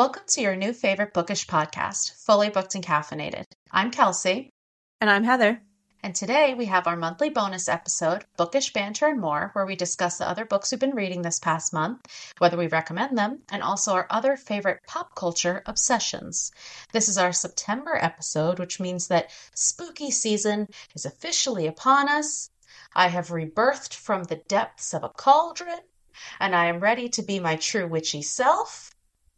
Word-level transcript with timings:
Welcome 0.00 0.22
to 0.28 0.40
your 0.40 0.56
new 0.56 0.72
favorite 0.72 1.12
bookish 1.12 1.46
podcast, 1.46 2.24
Fully 2.24 2.48
Booked 2.48 2.74
and 2.74 2.82
Caffeinated. 2.82 3.44
I'm 3.70 3.90
Kelsey. 3.90 4.48
And 4.98 5.10
I'm 5.10 5.24
Heather. 5.24 5.60
And 6.02 6.14
today 6.14 6.54
we 6.54 6.64
have 6.64 6.86
our 6.86 6.96
monthly 6.96 7.28
bonus 7.28 7.68
episode, 7.68 8.24
Bookish 8.38 8.72
Banter 8.72 9.08
and 9.08 9.20
More, 9.20 9.50
where 9.52 9.66
we 9.66 9.76
discuss 9.76 10.16
the 10.16 10.26
other 10.26 10.46
books 10.46 10.72
we've 10.72 10.80
been 10.80 10.94
reading 10.94 11.20
this 11.20 11.38
past 11.38 11.74
month, 11.74 12.00
whether 12.38 12.56
we 12.56 12.66
recommend 12.66 13.18
them, 13.18 13.40
and 13.50 13.62
also 13.62 13.92
our 13.92 14.06
other 14.08 14.38
favorite 14.38 14.80
pop 14.86 15.14
culture 15.14 15.62
obsessions. 15.66 16.50
This 16.94 17.06
is 17.06 17.18
our 17.18 17.34
September 17.34 17.94
episode, 17.94 18.58
which 18.58 18.80
means 18.80 19.08
that 19.08 19.30
spooky 19.54 20.10
season 20.10 20.68
is 20.94 21.04
officially 21.04 21.66
upon 21.66 22.08
us. 22.08 22.48
I 22.94 23.08
have 23.08 23.28
rebirthed 23.28 23.92
from 23.92 24.24
the 24.24 24.36
depths 24.48 24.94
of 24.94 25.04
a 25.04 25.10
cauldron, 25.10 25.80
and 26.38 26.56
I 26.56 26.68
am 26.68 26.80
ready 26.80 27.10
to 27.10 27.22
be 27.22 27.38
my 27.38 27.56
true 27.56 27.86
witchy 27.86 28.22
self. 28.22 28.89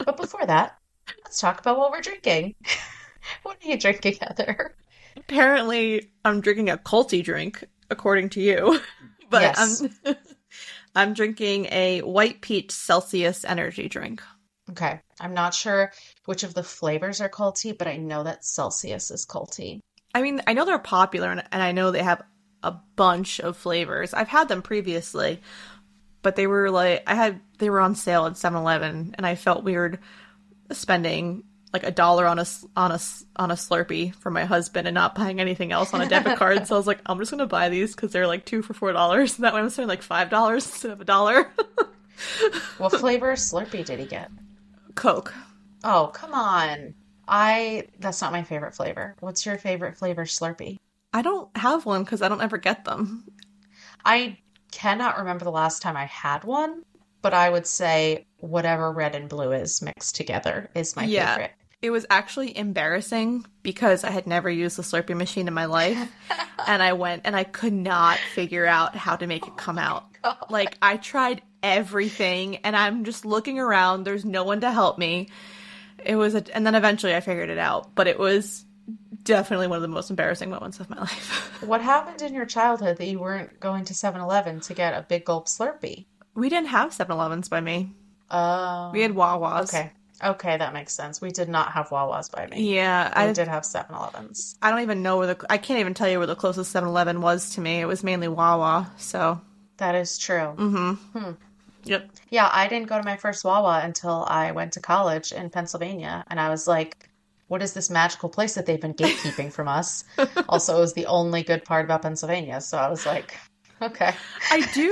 But 0.05 0.17
before 0.17 0.47
that, 0.47 0.79
let's 1.25 1.41
talk 1.41 1.61
about 1.61 1.79
what 1.79 1.91
we're 1.91 2.01
drinking. 2.01 2.55
what 3.43 3.59
are 3.63 3.69
you 3.69 3.79
drinking, 3.79 4.17
Heather? 4.21 4.75
Apparently, 5.17 6.11
I'm 6.25 6.41
drinking 6.41 6.71
a 6.71 6.77
culty 6.77 7.23
drink, 7.23 7.65
according 7.91 8.31
to 8.31 8.41
you. 8.41 8.81
but 9.31 9.43
Yes. 9.43 9.83
I'm 10.05 10.17
I'm 10.95 11.15
drinking 11.15 11.67
a 11.71 12.01
white 12.03 12.43
peach 12.43 12.71
Celsius 12.71 13.45
energy 13.45 13.89
drink. 13.89 14.23
Okay. 14.71 15.01
I'm 15.21 15.35
not 15.35 15.55
sure 15.55 15.93
which 16.27 16.43
of 16.43 16.55
the 16.55 16.63
flavors 16.63 17.21
are 17.21 17.29
culty, 17.29 17.77
but 17.77 17.89
I 17.89 17.97
know 17.97 18.23
that 18.25 18.45
Celsius 18.45 19.11
is 19.11 19.27
culty. 19.27 19.81
I 20.15 20.21
mean, 20.21 20.43
I 20.47 20.53
know 20.53 20.65
they're 20.67 20.79
popular 20.79 21.31
and, 21.31 21.43
and 21.51 21.63
I 21.63 21.73
know 21.73 21.91
they 21.91 22.03
have 22.03 22.23
a 22.63 22.73
bunch 22.97 23.41
of 23.41 23.57
flavors. 23.57 24.15
I've 24.15 24.29
had 24.29 24.49
them 24.49 24.63
previously, 24.63 25.41
but 26.23 26.37
they 26.37 26.47
were 26.47 26.71
like 26.71 27.03
I 27.07 27.15
had 27.15 27.41
they 27.59 27.71
were 27.71 27.81
on 27.81 27.95
sale 27.95 28.27
at 28.27 28.35
7-Eleven 28.35 29.15
and 29.17 29.27
I 29.27 29.35
felt 29.35 29.65
weird 29.65 29.99
spending 30.71 31.45
like 31.73 31.85
a 31.85 31.91
dollar 31.91 32.27
on 32.27 32.39
a 32.39 32.47
on 32.77 32.93
a 32.93 33.01
on 33.37 33.51
a 33.51 33.55
Slurpee 33.55 34.15
for 34.15 34.31
my 34.31 34.45
husband 34.45 34.87
and 34.87 34.95
not 34.95 35.15
buying 35.15 35.41
anything 35.41 35.73
else 35.73 35.95
on 35.95 36.03
a 36.03 36.09
debit 36.09 36.39
card. 36.39 36.67
so 36.67 36.75
I 36.75 36.79
was 36.79 36.87
like, 36.87 37.01
I'm 37.07 37.19
just 37.19 37.31
gonna 37.31 37.47
buy 37.47 37.69
these 37.69 37.95
because 37.95 38.13
they're 38.13 38.27
like 38.27 38.45
two 38.45 38.63
for 38.63 38.75
four 38.75 38.93
dollars. 38.93 39.37
That 39.39 39.55
way 39.55 39.61
I'm 39.61 39.71
spending 39.71 39.89
like 39.89 40.03
five 40.03 40.31
dollars 40.31 40.67
instead 40.67 40.91
of 40.91 41.01
a 41.01 41.05
dollar. 41.05 41.51
What 42.79 42.93
flavor 42.93 43.33
Slurpee 43.33 43.85
did 43.85 43.99
he 43.99 44.07
get? 44.07 44.31
Coke. 44.95 45.35
Oh, 45.83 46.11
come 46.15 46.35
on. 46.35 46.95
I 47.27 47.89
that's 47.99 48.21
not 48.21 48.31
my 48.31 48.45
favorite 48.45 48.77
flavor. 48.77 49.17
What's 49.19 49.45
your 49.45 49.59
favorite 49.59 49.97
flavor 49.97 50.25
Slurpee? 50.25 50.79
I 51.13 51.23
don't 51.23 51.55
have 51.57 51.85
one 51.85 52.05
because 52.05 52.23
I 52.23 52.29
don't 52.29 52.41
ever 52.43 52.59
get 52.59 52.85
them. 52.85 53.25
I 54.05 54.39
cannot 54.73 55.19
remember 55.19 55.45
the 55.45 55.51
last 55.53 55.83
time 55.83 55.97
I 55.97 56.07
had 56.07 56.43
one, 56.45 56.83
but 57.21 57.33
I 57.35 57.49
would 57.49 57.67
say 57.67 58.27
whatever 58.39 58.91
red 58.91 59.15
and 59.15 59.29
blue 59.29 59.53
is 59.53 59.81
mixed 59.83 60.17
together 60.17 60.69
is 60.75 60.97
my 60.97 61.05
Yeah. 61.05 61.35
favorite. 61.35 61.53
It 61.83 61.91
was 61.91 62.07
actually 62.11 62.57
embarrassing 62.57 63.45
because 63.65 64.05
I 64.05 64.11
had 64.11 64.27
never 64.29 64.49
used 64.49 64.77
the 64.79 64.83
Slurpee 64.83 65.17
machine 65.17 65.49
in 65.49 65.55
my 65.55 65.65
life. 65.65 65.99
and 66.67 66.81
I 66.83 66.93
went 66.93 67.23
and 67.25 67.35
I 67.35 67.43
could 67.45 67.73
not 67.73 68.19
figure 68.35 68.67
out 68.67 68.95
how 68.97 69.17
to 69.17 69.27
make 69.27 69.47
it 69.47 69.57
come 69.57 69.79
oh 69.79 69.83
out. 69.83 70.05
God. 70.23 70.37
Like, 70.49 70.77
I 70.81 70.97
tried 70.97 71.43
everything 71.63 72.57
and 72.59 72.77
I'm 72.77 73.05
just 73.05 73.25
looking 73.25 73.59
around. 73.59 74.05
There's 74.05 74.25
no 74.25 74.45
one 74.45 74.61
to 74.61 74.71
help 74.71 74.97
me. 74.99 75.29
It 76.05 76.15
was, 76.17 76.35
a, 76.37 76.45
and 76.55 76.65
then 76.65 76.75
eventually 76.77 77.15
I 77.15 77.21
figured 77.21 77.51
it 77.51 77.59
out, 77.59 77.95
but 77.97 78.07
it 78.07 78.19
was 78.19 78.65
definitely 79.23 79.67
one 79.69 79.77
of 79.77 79.83
the 79.83 79.89
most 79.89 80.11
embarrassing 80.11 80.51
moments 80.51 80.81
of 80.81 80.91
my 80.91 80.99
life. 81.01 81.49
What 81.67 81.81
happened 81.81 82.23
in 82.23 82.35
your 82.35 82.47
childhood 82.47 82.97
that 82.99 83.07
you 83.07 83.21
weren't 83.21 83.61
going 83.61 83.85
to 83.85 83.95
7-Eleven 83.95 84.61
to 84.63 84.75
get 84.75 84.95
a 84.95 85.03
big 85.03 85.25
gulp 85.25 85.47
Slurpee? 85.47 86.07
we 86.35 86.49
didn't 86.49 86.69
have 86.69 86.93
7 86.93 87.13
Elevens 87.15 87.49
by 87.49 87.61
me, 87.61 87.93
Oh. 88.31 88.91
we 88.93 89.03
had 89.03 89.15
Wawa's. 89.15 89.73
Okay. 89.73 89.93
Okay, 90.25 90.57
that 90.57 90.73
makes 90.73 90.93
sense. 90.95 91.21
We 91.21 91.31
did 91.31 91.49
not 91.49 91.73
have 91.73 91.91
Wawa's 91.91 92.29
by 92.29 92.47
me. 92.47 92.75
Yeah, 92.75 93.09
We 93.09 93.31
I 93.31 93.33
did 93.33 93.49
have 93.49 93.65
7-Elevens. 93.65 94.57
I 94.63 94.71
don't 94.71 94.81
even 94.81 95.03
know 95.03 95.19
where 95.19 95.27
the 95.35 95.47
I 95.51 95.59
can't 95.59 95.81
even 95.81 95.95
tell 95.95 96.09
you 96.09 96.19
where 96.19 96.27
the 96.27 96.37
closest 96.37 96.73
7-Eleven 96.75 97.21
was 97.21 97.51
to 97.55 97.61
me. 97.61 97.81
It 97.81 97.87
was 97.87 98.03
mainly 98.05 98.29
Wawa. 98.29 98.91
So, 98.99 99.41
That 99.79 99.95
is 99.95 100.19
true. 100.19 100.55
mm-hmm. 100.57 101.31
Yep. 101.85 102.11
Yeah, 102.31 102.49
I 102.53 102.69
didn't 102.69 102.87
go 102.89 102.97
to 102.99 103.05
my 103.05 103.17
first 103.17 103.45
Wawa 103.45 103.81
until 103.85 104.25
I 104.29 104.53
went 104.53 104.73
to 104.75 104.81
college 104.81 105.33
in 105.33 105.51
Pennsylvania, 105.51 106.25
and 106.29 106.39
I 106.41 106.49
was 106.51 106.67
like, 106.69 107.09
what 107.53 107.63
is 107.63 107.75
this 107.75 107.91
magical 107.91 108.31
place 108.31 108.55
that 108.55 108.65
they've 108.65 108.81
been 108.81 108.95
gatekeeping 109.03 109.53
from 109.53 109.69
us? 109.69 110.05
Also, 110.49 110.75
it 110.79 110.81
was 110.81 110.95
the 110.95 111.05
only 111.05 111.43
good 111.43 111.65
part 111.67 111.85
about 111.85 112.01
Pennsylvania, 112.01 112.63
so 112.63 112.79
I 112.79 112.89
was 112.89 113.05
like, 113.05 113.39
okay. 113.83 114.15
I 114.51 114.61
do. 114.73 114.91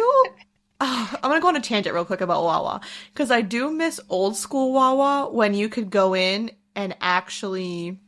Oh, 0.83 1.15
I'm 1.23 1.31
gonna 1.31 1.41
go 1.41 1.49
on 1.49 1.57
a 1.57 1.61
tangent 1.61 1.95
real 1.95 2.05
quick 2.05 2.21
about 2.21 2.45
Wawa 2.45 2.83
because 3.15 3.31
I 3.31 3.41
do 3.41 3.71
miss 3.71 3.99
old 4.11 4.37
school 4.37 4.75
Wawa 4.75 5.33
when 5.33 5.55
you 5.55 5.71
could 5.71 5.89
go 5.89 6.15
in 6.15 6.51
and 6.77 6.95
actually 7.01 7.99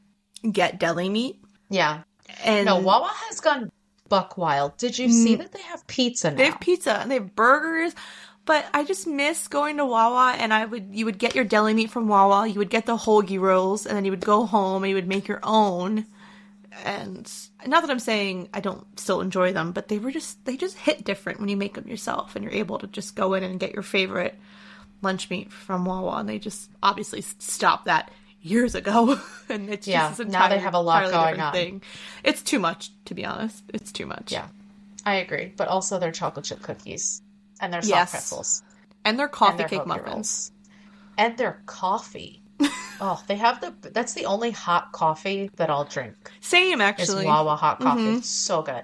get 0.50 0.78
deli 0.78 1.08
meat. 1.08 1.40
Yeah. 1.70 2.02
And 2.44 2.66
No, 2.66 2.78
Wawa 2.78 3.10
has 3.28 3.40
gone 3.40 3.70
buck 4.10 4.36
wild. 4.36 4.76
Did 4.76 4.98
you 4.98 5.10
see 5.10 5.36
that 5.36 5.52
they 5.52 5.62
have 5.62 5.86
pizza 5.86 6.30
now? 6.30 6.36
they 6.36 6.44
have 6.44 6.60
pizza 6.60 7.00
and 7.00 7.10
they 7.10 7.14
have 7.14 7.34
burgers. 7.34 7.94
But 8.44 8.66
I 8.74 8.84
just 8.84 9.06
miss 9.06 9.46
going 9.46 9.76
to 9.76 9.86
Wawa 9.86 10.34
and 10.36 10.52
I 10.52 10.64
would 10.64 10.88
you 10.92 11.04
would 11.04 11.18
get 11.18 11.34
your 11.34 11.44
deli 11.44 11.74
meat 11.74 11.90
from 11.90 12.08
Wawa, 12.08 12.48
you 12.48 12.58
would 12.58 12.70
get 12.70 12.86
the 12.86 12.96
hoagie 12.96 13.40
rolls, 13.40 13.86
and 13.86 13.96
then 13.96 14.04
you 14.04 14.10
would 14.10 14.20
go 14.24 14.46
home 14.46 14.82
and 14.82 14.88
you 14.90 14.96
would 14.96 15.06
make 15.08 15.28
your 15.28 15.40
own. 15.42 16.06
And 16.84 17.30
not 17.66 17.82
that 17.82 17.90
I'm 17.90 17.98
saying 18.00 18.48
I 18.52 18.60
don't 18.60 18.98
still 18.98 19.20
enjoy 19.20 19.52
them, 19.52 19.72
but 19.72 19.88
they 19.88 19.98
were 19.98 20.10
just 20.10 20.44
they 20.44 20.56
just 20.56 20.76
hit 20.76 21.04
different 21.04 21.38
when 21.38 21.48
you 21.48 21.56
make 21.56 21.74
them 21.74 21.86
yourself 21.86 22.34
and 22.34 22.42
you're 22.44 22.52
able 22.54 22.78
to 22.78 22.86
just 22.88 23.14
go 23.14 23.34
in 23.34 23.44
and 23.44 23.60
get 23.60 23.74
your 23.74 23.82
favorite 23.82 24.36
lunch 25.02 25.30
meat 25.30 25.52
from 25.52 25.84
Wawa 25.84 26.18
and 26.18 26.28
they 26.28 26.38
just 26.38 26.70
obviously 26.82 27.20
stopped 27.20 27.86
that 27.86 28.10
years 28.40 28.74
ago 28.74 29.20
and 29.48 29.70
it's 29.70 29.86
Yeah, 29.86 30.08
just 30.08 30.18
this 30.18 30.26
now 30.28 30.48
they 30.48 30.58
have 30.58 30.74
a 30.74 30.80
lot 30.80 31.10
going 31.12 31.40
on. 31.40 31.52
Thing. 31.52 31.82
It's 32.24 32.42
too 32.42 32.58
much 32.58 32.90
to 33.04 33.14
be 33.14 33.24
honest. 33.24 33.62
It's 33.72 33.92
too 33.92 34.06
much. 34.06 34.32
Yeah, 34.32 34.48
I 35.06 35.16
agree. 35.16 35.52
But 35.56 35.68
also 35.68 35.98
their 36.00 36.12
chocolate 36.12 36.46
chip 36.46 36.62
cookies 36.62 37.22
and 37.62 37.72
their 37.72 37.80
soft 37.80 37.88
Yes. 37.88 38.10
pretzels 38.10 38.62
And 39.06 39.18
their 39.18 39.26
and 39.26 39.34
coffee 39.34 39.56
their 39.58 39.68
cake 39.68 39.86
muffins. 39.86 40.06
rolls 40.14 40.52
and 41.16 41.36
their 41.38 41.62
coffee. 41.66 42.42
oh, 43.00 43.22
they 43.28 43.36
have 43.36 43.60
the. 43.60 43.90
That's 43.90 44.12
the 44.14 44.26
only 44.26 44.50
hot 44.50 44.92
coffee 44.92 45.50
that 45.56 45.70
I'll 45.70 45.84
drink. 45.84 46.14
Same 46.40 46.80
Is 46.80 46.86
actually. 46.86 47.24
Wawa 47.26 47.56
hot 47.56 47.80
coffee. 47.80 48.00
Mhm. 48.02 48.18
It's 48.18 48.28
so 48.30 48.62
good. 48.62 48.82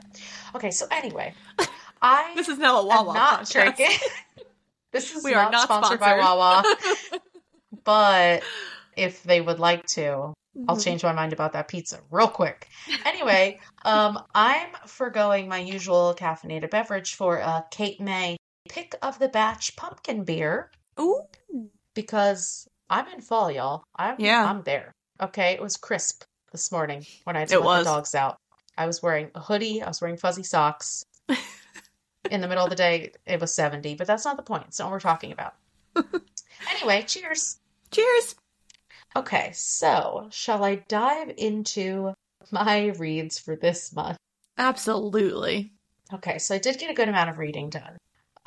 Okay, 0.55 0.71
so 0.71 0.87
anyway, 0.91 1.35
I 2.03 2.33
This 2.35 2.49
is 2.49 2.59
now 2.59 2.81
a 2.81 2.87
Wawa 2.87 3.13
not 3.15 3.41
podcast. 3.43 3.53
drinking. 3.53 3.97
this 4.93 5.15
is 5.15 5.23
We 5.25 5.33
not, 5.33 5.47
are 5.47 5.51
not 5.53 5.65
sponsored, 5.65 6.01
by 6.01 6.07
sponsored. 6.19 6.25
Wawa, 6.25 6.65
but 7.85 8.43
if 8.97 9.23
they 9.23 9.41
would 9.41 9.59
like 9.61 9.87
to, 9.87 10.33
I'll 10.67 10.77
Mhm. 10.77 10.83
change 10.85 11.03
my 11.05 11.13
mind 11.13 11.33
about 11.33 11.53
that 11.53 11.69
pizza 11.69 12.01
real 12.11 12.29
quick. 12.29 12.69
Anyway, 13.05 13.61
um, 13.85 14.19
I'm 14.35 14.69
foregoing 14.87 15.49
my 15.49 15.59
usual 15.59 16.15
caffeinated 16.19 16.71
beverage 16.71 17.15
for 17.15 17.37
a 17.37 17.65
Cape 17.71 18.01
May 18.01 18.37
pick 18.69 18.95
of 19.03 19.19
the 19.19 19.29
batch 19.29 19.77
pumpkin 19.77 20.25
beer 20.25 20.71
Ooh. 21.01 21.23
because 21.95 22.69
I'm 22.91 23.07
in 23.09 23.21
fall, 23.21 23.51
y'all. 23.51 23.85
I'm 23.97 24.17
Yeah. 24.19 24.45
I'm 24.45 24.63
there. 24.63 24.93
Okay, 25.21 25.53
it 25.53 25.61
was 25.63 25.77
crisp 25.77 26.25
this 26.53 26.71
morning 26.73 27.05
when 27.25 27.37
I 27.37 27.41
had 27.41 27.51
It 27.51 27.55
to 27.55 27.61
let 27.61 27.65
was. 27.67 27.85
the 27.87 27.91
dogs 27.93 28.15
out. 28.15 28.37
I 28.77 28.87
was 28.87 29.03
wearing 29.03 29.31
a 29.35 29.41
hoodie. 29.41 29.83
I 29.83 29.89
was 29.89 30.01
wearing 30.01 30.17
fuzzy 30.17 30.45
socks. 30.45 31.05
in 32.31 32.41
the 32.41 32.49
middle 32.49 32.65
of 32.65 32.71
the 32.71 32.77
day, 32.77 33.13
it 33.27 33.41
was 33.41 33.55
70, 33.55 33.95
but 33.97 34.07
that's 34.07 34.25
not 34.25 34.37
the 34.37 34.43
point. 34.43 34.65
It's 34.69 34.79
not 34.79 34.87
what 34.87 34.93
we're 34.93 35.01
talking 35.01 35.33
about. 35.33 35.55
anyway, 36.71 37.03
cheers. 37.07 37.59
Cheers. 37.91 38.37
Okay, 39.17 39.51
so 39.55 40.29
shall 40.31 40.63
I 40.63 40.77
dive 40.77 41.33
into 41.37 42.13
my 42.51 42.89
reads 42.99 43.39
for 43.39 43.57
this 43.57 43.93
month? 43.95 44.17
Absolutely. 44.59 45.73
Okay, 46.13 46.39
so 46.39 46.55
I 46.55 46.59
did 46.59 46.79
get 46.79 46.91
a 46.91 46.95
good 46.95 47.09
amount 47.09 47.31
of 47.31 47.39
reading 47.39 47.71
done. 47.71 47.97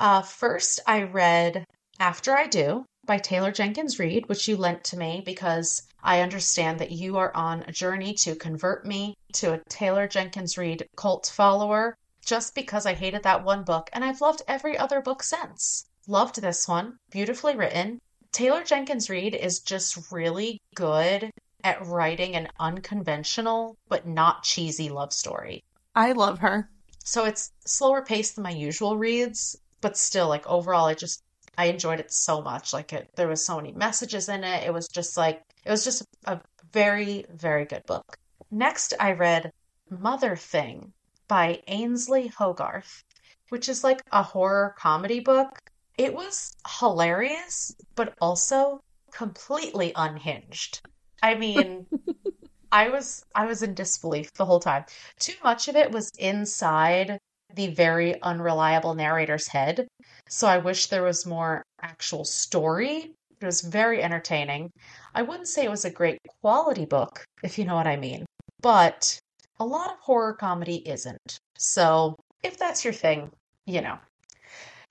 Uh, 0.02 0.20
first, 0.20 0.80
I 0.84 1.04
read 1.04 1.64
After 2.00 2.36
I 2.36 2.48
Do 2.48 2.84
by 3.06 3.18
Taylor 3.18 3.52
Jenkins 3.52 4.00
Reid, 4.00 4.28
which 4.28 4.48
you 4.48 4.56
lent 4.56 4.82
to 4.82 4.98
me 4.98 5.22
because 5.24 5.82
I 6.02 6.22
understand 6.22 6.80
that 6.80 6.90
you 6.90 7.18
are 7.18 7.32
on 7.36 7.62
a 7.62 7.70
journey 7.70 8.12
to 8.14 8.34
convert 8.34 8.84
me 8.84 9.14
to 9.34 9.52
a 9.52 9.60
Taylor 9.68 10.08
Jenkins 10.08 10.58
Reid 10.58 10.88
cult 10.96 11.30
follower 11.32 11.96
just 12.26 12.56
because 12.56 12.84
I 12.84 12.94
hated 12.94 13.22
that 13.22 13.44
one 13.44 13.62
book, 13.62 13.90
and 13.92 14.04
I've 14.04 14.20
loved 14.20 14.42
every 14.48 14.76
other 14.76 15.00
book 15.00 15.22
since. 15.22 15.86
Loved 16.08 16.40
this 16.40 16.66
one, 16.66 16.98
beautifully 17.12 17.54
written. 17.54 18.00
Taylor 18.32 18.64
Jenkins 18.64 19.08
Reid 19.08 19.36
is 19.36 19.60
just 19.60 20.10
really 20.10 20.60
good 20.74 21.30
at 21.62 21.86
writing 21.86 22.34
an 22.34 22.48
unconventional 22.58 23.76
but 23.88 24.04
not 24.04 24.42
cheesy 24.42 24.88
love 24.88 25.12
story. 25.12 25.62
I 25.94 26.10
love 26.10 26.40
her. 26.40 26.68
So 27.04 27.24
it's 27.24 27.52
slower 27.66 28.02
paced 28.02 28.34
than 28.34 28.42
my 28.44 28.50
usual 28.50 28.96
reads, 28.96 29.56
but 29.82 29.98
still, 29.98 30.28
like 30.28 30.46
overall, 30.46 30.86
I 30.86 30.94
just 30.94 31.22
I 31.58 31.66
enjoyed 31.66 32.00
it 32.00 32.10
so 32.12 32.40
much. 32.40 32.72
Like 32.72 32.94
it, 32.94 33.10
there 33.16 33.28
was 33.28 33.44
so 33.44 33.56
many 33.56 33.72
messages 33.72 34.28
in 34.30 34.44
it. 34.44 34.64
It 34.64 34.72
was 34.72 34.88
just 34.88 35.18
like 35.18 35.42
it 35.64 35.70
was 35.70 35.84
just 35.84 36.02
a 36.26 36.40
very 36.72 37.26
very 37.34 37.66
good 37.66 37.84
book. 37.84 38.16
Next, 38.50 38.94
I 38.98 39.12
read 39.12 39.52
Mother 39.90 40.36
Thing 40.36 40.92
by 41.28 41.62
Ainsley 41.66 42.28
Hogarth, 42.28 43.04
which 43.50 43.68
is 43.68 43.84
like 43.84 44.02
a 44.12 44.22
horror 44.22 44.74
comedy 44.78 45.20
book. 45.20 45.58
It 45.98 46.14
was 46.14 46.54
hilarious, 46.80 47.74
but 47.94 48.14
also 48.20 48.80
completely 49.12 49.92
unhinged. 49.94 50.80
I 51.22 51.34
mean, 51.34 51.86
I 52.72 52.88
was 52.88 53.24
I 53.34 53.44
was 53.44 53.62
in 53.62 53.74
disbelief 53.74 54.32
the 54.34 54.46
whole 54.46 54.60
time. 54.60 54.84
Too 55.18 55.34
much 55.44 55.68
of 55.68 55.76
it 55.76 55.92
was 55.92 56.10
inside 56.18 57.18
the 57.54 57.68
very 57.68 58.20
unreliable 58.22 58.94
narrator's 58.94 59.48
head. 59.48 59.86
So 60.28 60.46
I 60.46 60.58
wish 60.58 60.86
there 60.86 61.02
was 61.02 61.26
more 61.26 61.62
actual 61.80 62.24
story. 62.24 63.12
It 63.40 63.46
was 63.46 63.60
very 63.60 64.02
entertaining. 64.02 64.70
I 65.14 65.22
wouldn't 65.22 65.48
say 65.48 65.64
it 65.64 65.70
was 65.70 65.84
a 65.84 65.90
great 65.90 66.18
quality 66.40 66.84
book, 66.84 67.24
if 67.42 67.58
you 67.58 67.64
know 67.64 67.74
what 67.74 67.86
I 67.86 67.96
mean, 67.96 68.24
but 68.60 69.18
a 69.58 69.64
lot 69.64 69.90
of 69.90 69.98
horror 69.98 70.34
comedy 70.34 70.86
isn't. 70.88 71.38
So 71.58 72.16
if 72.42 72.56
that's 72.58 72.84
your 72.84 72.94
thing, 72.94 73.30
you 73.66 73.80
know. 73.80 73.98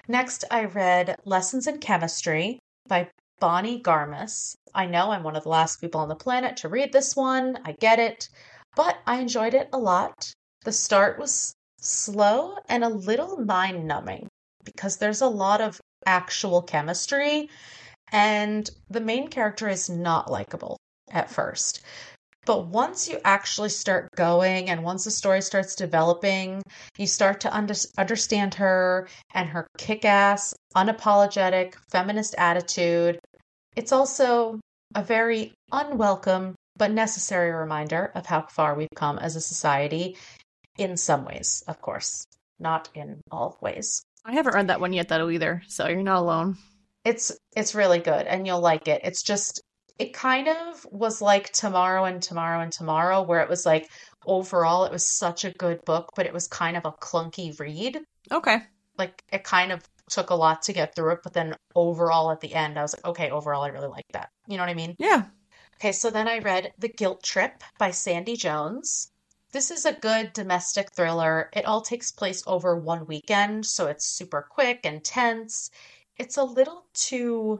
Next, 0.07 0.43
I 0.51 0.65
read 0.65 1.15
Lessons 1.25 1.67
in 1.67 1.79
Chemistry 1.79 2.59
by 2.87 3.09
Bonnie 3.39 3.81
Garmus. 3.81 4.55
I 4.73 4.85
know 4.85 5.11
I'm 5.11 5.23
one 5.23 5.35
of 5.35 5.43
the 5.43 5.49
last 5.49 5.79
people 5.81 6.01
on 6.01 6.09
the 6.09 6.15
planet 6.15 6.57
to 6.57 6.69
read 6.69 6.91
this 6.91 7.15
one. 7.15 7.57
I 7.65 7.73
get 7.73 7.99
it. 7.99 8.27
But 8.75 8.97
I 9.05 9.19
enjoyed 9.19 9.53
it 9.53 9.69
a 9.73 9.77
lot. 9.77 10.33
The 10.63 10.71
start 10.71 11.19
was 11.19 11.53
slow 11.81 12.55
and 12.69 12.83
a 12.83 12.89
little 12.89 13.37
mind 13.43 13.87
numbing 13.87 14.27
because 14.63 14.97
there's 14.97 15.21
a 15.21 15.27
lot 15.27 15.59
of 15.59 15.81
actual 16.05 16.61
chemistry, 16.61 17.49
and 18.11 18.69
the 18.89 19.01
main 19.01 19.27
character 19.27 19.67
is 19.67 19.89
not 19.89 20.31
likable 20.31 20.77
at 21.11 21.29
first. 21.29 21.81
But 22.45 22.67
once 22.67 23.07
you 23.07 23.19
actually 23.23 23.69
start 23.69 24.09
going 24.15 24.69
and 24.69 24.83
once 24.83 25.03
the 25.03 25.11
story 25.11 25.41
starts 25.41 25.75
developing, 25.75 26.63
you 26.97 27.05
start 27.05 27.39
to 27.41 27.55
under- 27.55 27.75
understand 27.97 28.55
her 28.55 29.07
and 29.33 29.49
her 29.49 29.67
kick 29.77 30.05
ass, 30.05 30.53
unapologetic, 30.75 31.75
feminist 31.91 32.33
attitude. 32.37 33.19
It's 33.75 33.91
also 33.91 34.59
a 34.95 35.03
very 35.03 35.53
unwelcome 35.71 36.55
but 36.77 36.91
necessary 36.91 37.51
reminder 37.51 38.11
of 38.15 38.25
how 38.25 38.41
far 38.47 38.73
we've 38.73 38.87
come 38.95 39.19
as 39.19 39.35
a 39.35 39.41
society 39.41 40.17
in 40.81 40.97
some 40.97 41.25
ways, 41.25 41.63
of 41.67 41.81
course, 41.81 42.25
not 42.59 42.89
in 42.93 43.21
all 43.31 43.57
ways. 43.61 44.03
I 44.25 44.33
haven't 44.33 44.53
read 44.55 44.67
that 44.67 44.79
one 44.81 44.93
yet 44.93 45.07
though 45.07 45.29
either, 45.29 45.63
so 45.67 45.87
you're 45.87 46.03
not 46.03 46.19
alone. 46.19 46.57
It's 47.03 47.31
it's 47.55 47.73
really 47.75 47.99
good 47.99 48.27
and 48.27 48.45
you'll 48.45 48.59
like 48.61 48.87
it. 48.87 49.01
It's 49.03 49.23
just 49.23 49.61
it 49.97 50.13
kind 50.13 50.47
of 50.47 50.85
was 50.91 51.21
like 51.21 51.51
tomorrow 51.51 52.05
and 52.05 52.21
tomorrow 52.21 52.61
and 52.61 52.71
tomorrow 52.71 53.21
where 53.21 53.41
it 53.41 53.49
was 53.49 53.65
like 53.65 53.87
overall 54.25 54.85
it 54.85 54.91
was 54.91 55.07
such 55.07 55.45
a 55.45 55.51
good 55.51 55.83
book 55.85 56.09
but 56.15 56.25
it 56.25 56.33
was 56.33 56.47
kind 56.47 56.77
of 56.77 56.85
a 56.85 56.91
clunky 56.91 57.59
read 57.59 57.99
Okay. 58.31 58.57
like 58.97 59.21
it 59.31 59.43
kind 59.43 59.71
of 59.71 59.81
took 60.09 60.29
a 60.29 60.35
lot 60.35 60.61
to 60.63 60.73
get 60.73 60.95
through 60.95 61.11
it 61.13 61.19
but 61.23 61.33
then 61.33 61.55
overall 61.75 62.31
at 62.31 62.39
the 62.39 62.53
end 62.53 62.77
i 62.77 62.81
was 62.81 62.93
like 62.95 63.05
okay 63.05 63.29
overall 63.31 63.63
i 63.63 63.67
really 63.69 63.87
like 63.87 64.05
that 64.13 64.29
you 64.47 64.57
know 64.57 64.63
what 64.63 64.69
i 64.69 64.73
mean 64.75 64.95
Yeah. 64.99 65.23
okay 65.75 65.91
so 65.91 66.09
then 66.09 66.27
i 66.27 66.39
read 66.39 66.71
the 66.79 66.89
guilt 66.89 67.23
trip 67.23 67.63
by 67.79 67.91
sandie 67.91 68.35
jones 68.37 69.10
this 69.51 69.71
is 69.71 69.85
a 69.85 69.93
good 69.93 70.33
domestic 70.33 70.91
thriller 70.93 71.49
it 71.53 71.65
all 71.65 71.81
takes 71.81 72.11
place 72.11 72.43
over 72.47 72.75
one 72.77 73.05
weekend 73.05 73.65
so 73.65 73.87
it's 73.87 74.05
super 74.05 74.45
quick 74.49 74.79
and 74.83 75.03
tense 75.03 75.69
it's 76.17 76.37
a 76.37 76.43
little 76.43 76.85
too 76.93 77.59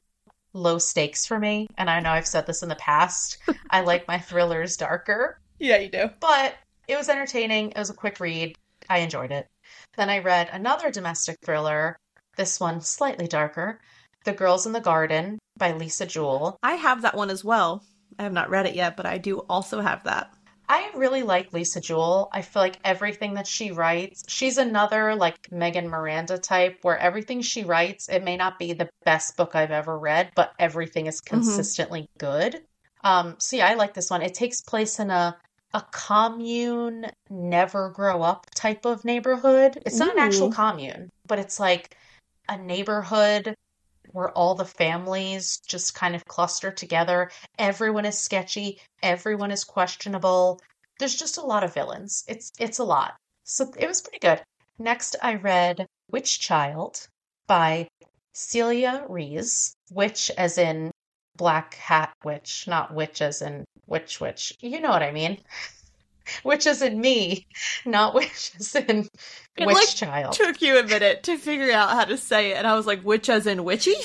low 0.53 0.77
stakes 0.77 1.25
for 1.25 1.39
me. 1.39 1.67
And 1.77 1.89
I 1.89 1.99
know 1.99 2.11
I've 2.11 2.27
said 2.27 2.45
this 2.45 2.61
in 2.61 2.69
the 2.69 2.75
past. 2.75 3.37
I 3.69 3.81
like 3.91 4.07
my 4.07 4.19
thrillers 4.19 4.77
darker, 4.77 5.39
Yeah, 5.59 5.77
you 5.77 5.89
do. 5.89 6.09
but 6.19 6.55
it 6.87 6.97
was 6.97 7.09
entertaining. 7.09 7.71
It 7.71 7.77
was 7.77 7.89
a 7.89 7.93
quick 7.95 8.19
read. 8.19 8.55
I 8.89 8.99
enjoyed 8.99 9.31
it. 9.31 9.47
Then 9.95 10.09
I 10.09 10.19
read 10.19 10.49
another 10.51 10.91
domestic 10.91 11.37
thriller, 11.43 11.95
this 12.35 12.59
one 12.59 12.81
slightly 12.81 13.27
darker 13.27 13.79
The 14.25 14.33
Girls 14.33 14.65
in 14.65 14.73
the 14.73 14.81
Garden 14.81 15.39
by 15.57 15.71
Lisa 15.71 16.05
Jewell. 16.05 16.57
I 16.61 16.73
have 16.73 17.01
that 17.03 17.15
one 17.15 17.29
as 17.29 17.43
well. 17.43 17.83
I 18.19 18.23
have 18.23 18.33
not 18.33 18.49
read 18.49 18.65
it 18.65 18.75
yet, 18.75 18.97
but 18.97 19.05
I 19.05 19.17
do 19.17 19.39
also 19.49 19.79
have 19.79 20.03
that. 20.03 20.33
I 20.71 20.89
really 20.95 21.21
like 21.21 21.51
Lisa 21.51 21.81
Jewell. 21.81 22.29
I 22.31 22.41
feel 22.41 22.61
like 22.61 22.79
everything 22.85 23.33
that 23.33 23.45
she 23.45 23.71
writes, 23.71 24.23
she's 24.29 24.57
another 24.57 25.15
like 25.15 25.51
Megan 25.51 25.89
Miranda 25.89 26.37
type 26.37 26.77
where 26.83 26.97
everything 26.97 27.41
she 27.41 27.65
writes, 27.65 28.07
it 28.07 28.23
may 28.23 28.37
not 28.37 28.57
be 28.57 28.71
the 28.71 28.87
best 29.03 29.35
book 29.35 29.53
I've 29.53 29.71
ever 29.71 29.99
read, 29.99 30.31
but 30.33 30.53
everything 30.57 31.07
is 31.07 31.19
consistently 31.19 32.07
good. 32.17 32.61
Um, 33.03 33.35
so 33.37 33.57
yeah, 33.57 33.67
I 33.67 33.73
like 33.73 33.93
this 33.93 34.09
one. 34.09 34.21
It 34.21 34.33
takes 34.33 34.61
place 34.61 34.97
in 34.97 35.09
a 35.09 35.35
a 35.73 35.83
commune, 35.91 37.07
never 37.29 37.89
grow 37.89 38.21
up 38.21 38.45
type 38.55 38.85
of 38.85 39.03
neighborhood. 39.03 39.77
It's 39.85 39.99
not 39.99 40.13
an 40.13 40.19
actual 40.19 40.51
commune, 40.51 41.09
but 41.27 41.39
it's 41.39 41.59
like 41.59 41.97
a 42.47 42.57
neighborhood 42.57 43.55
where 44.13 44.31
all 44.31 44.55
the 44.55 44.65
families 44.65 45.59
just 45.67 45.95
kind 45.95 46.15
of 46.15 46.25
cluster 46.25 46.71
together. 46.71 47.31
Everyone 47.57 48.05
is 48.05 48.17
sketchy, 48.17 48.79
everyone 49.01 49.51
is 49.51 49.63
questionable. 49.63 50.59
There's 50.99 51.15
just 51.15 51.37
a 51.37 51.45
lot 51.45 51.63
of 51.63 51.73
villains. 51.73 52.23
It's 52.27 52.51
it's 52.59 52.79
a 52.79 52.83
lot. 52.83 53.15
So 53.43 53.71
it 53.77 53.87
was 53.87 54.01
pretty 54.01 54.19
good. 54.19 54.41
Next 54.77 55.15
I 55.21 55.35
read 55.35 55.87
Witch 56.09 56.39
Child 56.39 57.07
by 57.47 57.87
Celia 58.33 59.05
Rees, 59.09 59.75
witch 59.91 60.31
as 60.37 60.57
in 60.57 60.91
black 61.35 61.75
hat 61.75 62.13
witch, 62.23 62.67
not 62.67 62.93
witch 62.93 63.21
as 63.21 63.41
in 63.41 63.65
witch 63.87 64.21
witch. 64.21 64.53
You 64.59 64.79
know 64.79 64.89
what 64.89 65.03
I 65.03 65.11
mean. 65.11 65.39
Witch 66.43 66.67
as 66.67 66.81
in 66.81 66.99
me, 66.99 67.47
not 67.85 68.13
which 68.15 68.51
as 68.59 68.75
in 68.75 69.07
It, 69.57 69.65
witch 69.65 69.75
like, 69.75 69.87
child. 69.89 70.33
Took 70.33 70.61
you 70.61 70.79
a 70.79 70.83
minute 70.83 71.23
to 71.23 71.37
figure 71.37 71.71
out 71.71 71.89
how 71.89 72.05
to 72.05 72.17
say 72.17 72.51
it, 72.51 72.57
and 72.57 72.67
I 72.67 72.75
was 72.75 72.87
like, 72.87 73.03
"Witch 73.03 73.29
as 73.29 73.47
in 73.47 73.63
witchy?" 73.63 73.95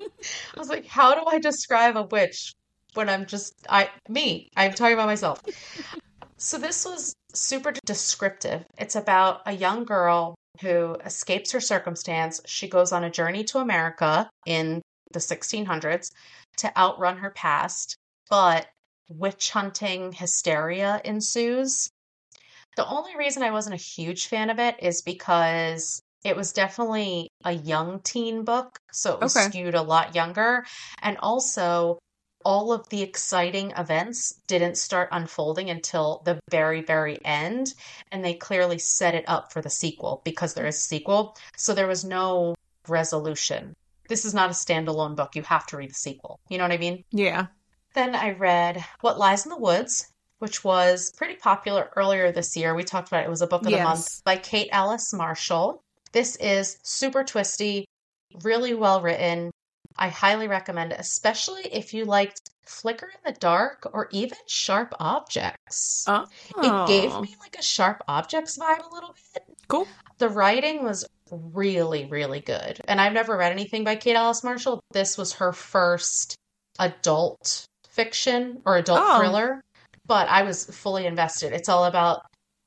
I 0.00 0.58
was 0.58 0.68
like, 0.68 0.86
how 0.86 1.14
do 1.14 1.24
I 1.26 1.38
describe 1.38 1.96
a 1.96 2.02
witch 2.02 2.54
when 2.94 3.08
I'm 3.08 3.26
just 3.26 3.54
I 3.68 3.90
me? 4.08 4.50
I'm 4.56 4.72
talking 4.72 4.94
about 4.94 5.06
myself. 5.06 5.40
So 6.36 6.58
this 6.58 6.84
was 6.84 7.14
super 7.32 7.72
descriptive. 7.86 8.64
It's 8.76 8.96
about 8.96 9.42
a 9.46 9.52
young 9.52 9.84
girl 9.84 10.34
who 10.60 10.94
escapes 10.96 11.52
her 11.52 11.60
circumstance. 11.60 12.40
She 12.44 12.68
goes 12.68 12.92
on 12.92 13.04
a 13.04 13.10
journey 13.10 13.44
to 13.44 13.58
America 13.58 14.28
in 14.44 14.82
the 15.12 15.20
1600s 15.20 16.10
to 16.58 16.76
outrun 16.76 17.18
her 17.18 17.30
past, 17.30 17.96
but 18.28 18.66
witch 19.08 19.50
hunting 19.50 20.12
hysteria 20.12 21.00
ensues. 21.04 21.90
The 22.76 22.86
only 22.86 23.16
reason 23.16 23.42
I 23.42 23.50
wasn't 23.50 23.74
a 23.74 23.78
huge 23.78 24.26
fan 24.26 24.50
of 24.50 24.58
it 24.58 24.76
is 24.82 25.02
because 25.02 26.02
it 26.24 26.36
was 26.36 26.52
definitely 26.52 27.28
a 27.44 27.52
young 27.52 28.00
teen 28.00 28.44
book, 28.44 28.78
so 28.92 29.12
it 29.14 29.20
was 29.20 29.36
Okay. 29.36 29.48
skewed 29.48 29.74
a 29.74 29.82
lot 29.82 30.14
younger. 30.14 30.64
And 31.02 31.18
also, 31.18 31.98
all 32.44 32.72
of 32.72 32.88
the 32.88 33.02
exciting 33.02 33.70
events 33.72 34.40
didn't 34.46 34.76
start 34.76 35.08
unfolding 35.12 35.70
until 35.70 36.22
the 36.24 36.40
very, 36.50 36.82
very 36.82 37.18
end. 37.24 37.74
And 38.10 38.24
they 38.24 38.34
clearly 38.34 38.78
set 38.78 39.14
it 39.14 39.24
up 39.28 39.52
for 39.52 39.62
the 39.62 39.70
sequel 39.70 40.22
because 40.24 40.54
there 40.54 40.66
is 40.66 40.76
a 40.76 40.80
sequel. 40.80 41.36
So 41.56 41.74
there 41.74 41.86
was 41.86 42.04
no 42.04 42.54
resolution. 42.88 43.74
This 44.08 44.24
is 44.24 44.34
not 44.34 44.50
a 44.50 44.52
standalone 44.52 45.16
book. 45.16 45.36
You 45.36 45.42
have 45.42 45.66
to 45.68 45.76
read 45.76 45.90
the 45.90 45.94
sequel. 45.94 46.38
You 46.48 46.58
know 46.58 46.64
what 46.64 46.72
I 46.72 46.78
mean? 46.78 47.02
Yeah. 47.12 47.46
Then 47.94 48.16
I 48.16 48.32
read 48.32 48.84
What 49.00 49.18
Lies 49.18 49.46
in 49.46 49.50
the 49.50 49.56
Woods, 49.56 50.12
which 50.40 50.64
was 50.64 51.12
pretty 51.16 51.36
popular 51.36 51.90
earlier 51.94 52.32
this 52.32 52.56
year. 52.56 52.74
We 52.74 52.82
talked 52.82 53.08
about 53.08 53.22
it. 53.22 53.26
It 53.26 53.30
was 53.30 53.42
a 53.42 53.46
book 53.46 53.64
of 53.64 53.70
the 53.70 53.82
month 53.82 54.22
by 54.24 54.36
Kate 54.36 54.68
Alice 54.72 55.12
Marshall. 55.12 55.80
This 56.10 56.34
is 56.36 56.78
super 56.82 57.22
twisty, 57.22 57.86
really 58.42 58.74
well 58.74 59.00
written. 59.00 59.52
I 59.96 60.08
highly 60.08 60.48
recommend 60.48 60.90
it, 60.90 60.98
especially 60.98 61.62
if 61.72 61.94
you 61.94 62.04
liked 62.04 62.50
Flicker 62.66 63.06
in 63.06 63.32
the 63.32 63.38
Dark 63.38 63.88
or 63.92 64.08
even 64.10 64.38
Sharp 64.48 64.92
Objects. 64.98 66.04
Oh. 66.08 66.26
It 66.58 66.88
gave 66.88 67.12
oh. 67.12 67.20
me 67.20 67.36
like 67.38 67.56
a 67.56 67.62
Sharp 67.62 68.02
Objects 68.08 68.58
vibe 68.58 68.90
a 68.90 68.92
little 68.92 69.14
bit. 69.34 69.44
cool. 69.68 69.86
The 70.18 70.28
writing 70.28 70.82
was 70.82 71.04
really, 71.30 72.06
really 72.06 72.40
good. 72.40 72.80
And 72.88 73.00
I've 73.00 73.12
never 73.12 73.36
read 73.36 73.52
anything 73.52 73.84
by 73.84 73.94
Kate 73.94 74.16
Alice 74.16 74.42
Marshall. 74.42 74.80
This 74.90 75.16
was 75.16 75.34
her 75.34 75.52
first 75.52 76.34
adult 76.80 77.68
fiction 77.94 78.60
or 78.64 78.76
adult 78.76 79.00
Oh. 79.02 79.18
thriller, 79.18 79.62
but 80.06 80.28
I 80.28 80.42
was 80.42 80.64
fully 80.66 81.06
invested. 81.06 81.52
It's 81.52 81.68
all 81.68 81.84
about 81.84 82.22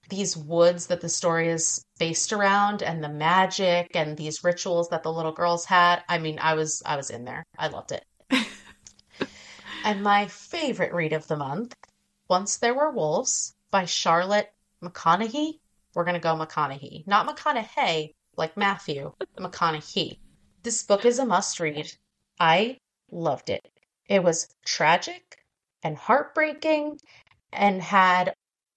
these 0.09 0.37
woods 0.37 0.87
that 0.87 1.01
the 1.01 1.09
story 1.09 1.49
is 1.49 1.83
based 1.99 2.31
around 2.31 2.81
and 2.81 3.03
the 3.03 3.09
magic 3.09 3.93
and 3.93 4.15
these 4.15 4.43
rituals 4.43 4.87
that 4.89 5.03
the 5.03 5.11
little 5.11 5.33
girls 5.33 5.65
had. 5.65 6.01
I 6.07 6.17
mean, 6.17 6.39
I 6.39 6.53
was 6.53 6.81
I 6.85 6.95
was 6.95 7.09
in 7.09 7.25
there. 7.25 7.43
I 7.57 7.67
loved 7.67 7.91
it. 7.91 8.05
and 9.83 10.01
my 10.01 10.27
favorite 10.27 10.93
read 10.93 11.13
of 11.13 11.27
the 11.27 11.35
month, 11.35 11.75
Once 12.29 12.57
There 12.57 12.73
Were 12.73 12.91
Wolves 12.91 13.53
by 13.71 13.85
Charlotte 13.85 14.49
McConaghy. 14.81 15.59
We're 15.93 16.03
going 16.05 16.13
to 16.13 16.19
go 16.19 16.35
McConaghy, 16.35 17.05
not 17.07 17.27
McConaughey 17.27 18.13
like 18.37 18.55
Matthew, 18.55 19.11
McConaughey. 19.39 20.19
This 20.63 20.83
book 20.83 21.05
is 21.05 21.19
a 21.19 21.25
must 21.25 21.59
read. 21.59 21.91
I 22.39 22.77
loved 23.11 23.49
it. 23.49 23.67
It 24.07 24.23
was 24.23 24.47
tragic 24.65 25.37
and 25.83 25.97
heartbreaking 25.97 26.99
and 27.51 27.81
had 27.81 28.33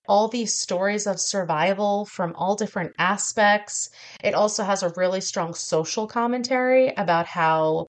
all 0.09 0.29
these 0.29 0.59
stories 0.59 1.07
of 1.07 1.21
survival 1.21 2.05
from 2.07 2.35
all 2.37 2.57
different 2.57 2.93
aspects. 2.99 3.91
It 4.25 4.35
also 4.35 4.65
has 4.65 4.83
a 4.83 4.93
really 4.97 5.21
strong 5.21 5.55
social 5.55 6.07
commentary 6.07 6.89
about 6.97 7.27
how 7.27 7.87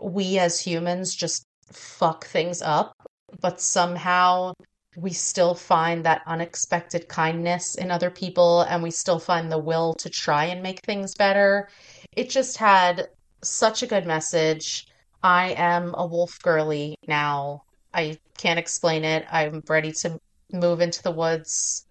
we 0.00 0.38
as 0.38 0.60
humans 0.60 1.14
just 1.14 1.44
fuck 1.70 2.24
things 2.26 2.62
up, 2.62 2.94
but 3.40 3.60
somehow 3.60 4.54
we 4.96 5.12
still 5.12 5.54
find 5.54 6.04
that 6.04 6.22
unexpected 6.26 7.08
kindness 7.08 7.74
in 7.74 7.90
other 7.90 8.10
people 8.10 8.62
and 8.62 8.82
we 8.82 8.90
still 8.90 9.18
find 9.18 9.52
the 9.52 9.58
will 9.58 9.94
to 9.94 10.08
try 10.08 10.46
and 10.46 10.62
make 10.62 10.80
things 10.84 11.14
better. 11.14 11.68
It 12.16 12.30
just 12.30 12.56
had 12.56 13.08
such 13.42 13.82
a 13.82 13.86
good 13.86 14.06
message. 14.06 14.86
I 15.22 15.50
am 15.56 15.94
a 15.96 16.06
wolf 16.06 16.38
girly 16.42 16.96
now. 17.06 17.64
I 17.92 18.18
can't 18.38 18.58
explain 18.58 19.04
it. 19.04 19.26
I'm 19.30 19.62
ready 19.68 19.92
to 19.92 20.18
move 20.52 20.80
into 20.80 21.02
the 21.02 21.10
woods 21.10 21.84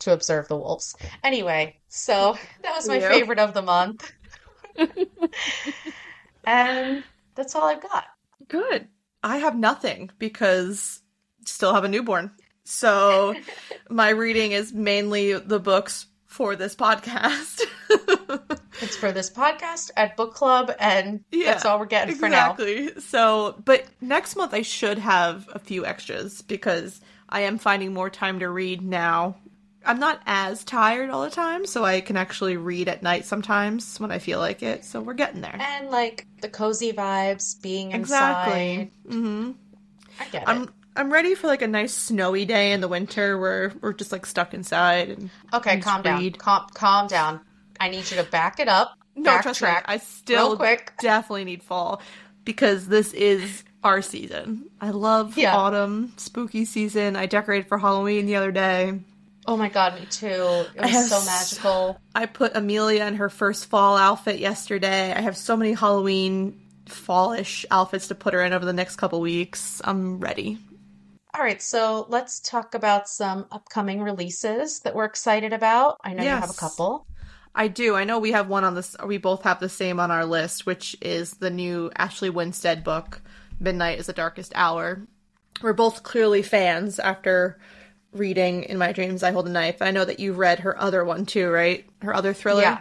to 0.00 0.12
observe 0.12 0.48
the 0.48 0.56
wolves. 0.56 0.94
Anyway, 1.24 1.78
so 1.88 2.36
that 2.62 2.76
was 2.76 2.88
my 2.88 2.98
Yep. 2.98 3.10
favorite 3.10 3.38
of 3.38 3.54
the 3.54 3.62
month. 3.62 4.12
and 6.44 7.02
that's 7.34 7.54
all 7.54 7.64
I've 7.64 7.82
got. 7.82 8.04
Good. 8.48 8.88
I 9.22 9.38
have 9.38 9.56
nothing 9.58 10.10
because 10.18 11.00
still 11.44 11.74
have 11.74 11.84
a 11.84 11.88
newborn. 11.88 12.30
So 12.64 13.34
my 13.90 14.10
reading 14.10 14.52
is 14.52 14.72
mainly 14.72 15.32
the 15.34 15.58
books 15.60 16.06
for 16.26 16.54
this 16.56 16.76
podcast. 16.76 17.62
It's 18.80 18.96
for 18.96 19.10
this 19.12 19.30
podcast 19.30 19.90
at 19.96 20.16
book 20.16 20.34
club, 20.34 20.70
and 20.78 21.24
Yeah, 21.30 21.52
that's 21.52 21.64
all 21.64 21.78
we're 21.78 21.86
getting 21.86 22.14
for 22.14 22.28
now. 22.28 22.50
exactly. 22.50 23.00
So, 23.00 23.60
but 23.64 23.86
next 24.00 24.36
month 24.36 24.52
I 24.54 24.62
should 24.62 24.98
have 24.98 25.48
a 25.52 25.58
few 25.58 25.86
extras 25.86 26.42
because 26.42 27.00
I 27.28 27.40
am 27.42 27.58
finding 27.58 27.92
more 27.94 28.10
time 28.10 28.38
to 28.40 28.48
read 28.48 28.82
now. 28.82 29.36
I'm 29.84 30.00
not 30.00 30.20
as 30.26 30.64
tired 30.64 31.10
all 31.10 31.22
the 31.22 31.30
time, 31.30 31.64
so 31.64 31.84
I 31.84 32.00
can 32.00 32.16
actually 32.16 32.56
read 32.56 32.88
at 32.88 33.02
night 33.02 33.24
sometimes 33.24 34.00
when 34.00 34.10
I 34.10 34.18
feel 34.18 34.40
like 34.40 34.62
it. 34.62 34.84
So 34.84 35.00
we're 35.00 35.14
getting 35.14 35.40
there. 35.40 35.56
And 35.60 35.90
like 35.90 36.26
the 36.40 36.48
cozy 36.48 36.92
vibes, 36.92 37.60
being 37.62 37.92
Exactly. 37.92 38.74
inside. 38.74 38.90
hmm 39.08 39.50
I 40.18 40.24
get 40.24 40.42
it. 40.42 40.48
I'm 40.48 40.70
I'm 40.96 41.12
ready 41.12 41.34
for 41.34 41.46
like 41.46 41.62
a 41.62 41.66
nice 41.68 41.94
snowy 41.94 42.44
day 42.46 42.72
in 42.72 42.80
the 42.80 42.88
winter 42.88 43.38
where 43.38 43.72
we're 43.80 43.92
just 43.92 44.12
like 44.12 44.26
stuck 44.26 44.54
inside 44.54 45.10
and 45.10 45.30
Okay, 45.52 45.78
calm 45.80 46.02
down. 46.02 46.30
Calm, 46.32 46.66
calm 46.74 47.06
down. 47.06 47.40
I 47.80 47.88
need 47.88 48.10
you 48.10 48.16
to 48.18 48.24
back 48.24 48.60
it 48.60 48.68
up. 48.68 48.92
No, 49.14 49.40
trust 49.40 49.62
me, 49.62 49.68
I 49.68 49.96
still 49.98 50.48
real 50.50 50.56
quick. 50.56 50.92
definitely 51.00 51.44
need 51.44 51.62
fall 51.62 52.02
because 52.44 52.86
this 52.86 53.12
is 53.14 53.64
our 53.82 54.02
season. 54.02 54.68
I 54.80 54.90
love 54.90 55.38
Yeah. 55.38 55.56
autumn, 55.56 56.12
spooky 56.16 56.64
season. 56.64 57.16
I 57.16 57.26
decorated 57.26 57.66
for 57.68 57.78
Halloween 57.78 58.26
the 58.26 58.36
other 58.36 58.52
day. 58.52 58.98
Oh 59.46 59.56
my 59.56 59.68
god, 59.68 59.94
me 59.94 60.06
too. 60.06 60.26
It 60.74 60.80
was 60.82 60.90
have 60.90 61.06
so 61.06 61.24
magical. 61.24 62.00
I 62.14 62.26
put 62.26 62.56
Amelia 62.56 63.04
in 63.06 63.14
her 63.16 63.28
first 63.30 63.66
fall 63.66 63.96
outfit 63.96 64.38
yesterday. 64.40 65.12
I 65.14 65.20
have 65.20 65.36
so 65.36 65.56
many 65.56 65.72
Halloween 65.72 66.60
fallish 66.86 67.64
outfits 67.70 68.08
to 68.08 68.14
put 68.14 68.34
her 68.34 68.42
in 68.42 68.52
over 68.52 68.64
the 68.64 68.72
next 68.72 68.96
couple 68.96 69.20
weeks. 69.20 69.80
I'm 69.84 70.18
ready. 70.18 70.58
All 71.34 71.42
right, 71.42 71.60
so 71.62 72.06
let's 72.08 72.40
talk 72.40 72.74
about 72.74 73.08
some 73.08 73.46
upcoming 73.52 74.00
releases 74.02 74.80
that 74.80 74.94
we're 74.94 75.04
excited 75.04 75.52
about. 75.52 75.98
I 76.02 76.14
know 76.14 76.22
you 76.22 76.28
have 76.30 76.50
a 76.50 76.54
couple. 76.54 77.06
I 77.58 77.68
do. 77.68 77.96
I 77.96 78.04
know 78.04 78.18
we 78.18 78.32
have 78.32 78.48
one 78.48 78.64
on 78.64 78.74
this. 78.74 78.94
We 79.04 79.16
both 79.16 79.42
have 79.42 79.60
the 79.60 79.70
same 79.70 79.98
on 79.98 80.10
our 80.10 80.26
list, 80.26 80.66
which 80.66 80.94
is 81.00 81.32
the 81.34 81.50
new 81.50 81.90
Ashley 81.96 82.28
Winstead 82.28 82.84
book, 82.84 83.22
Midnight 83.58 83.98
is 83.98 84.06
the 84.06 84.12
Darkest 84.12 84.52
Hour. 84.54 85.00
We're 85.62 85.72
both 85.72 86.02
clearly 86.02 86.42
fans 86.42 86.98
after 86.98 87.58
reading 88.12 88.64
In 88.64 88.76
My 88.76 88.92
Dreams 88.92 89.22
I 89.22 89.30
Hold 89.30 89.46
a 89.46 89.50
Knife. 89.50 89.80
I 89.80 89.90
know 89.90 90.04
that 90.04 90.20
you 90.20 90.34
read 90.34 90.60
her 90.60 90.78
other 90.78 91.02
one 91.02 91.24
too, 91.24 91.48
right? 91.48 91.86
Her 92.02 92.14
other 92.14 92.34
thriller. 92.34 92.60
Yeah. 92.60 92.80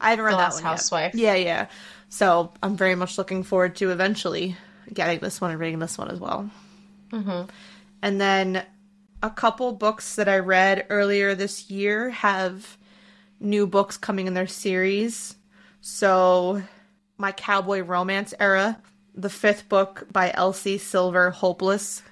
I 0.00 0.10
haven't 0.10 0.24
read 0.24 0.34
The 0.34 0.38
that 0.38 0.54
one 0.54 0.62
Housewife. 0.62 1.14
yet. 1.14 1.20
Yeah, 1.20 1.34
yeah. 1.34 1.66
So 2.08 2.52
I'm 2.62 2.76
very 2.76 2.94
much 2.94 3.18
looking 3.18 3.42
forward 3.42 3.74
to 3.76 3.90
eventually 3.90 4.56
getting 4.92 5.18
this 5.18 5.40
one 5.40 5.50
and 5.50 5.58
reading 5.58 5.80
this 5.80 5.98
one 5.98 6.10
as 6.10 6.20
well. 6.20 6.48
Mm-hmm. 7.10 7.50
And 8.02 8.20
then 8.20 8.64
a 9.24 9.30
couple 9.30 9.72
books 9.72 10.14
that 10.14 10.28
I 10.28 10.38
read 10.38 10.86
earlier 10.88 11.34
this 11.34 11.68
year 11.68 12.10
have 12.10 12.78
new 13.44 13.66
books 13.66 13.96
coming 13.96 14.26
in 14.26 14.34
their 14.34 14.46
series. 14.46 15.36
So, 15.80 16.62
my 17.18 17.32
cowboy 17.32 17.80
romance 17.80 18.34
era, 18.40 18.80
the 19.14 19.30
fifth 19.30 19.68
book 19.68 20.06
by 20.10 20.32
Elsie 20.34 20.78
Silver, 20.78 21.30
Hopeless, 21.30 22.02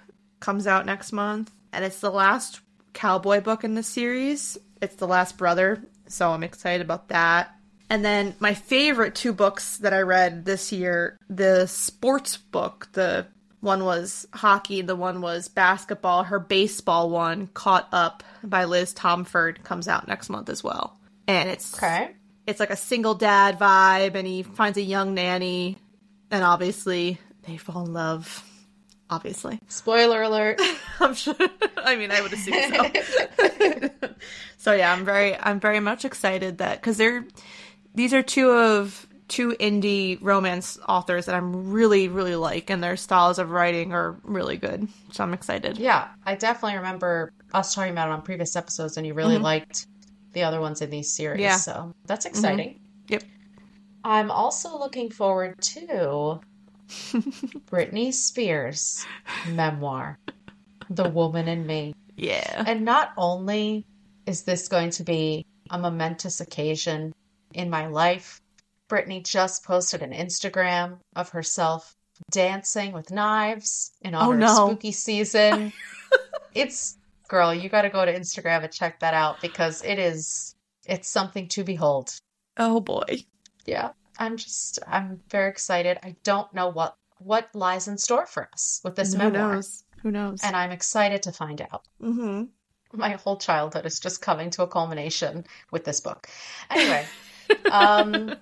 comes 0.41 0.67
out 0.67 0.87
next 0.87 1.13
month. 1.13 1.51
And 1.73 1.85
it's 1.85 2.01
the 2.01 2.11
last 2.11 2.61
cowboy 2.93 3.41
book 3.41 3.65
in 3.65 3.75
the 3.75 3.83
series. 3.83 4.59
It's 4.81 4.97
The 4.97 5.09
Last 5.09 5.39
Brother. 5.39 5.83
So, 6.07 6.31
I'm 6.31 6.45
excited 6.45 6.83
about 6.83 7.09
that. 7.09 7.55
And 7.89 8.05
then 8.05 8.35
my 8.39 8.55
favorite 8.55 9.15
two 9.15 9.33
books 9.33 9.79
that 9.79 9.93
I 9.93 10.01
read 10.01 10.45
this 10.45 10.73
year, 10.73 11.19
the 11.29 11.67
sports 11.67 12.37
book, 12.37 12.89
the 12.93 13.27
one 13.61 13.85
was 13.85 14.27
hockey, 14.33 14.83
the 14.83 14.97
one 14.97 15.21
was 15.21 15.49
basketball. 15.49 16.25
Her 16.25 16.39
baseball 16.39 17.11
one, 17.11 17.49
Caught 17.49 17.89
Up 17.93 18.23
by 18.43 18.65
Liz 18.65 18.93
Tomforde, 18.95 19.63
comes 19.63 19.89
out 19.89 20.09
next 20.09 20.31
month 20.31 20.49
as 20.49 20.65
well. 20.65 20.99
And 21.27 21.49
it's 21.49 21.75
Okay. 21.75 22.11
it's 22.47 22.61
like 22.61 22.71
a 22.71 22.77
single 22.77 23.15
dad 23.15 23.59
vibe 23.59 24.15
and 24.15 24.27
he 24.27 24.43
finds 24.43 24.79
a 24.79 24.83
young 24.83 25.15
nanny 25.15 25.79
and 26.31 26.43
obviously 26.45 27.19
they 27.47 27.57
fall 27.57 27.85
in 27.85 27.93
love. 27.93 28.49
Obviously. 29.11 29.61
Spoiler 29.69 30.23
alert. 30.23 30.61
I'm 31.01 31.15
sure 31.15 31.37
I 31.77 31.97
mean 31.97 32.11
I 32.11 32.21
would 32.23 32.33
assume 32.33 32.55
so. 32.73 34.09
so 34.57 34.73
yeah, 34.73 34.93
I'm 34.93 35.05
very 35.05 35.37
I'm 35.39 35.61
very 35.61 35.81
much 35.81 36.05
excited 36.05 36.59
that 36.59 36.83
cuz 36.83 36.97
they're 36.97 37.27
these 37.95 38.15
are 38.15 38.23
two 38.23 38.51
of 38.51 39.07
two 39.29 39.51
indie 39.61 40.19
romance 40.21 40.79
authors 40.89 41.27
that 41.27 41.35
I'm 41.35 41.71
really 41.71 42.09
really 42.09 42.37
like 42.37 42.71
and 42.71 42.83
their 42.83 42.97
styles 42.97 43.39
of 43.39 43.51
writing 43.51 43.93
are 43.93 44.17
really 44.23 44.57
good. 44.57 44.89
So 45.13 45.25
I'm 45.25 45.35
excited. 45.35 45.79
Yeah, 45.79 46.09
I 46.25 46.35
definitely 46.35 46.79
remember 46.79 47.33
us 47.55 47.75
talking 47.75 47.93
about 47.93 48.09
it 48.09 48.13
on 48.13 48.23
previous 48.23 48.57
episodes, 48.57 48.97
and 48.97 49.07
you 49.07 49.15
really 49.15 49.35
mm-hmm. 49.35 49.45
liked 49.45 49.87
the 50.33 50.43
other 50.43 50.61
ones 50.61 50.83
in 50.83 50.91
these 50.91 51.11
series. 51.11 51.41
Yeah. 51.41 51.57
So 51.57 51.95
that's 52.07 52.27
mm-hmm. 52.27 52.35
exciting. 52.35 52.81
Yep. 53.09 53.23
I'm 54.05 54.31
also 54.31 54.79
looking 54.79 55.11
forward 55.11 55.61
to 55.61 56.41
Britney 57.71 58.13
Spears' 58.13 59.07
memoir, 59.49 60.19
The 60.91 61.09
Woman 61.09 61.49
in 61.49 61.67
Me. 61.67 61.95
Yeah. 62.17 62.65
And 62.67 62.85
not 62.85 63.13
only 63.17 63.87
is 64.27 64.43
this 64.43 64.69
going 64.69 64.91
to 64.91 65.05
be 65.05 65.47
a 65.71 65.79
momentous 65.79 66.41
occasion 66.41 67.13
in 67.55 67.71
my 67.71 67.87
life, 67.87 68.41
Britney 68.89 69.25
just 69.25 69.65
posted 69.65 70.03
an 70.03 70.13
Instagram 70.13 70.99
of 71.17 71.31
herself 71.31 71.95
dancing 72.31 72.93
with 72.93 73.11
knives 73.11 73.93
in 74.03 74.15
honor 74.15 74.35
Oh, 74.35 74.37
no. 74.37 74.47
of 74.47 74.71
spooky 74.71 74.93
season. 74.93 75.73
it's 76.55 76.99
girl, 77.33 77.55
you 77.55 77.71
got 77.71 77.83
to 77.83 77.89
go 77.89 78.05
to 78.05 78.13
Instagram 78.13 78.63
and 78.63 78.71
check 78.73 79.01
that 79.01 79.15
out 79.15 79.41
because 79.41 79.83
it 79.83 79.99
is 79.99 80.55
it's 80.87 81.09
something 81.09 81.49
to 81.49 81.65
behold. 81.65 82.15
Oh 82.59 82.79
boy. 82.81 83.25
Yeah. 83.65 83.93
I'm 84.19 84.37
just 84.37 84.79
I'm 84.87 85.21
very 85.31 85.49
excited. 85.49 85.99
I 86.03 86.15
don't 86.23 86.53
know 86.55 86.69
what 86.69 86.95
what 87.19 87.49
lies 87.55 87.89
in 87.89 87.97
store 87.97 88.27
for 88.27 88.49
us 88.53 88.81
with 88.85 88.97
this 88.97 89.13
Who 89.15 89.19
memoir, 89.19 89.55
knows? 89.55 89.85
Who 90.03 90.11
knows? 90.11 90.41
and 90.45 90.55
I'm 90.55 90.73
excited 90.73 91.23
to 91.23 91.33
find 91.33 91.63
out 91.63 91.83
mhm. 92.03 92.49
my 92.93 93.13
whole 93.13 93.39
childhood 93.39 93.87
is 93.87 93.99
just 93.99 94.21
coming 94.21 94.51
to 94.51 94.63
a 94.65 94.69
culmination 94.69 95.45
with 95.71 95.85
this 95.85 96.01
book. 96.01 96.29
Anyway, 96.69 97.07
um, 97.71 98.35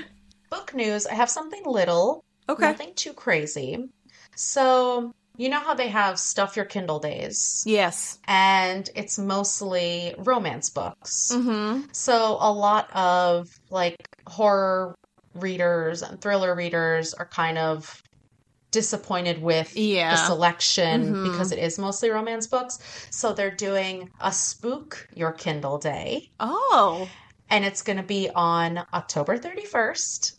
book 0.50 0.72
news. 0.74 1.06
I 1.06 1.14
have 1.14 1.30
something 1.30 1.64
little, 1.64 2.22
Okay. 2.48 2.66
nothing 2.66 2.94
too 2.94 3.12
crazy. 3.12 3.88
So, 4.36 5.12
you 5.36 5.48
know 5.48 5.60
how 5.60 5.74
they 5.74 5.88
have 5.88 6.18
Stuff 6.18 6.56
Your 6.56 6.64
Kindle 6.64 6.98
Days, 6.98 7.62
Yes. 7.66 8.18
and 8.26 8.88
it's 8.94 9.18
mostly 9.18 10.14
romance 10.18 10.70
books. 10.70 11.30
Mhm. 11.32 11.94
So, 11.94 12.38
a 12.40 12.50
lot 12.52 12.90
of 12.94 13.48
like 13.70 13.96
horror 14.26 14.94
readers 15.34 16.02
and 16.02 16.20
thriller 16.20 16.54
readers 16.54 17.12
are 17.14 17.26
kind 17.26 17.58
of 17.58 18.02
disappointed 18.72 19.40
with 19.40 19.74
Yeah. 19.76 20.10
the 20.12 20.26
selection 20.26 21.14
Mhm. 21.14 21.30
because 21.32 21.52
it 21.52 21.58
is 21.58 21.78
mostly 21.78 22.10
romance 22.10 22.46
books. 22.46 22.78
So 23.10 23.32
they're 23.32 23.50
doing 23.54 24.10
a 24.20 24.32
Spook 24.32 25.08
Your 25.14 25.32
Kindle 25.32 25.78
Day, 25.78 26.30
Oh. 26.40 27.08
and 27.48 27.64
it's 27.64 27.82
going 27.82 27.96
to 27.96 28.02
be 28.02 28.28
on 28.34 28.84
October 28.92 29.38
31st. 29.38 30.32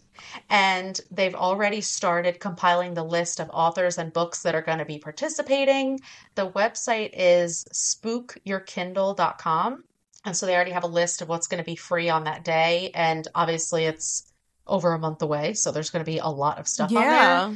And 0.49 0.99
they've 1.11 1.35
already 1.35 1.81
started 1.81 2.39
compiling 2.39 2.93
the 2.93 3.03
list 3.03 3.39
of 3.39 3.49
authors 3.51 3.97
and 3.97 4.13
books 4.13 4.43
that 4.43 4.55
are 4.55 4.61
going 4.61 4.79
to 4.79 4.85
be 4.85 4.99
participating. 4.99 5.99
The 6.35 6.49
website 6.49 7.11
is 7.13 7.65
spookyourkindle.com. 7.73 9.83
And 10.25 10.35
so 10.35 10.45
they 10.45 10.55
already 10.55 10.71
have 10.71 10.83
a 10.83 10.87
list 10.87 11.21
of 11.21 11.29
what's 11.29 11.47
going 11.47 11.63
to 11.63 11.65
be 11.65 11.75
free 11.75 12.09
on 12.09 12.25
that 12.25 12.43
day. 12.43 12.91
And 12.93 13.27
obviously, 13.33 13.85
it's 13.85 14.29
over 14.65 14.93
a 14.93 14.99
month 14.99 15.21
away. 15.21 15.53
So 15.53 15.71
there's 15.71 15.89
going 15.89 16.03
to 16.03 16.11
be 16.11 16.17
a 16.17 16.27
lot 16.27 16.59
of 16.59 16.67
stuff 16.67 16.89
on 16.89 16.95
there 16.95 17.11
Yeah. 17.11 17.55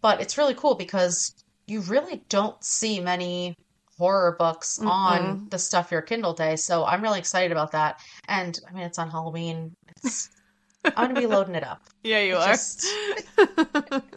but 0.00 0.20
it's 0.20 0.38
really 0.38 0.54
cool 0.54 0.76
because 0.76 1.34
you 1.66 1.80
really 1.80 2.22
don't 2.28 2.62
see 2.62 3.00
many 3.00 3.54
horror 3.98 4.36
books 4.38 4.78
on 4.80 5.48
the 5.50 5.58
stuff 5.58 5.90
your 5.90 6.02
kindle 6.02 6.32
day 6.32 6.54
so 6.54 6.84
i'm 6.84 7.02
really 7.02 7.18
excited 7.18 7.50
about 7.50 7.72
that 7.72 8.00
and 8.28 8.60
i 8.68 8.72
mean 8.72 8.84
it's 8.84 9.00
on 9.00 9.10
halloween 9.10 9.72
it's 9.96 10.30
i'm 10.84 11.08
gonna 11.08 11.20
be 11.20 11.26
loading 11.26 11.54
it 11.54 11.64
up 11.64 11.82
Yeah, 12.02 12.20
you 12.20 12.34
It 12.34 12.38
are. 12.38 12.48
just- 12.48 12.86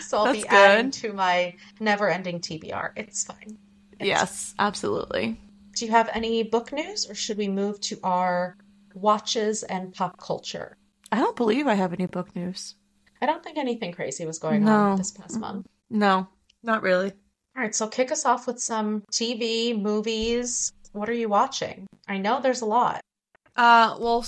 So 0.00 0.18
I'll 0.18 0.24
That's 0.24 0.42
be 0.42 0.48
adding 0.48 0.90
to 0.92 1.12
my 1.12 1.54
never-ending 1.78 2.40
TBR. 2.40 2.90
It's 2.96 3.22
fine. 3.24 3.56
It's 4.00 4.08
yes, 4.08 4.54
absolutely. 4.58 5.38
Do 5.76 5.84
you 5.86 5.92
have 5.92 6.10
any 6.12 6.42
book 6.42 6.72
news, 6.72 7.08
or 7.08 7.14
should 7.14 7.38
we 7.38 7.46
move 7.46 7.80
to 7.82 7.98
our 8.02 8.56
watches 8.94 9.62
and 9.62 9.94
pop 9.94 10.18
culture? 10.18 10.76
I 11.12 11.18
don't 11.20 11.36
believe 11.36 11.68
I 11.68 11.74
have 11.74 11.92
any 11.92 12.06
book 12.06 12.34
news. 12.34 12.74
I 13.22 13.26
don't 13.26 13.44
think 13.44 13.58
anything 13.58 13.92
crazy 13.92 14.26
was 14.26 14.40
going 14.40 14.64
No. 14.64 14.72
on 14.72 14.96
this 14.98 15.12
past 15.12 15.38
month. 15.38 15.66
No, 15.88 16.26
not 16.64 16.82
really. 16.82 17.12
All 17.56 17.62
right, 17.62 17.74
so 17.74 17.86
kick 17.86 18.10
us 18.10 18.24
off 18.24 18.48
with 18.48 18.58
some 18.58 19.02
TV, 19.12 19.80
movies. 19.80 20.72
What 20.92 21.08
are 21.08 21.12
you 21.14 21.28
watching? 21.28 21.86
I 22.08 22.18
know 22.18 22.40
there's 22.40 22.62
a 22.62 22.66
lot. 22.66 23.00
Uh, 23.54 23.96
well, 24.00 24.24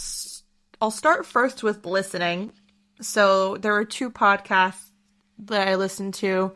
I'll 0.82 0.90
start 0.90 1.24
first 1.24 1.62
with 1.62 1.86
listening. 1.86 2.50
So 3.00 3.56
there 3.56 3.76
are 3.76 3.84
two 3.84 4.10
podcasts 4.10 4.90
that 5.44 5.68
I 5.68 5.76
listened 5.76 6.14
to 6.14 6.54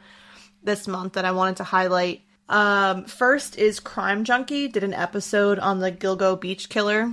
this 0.64 0.88
month 0.88 1.12
that 1.12 1.24
I 1.24 1.30
wanted 1.30 1.58
to 1.58 1.64
highlight. 1.64 2.22
Um, 2.48 3.04
first 3.04 3.56
is 3.56 3.78
Crime 3.78 4.24
Junkie 4.24 4.66
did 4.66 4.82
an 4.82 4.94
episode 4.94 5.60
on 5.60 5.78
the 5.78 5.92
Gilgo 5.92 6.40
Beach 6.40 6.68
killer, 6.68 7.12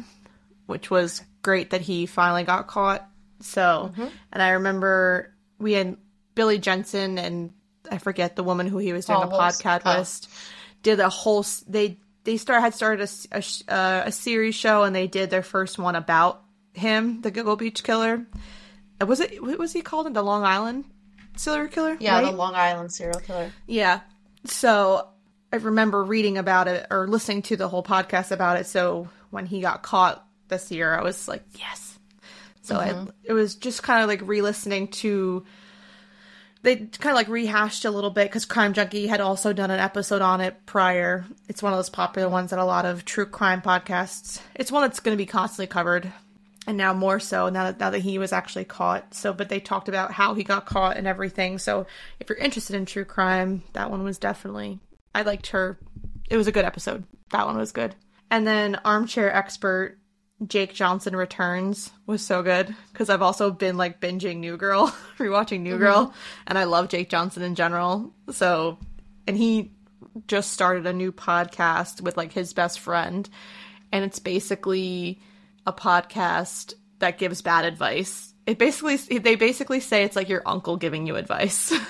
which 0.65 0.89
was 0.89 1.21
great 1.43 1.69
that 1.69 1.81
he 1.81 2.07
finally 2.07 2.45
got 2.45 2.65
caught. 2.65 3.07
So, 3.41 3.91
and 4.31 4.41
I 4.41 4.49
remember 4.51 5.35
we 5.59 5.73
had 5.73 5.97
Billy 6.33 6.57
Jensen 6.57 7.19
and 7.19 7.53
I 7.91 7.99
forget 7.99 8.35
the 8.35 8.43
woman 8.43 8.65
who 8.65 8.79
he 8.79 8.91
was 8.91 9.05
doing 9.05 9.21
a 9.21 9.27
podcast 9.27 9.81
oh. 9.85 9.99
with 9.99 10.27
did 10.81 10.99
a 10.99 11.09
whole 11.09 11.45
they 11.67 11.99
they 12.23 12.37
start 12.37 12.61
had 12.61 12.73
started 12.73 13.07
a 13.31 13.37
a, 13.37 13.71
uh, 13.71 14.03
a 14.07 14.11
series 14.11 14.55
show 14.55 14.81
and 14.81 14.95
they 14.95 15.05
did 15.05 15.29
their 15.29 15.43
first 15.43 15.77
one 15.77 15.95
about 15.95 16.42
him 16.73 17.21
the 17.21 17.31
Gilgo 17.31 17.57
Beach 17.57 17.83
killer. 17.83 18.25
Uh, 19.01 19.05
Was 19.05 19.19
it 19.19 19.41
what 19.41 19.57
was 19.57 19.73
he 19.73 19.81
called 19.81 20.07
in 20.07 20.13
the 20.13 20.23
Long 20.23 20.43
Island 20.43 20.85
serial 21.35 21.67
killer? 21.67 21.97
Yeah, 21.99 22.19
right? 22.21 22.31
the 22.31 22.37
Long 22.37 22.55
Island 22.55 22.91
serial 22.91 23.19
killer. 23.19 23.51
Yeah. 23.67 24.01
So 24.45 25.07
I 25.51 25.57
remember 25.57 26.03
reading 26.03 26.37
about 26.37 26.67
it 26.67 26.87
or 26.89 27.07
listening 27.07 27.43
to 27.43 27.55
the 27.55 27.69
whole 27.69 27.83
podcast 27.83 28.31
about 28.31 28.59
it. 28.59 28.65
So 28.65 29.07
when 29.29 29.45
he 29.45 29.61
got 29.61 29.83
caught 29.83 30.25
this 30.47 30.71
year, 30.71 30.93
I 30.93 31.03
was 31.03 31.27
like, 31.27 31.43
yes. 31.55 31.97
So 32.63 32.77
I, 32.77 33.07
it 33.23 33.33
was 33.33 33.55
just 33.55 33.83
kind 33.83 34.01
of 34.01 34.07
like 34.07 34.21
re-listening 34.23 34.87
to. 34.89 35.45
They 36.61 36.77
kind 36.77 37.11
of 37.11 37.15
like 37.15 37.27
rehashed 37.27 37.83
a 37.83 37.91
little 37.91 38.09
bit 38.09 38.29
because 38.29 38.45
Crime 38.45 38.71
Junkie 38.71 39.05
had 39.07 39.19
also 39.19 39.51
done 39.51 39.69
an 39.69 39.81
episode 39.81 40.21
on 40.21 40.39
it 40.39 40.65
prior. 40.65 41.25
It's 41.49 41.61
one 41.61 41.73
of 41.73 41.77
those 41.77 41.89
popular 41.89 42.29
ones 42.29 42.51
that 42.51 42.59
a 42.59 42.63
lot 42.63 42.85
of 42.85 43.03
true 43.03 43.25
crime 43.25 43.61
podcasts. 43.61 44.39
It's 44.55 44.71
one 44.71 44.83
that's 44.83 45.01
going 45.01 45.15
to 45.15 45.21
be 45.21 45.25
constantly 45.25 45.67
covered, 45.67 46.13
and 46.65 46.77
now 46.77 46.93
more 46.93 47.19
so 47.19 47.49
now 47.49 47.65
that 47.65 47.79
now 47.79 47.89
that 47.89 47.99
he 47.99 48.17
was 48.17 48.33
actually 48.33 48.65
caught. 48.65 49.13
So, 49.13 49.33
but 49.33 49.49
they 49.49 49.59
talked 49.59 49.89
about 49.89 50.11
how 50.11 50.33
he 50.33 50.43
got 50.43 50.65
caught 50.65 50.97
and 50.97 51.07
everything. 51.07 51.57
So, 51.57 51.85
if 52.19 52.29
you're 52.29 52.37
interested 52.37 52.75
in 52.75 52.85
true 52.85 53.05
crime, 53.05 53.63
that 53.73 53.91
one 53.91 54.03
was 54.03 54.17
definitely. 54.17 54.79
I 55.13 55.23
liked 55.23 55.47
her. 55.47 55.77
It 56.29 56.37
was 56.37 56.47
a 56.47 56.51
good 56.51 56.65
episode. 56.65 57.03
That 57.31 57.45
one 57.45 57.57
was 57.57 57.71
good. 57.71 57.95
And 58.31 58.47
then 58.47 58.79
Armchair 58.83 59.31
Expert 59.31 59.97
Jake 60.47 60.73
Johnson 60.73 61.15
Returns 61.15 61.91
was 62.05 62.25
so 62.25 62.41
good 62.41 62.75
because 62.91 63.09
I've 63.09 63.21
also 63.21 63.51
been 63.51 63.77
like 63.77 64.01
binging 64.01 64.37
New 64.37 64.57
Girl, 64.57 64.87
rewatching 65.17 65.61
New 65.61 65.73
mm-hmm. 65.73 65.83
Girl, 65.83 66.13
and 66.47 66.57
I 66.57 66.63
love 66.63 66.89
Jake 66.89 67.09
Johnson 67.09 67.43
in 67.43 67.55
general. 67.55 68.13
So, 68.31 68.77
and 69.27 69.37
he 69.37 69.71
just 70.27 70.51
started 70.51 70.85
a 70.85 70.93
new 70.93 71.11
podcast 71.11 72.01
with 72.01 72.17
like 72.17 72.33
his 72.33 72.53
best 72.53 72.79
friend, 72.79 73.29
and 73.91 74.03
it's 74.03 74.19
basically 74.19 75.21
a 75.65 75.73
podcast 75.73 76.73
that 76.99 77.17
gives 77.17 77.41
bad 77.41 77.65
advice. 77.65 78.33
It 78.45 78.57
basically 78.59 78.97
they 79.19 79.35
basically 79.35 79.79
say 79.79 80.03
it's 80.03 80.15
like 80.15 80.29
your 80.29 80.41
uncle 80.45 80.77
giving 80.77 81.07
you 81.07 81.15
advice. 81.15 81.73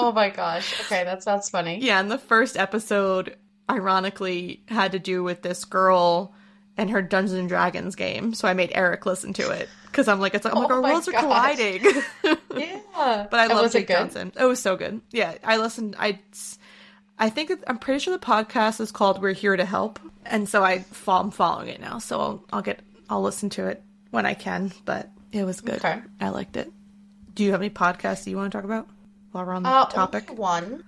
Oh 0.00 0.12
my 0.12 0.30
gosh. 0.30 0.80
Okay, 0.82 1.02
that 1.02 1.24
sounds 1.24 1.50
funny. 1.50 1.80
Yeah, 1.82 1.98
and 1.98 2.08
the 2.08 2.18
first 2.18 2.56
episode, 2.56 3.36
ironically, 3.68 4.62
had 4.68 4.92
to 4.92 5.00
do 5.00 5.24
with 5.24 5.42
this 5.42 5.64
girl 5.64 6.32
and 6.76 6.88
her 6.90 7.02
Dungeons 7.02 7.36
and 7.36 7.48
Dragons 7.48 7.96
game. 7.96 8.32
So 8.32 8.46
I 8.46 8.54
made 8.54 8.70
Eric 8.76 9.06
listen 9.06 9.32
to 9.32 9.50
it 9.50 9.68
because 9.86 10.06
I'm 10.06 10.20
like, 10.20 10.34
it's 10.34 10.44
like, 10.44 10.54
oh 10.54 10.60
my 10.60 10.64
Oh 10.66 10.68
god, 10.68 10.82
my 10.82 10.90
worlds 10.92 11.08
are 11.08 11.12
colliding. 11.12 11.82
Yeah. 12.56 13.26
but 13.28 13.40
I 13.40 13.44
And 13.46 13.54
love 13.54 13.66
it 13.66 13.72
Jake? 13.72 13.88
Johnson. 13.88 14.32
It 14.38 14.44
was 14.44 14.60
so 14.62 14.76
good. 14.76 15.00
Yeah, 15.10 15.34
I 15.42 15.56
listened. 15.56 15.96
I, 15.98 16.20
I 17.18 17.28
think 17.30 17.50
I'm 17.66 17.78
pretty 17.78 17.98
sure 17.98 18.16
the 18.16 18.24
podcast 18.24 18.80
is 18.80 18.92
called 18.92 19.20
"We're 19.20 19.32
Here 19.32 19.56
to 19.56 19.64
Help," 19.64 19.98
and 20.26 20.48
so 20.48 20.62
I, 20.62 20.84
I'm 21.08 21.30
following 21.32 21.68
it 21.70 21.80
now. 21.80 21.98
So 21.98 22.20
I'll, 22.20 22.44
I'll 22.52 22.62
get 22.62 22.80
I'll 23.08 23.22
listen 23.22 23.50
to 23.50 23.66
it 23.66 23.82
when 24.10 24.26
I 24.26 24.34
can. 24.34 24.72
But 24.84 25.10
it 25.32 25.44
was 25.44 25.60
good. 25.60 25.76
Okay. 25.76 26.00
I 26.20 26.28
liked 26.30 26.56
it. 26.56 26.70
Do 27.34 27.44
you 27.44 27.52
have 27.52 27.60
any 27.60 27.70
podcasts 27.70 28.26
you 28.26 28.36
want 28.36 28.50
to 28.52 28.56
talk 28.58 28.64
about 28.64 28.88
while 29.32 29.44
we're 29.44 29.54
on 29.54 29.62
the 29.62 29.68
Uh, 29.68 29.86
topic? 29.86 30.36
one. 30.36 30.82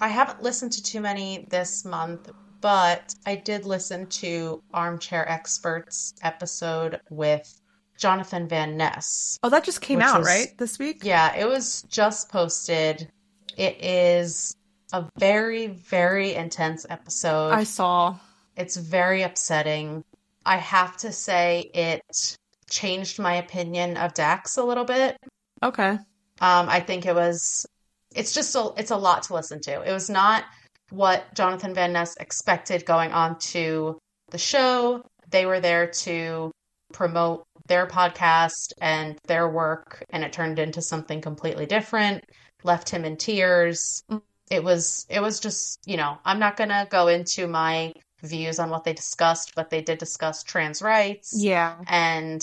I 0.00 0.08
haven't 0.08 0.42
listened 0.42 0.72
to 0.72 0.82
too 0.82 1.00
many 1.00 1.46
this 1.50 1.84
month, 1.84 2.30
but 2.62 3.14
I 3.26 3.34
did 3.36 3.66
listen 3.66 4.06
to 4.06 4.62
Armchair 4.72 5.28
Experts 5.28 6.14
episode 6.22 7.00
with 7.10 7.60
Jonathan 7.98 8.48
Van 8.48 8.78
Ness. 8.78 9.38
Oh, 9.42 9.50
that 9.50 9.62
just 9.64 9.82
came 9.82 10.00
out 10.00 10.24
right 10.24 10.56
this 10.56 10.78
week. 10.78 11.00
Yeah, 11.04 11.34
it 11.36 11.46
was 11.46 11.82
just 11.90 12.30
posted. 12.30 13.10
It 13.58 13.76
is 13.84 14.56
a 14.94 15.04
very, 15.18 15.66
very 15.66 16.34
intense 16.34 16.86
episode. 16.88 17.50
I 17.52 17.64
saw. 17.64 18.16
It's 18.56 18.76
very 18.76 19.20
upsetting. 19.22 20.02
I 20.44 20.56
have 20.56 20.96
to 20.98 21.12
say, 21.12 21.70
it 21.74 22.36
changed 22.70 23.18
my 23.18 23.34
opinion 23.34 23.96
of 23.96 24.14
Dax 24.14 24.56
a 24.56 24.64
little 24.64 24.84
bit. 24.84 25.16
Okay. 25.62 25.90
Um, 25.90 26.68
I 26.68 26.80
think 26.80 27.04
it 27.06 27.14
was, 27.14 27.66
it's 28.14 28.32
just 28.32 28.54
a, 28.54 28.72
it's 28.76 28.90
a 28.90 28.96
lot 28.96 29.24
to 29.24 29.34
listen 29.34 29.60
to. 29.62 29.82
It 29.82 29.92
was 29.92 30.08
not 30.08 30.44
what 30.90 31.34
Jonathan 31.34 31.74
Van 31.74 31.92
Ness 31.92 32.16
expected 32.16 32.86
going 32.86 33.12
on 33.12 33.38
to 33.38 33.98
the 34.30 34.38
show. 34.38 35.04
They 35.28 35.46
were 35.46 35.60
there 35.60 35.88
to 35.88 36.50
promote 36.92 37.44
their 37.68 37.86
podcast 37.86 38.72
and 38.80 39.16
their 39.26 39.48
work, 39.48 40.04
and 40.10 40.24
it 40.24 40.32
turned 40.32 40.58
into 40.58 40.82
something 40.82 41.20
completely 41.20 41.66
different, 41.66 42.24
left 42.64 42.88
him 42.88 43.04
in 43.04 43.16
tears. 43.16 44.02
Mm. 44.10 44.22
It 44.50 44.64
was, 44.64 45.06
it 45.08 45.20
was 45.20 45.38
just, 45.38 45.78
you 45.86 45.96
know, 45.96 46.18
I'm 46.24 46.40
not 46.40 46.56
gonna 46.56 46.86
go 46.90 47.06
into 47.06 47.46
my 47.46 47.92
views 48.22 48.58
on 48.58 48.70
what 48.70 48.84
they 48.84 48.92
discussed, 48.92 49.54
but 49.54 49.70
they 49.70 49.80
did 49.82 49.98
discuss 49.98 50.42
trans 50.42 50.82
rights 50.82 51.32
Yeah. 51.36 51.76
and 51.88 52.42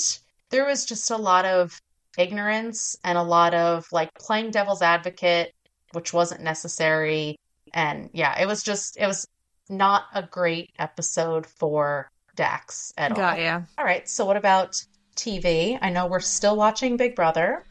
there 0.49 0.65
was 0.65 0.85
just 0.85 1.11
a 1.11 1.17
lot 1.17 1.45
of 1.45 1.81
ignorance 2.17 2.97
and 3.03 3.17
a 3.17 3.23
lot 3.23 3.53
of 3.53 3.85
like 3.91 4.11
playing 4.15 4.49
devil's 4.51 4.81
advocate 4.81 5.53
which 5.93 6.13
wasn't 6.13 6.41
necessary 6.41 7.37
and 7.73 8.09
yeah 8.11 8.39
it 8.41 8.47
was 8.47 8.63
just 8.63 8.97
it 8.97 9.05
was 9.05 9.27
not 9.69 10.05
a 10.15 10.23
great 10.23 10.71
episode 10.79 11.45
for 11.45 12.09
dax 12.35 12.91
at 12.97 13.11
all 13.11 13.17
Got 13.17 13.39
ya. 13.39 13.61
all 13.77 13.85
right 13.85 14.09
so 14.09 14.25
what 14.25 14.35
about 14.35 14.81
tv 15.15 15.77
i 15.81 15.89
know 15.91 16.07
we're 16.07 16.19
still 16.19 16.55
watching 16.55 16.97
big 16.97 17.15
brother 17.15 17.63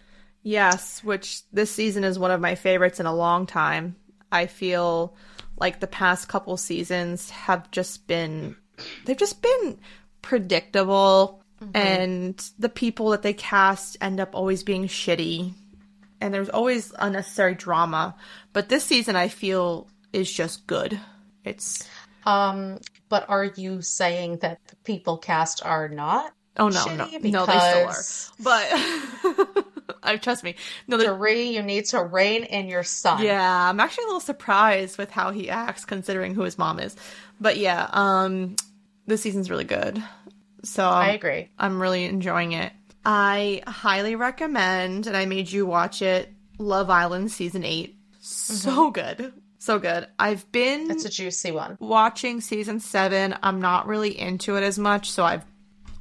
Yes, 0.43 1.03
which 1.03 1.43
this 1.53 1.73
season 1.73 2.05
is 2.05 2.21
one 2.21 2.31
of 2.31 2.41
my 2.41 2.55
favorites 2.55 3.01
in 3.01 3.07
a 3.07 3.13
long 3.13 3.47
time. 3.47 3.97
I 4.31 4.47
feel 4.47 5.17
like 5.59 5.81
the 5.81 5.87
past 5.87 6.29
couple 6.29 6.57
seasons 6.57 7.31
have 7.31 7.71
just 7.71 8.07
been 8.07 8.57
they've 9.05 9.17
just 9.17 9.43
been 9.43 9.79
predictable 10.23 11.43
and 11.75 12.51
the 12.59 12.69
people 12.69 13.11
that 13.11 13.23
they 13.23 13.33
cast 13.33 13.97
end 14.01 14.21
up 14.21 14.35
always 14.35 14.63
being 14.63 14.87
shitty 14.87 15.55
and 16.21 16.33
there's 16.33 16.49
always 16.49 16.93
unnecessary 16.99 17.55
drama. 17.55 18.15
But 18.53 18.69
this 18.69 18.85
season 18.85 19.17
I 19.17 19.29
feel 19.29 19.89
is 20.13 20.33
just 20.33 20.67
good. 20.67 20.99
It's 21.45 21.89
um 22.25 22.81
but 23.09 23.29
are 23.29 23.45
you 23.45 23.83
saying 23.83 24.39
that 24.39 24.59
the 24.67 24.77
people 24.77 25.19
cast 25.19 25.65
are 25.65 25.89
not 25.89 26.33
oh 26.57 26.69
no, 26.69 26.81
shitty 26.81 27.23
no. 27.25 27.45
No, 27.45 27.47
they 27.47 27.59
still 27.59 27.89
are. 27.89 28.67
But 29.55 29.66
I 30.13 30.17
trust 30.17 30.45
me. 30.45 30.55
No, 30.87 30.97
they're 30.97 31.09
Doree, 31.09 31.51
you 31.51 31.63
need 31.63 31.87
to 31.87 32.03
rein 32.03 32.45
in 32.45 32.69
your 32.69 32.83
son 32.83 33.23
Yeah, 33.23 33.69
I'm 33.69 33.81
actually 33.81 34.05
a 34.05 34.07
little 34.09 34.21
surprised 34.21 34.99
with 34.99 35.11
how 35.11 35.31
he 35.31 35.51
acts 35.51 35.85
considering 35.85 36.35
who 36.35 36.43
his 36.43 36.59
mom 36.59 36.79
is. 36.79 36.97
But 37.41 37.57
yeah, 37.57 37.89
um 37.93 38.57
this 39.07 39.23
season's 39.23 39.51
really 39.51 39.65
good. 39.65 40.03
So 40.65 40.89
i 40.89 41.09
agree 41.11 41.49
I'm 41.59 41.81
really 41.81 42.05
enjoying 42.05 42.53
it. 42.53 42.73
I 43.05 43.63
highly 43.67 44.17
recommend 44.17 45.07
and 45.07 45.17
I 45.17 45.27
made 45.27 45.51
you 45.51 45.65
watch 45.65 46.03
it 46.03 46.33
Love 46.59 46.91
Island 46.91 47.31
season 47.31 47.65
8. 47.65 47.97
So 48.21 48.91
good. 48.91 49.33
So 49.59 49.79
good. 49.79 50.09
I've 50.19 50.51
been 50.53 50.91
it's 50.91 51.05
a 51.05 51.09
juicy 51.09 51.53
one 51.53 51.77
watching 51.81 52.41
season 52.41 52.81
7. 52.81 53.37
I'm 53.43 53.61
not 53.61 53.87
really 53.87 54.19
into 54.19 54.57
it 54.57 54.63
as 54.63 54.79
much, 54.79 55.11
so 55.11 55.25
I've 55.25 55.45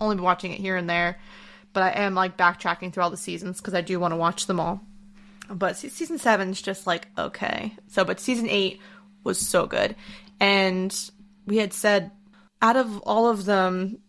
only 0.01 0.15
been 0.15 0.23
watching 0.23 0.51
it 0.51 0.59
here 0.59 0.75
and 0.75 0.89
there. 0.89 1.19
But 1.75 1.83
I 1.83 1.89
am 1.89 2.15
like 2.15 2.37
backtracking 2.37 2.93
through 2.93 3.03
all 3.03 3.09
the 3.11 3.17
seasons 3.17 3.59
because 3.59 3.73
I 3.73 3.81
do 3.81 3.99
want 3.99 4.13
to 4.13 4.15
watch 4.17 4.47
them 4.47 4.61
all. 4.61 4.81
But 5.49 5.75
season 5.75 6.17
seven 6.17 6.51
is 6.51 6.61
just 6.61 6.87
like 6.87 7.09
okay. 7.17 7.73
So, 7.89 8.05
but 8.05 8.21
season 8.21 8.47
eight 8.49 8.79
was 9.25 9.37
so 9.37 9.67
good, 9.67 9.95
and 10.39 10.97
we 11.45 11.57
had 11.57 11.73
said 11.73 12.11
out 12.61 12.77
of 12.77 12.99
all 13.01 13.27
of 13.29 13.43
them, 13.45 13.99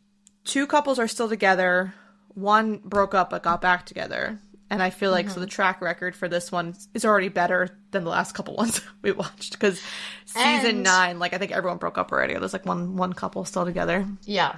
two 0.45 0.67
couples 0.69 1.01
are 1.01 1.09
still 1.09 1.29
together. 1.29 1.93
One 2.35 2.79
broke 2.79 3.15
up 3.15 3.31
but 3.31 3.43
got 3.43 3.61
back 3.61 3.85
together, 3.85 4.39
And 4.71 4.83
I 4.83 4.91
feel 4.91 5.11
like 5.11 5.27
so 5.27 5.33
mm-hmm. 5.33 5.41
the 5.41 5.47
track 5.49 5.81
record 5.81 6.15
for 6.15 6.29
this 6.29 6.53
one 6.53 6.77
is 6.95 7.05
already 7.05 7.29
better 7.29 7.77
than 7.91 8.05
the 8.05 8.11
last 8.11 8.33
couple 8.33 8.55
ones 8.57 8.81
we 9.03 9.11
watched 9.11 9.53
because 9.53 9.83
season 10.27 10.77
And- 10.77 10.83
nine, 10.85 11.19
like 11.19 11.35
I 11.35 11.39
think 11.39 11.53
everyone 11.53 11.79
broke 11.79 11.99
up 11.99 12.13
already. 12.13 12.35
There's 12.35 12.53
like 12.53 12.65
one 12.65 12.97
one 12.97 13.13
couple 13.13 13.45
still 13.45 13.65
together. 13.65 14.07
Yeah. 14.23 14.57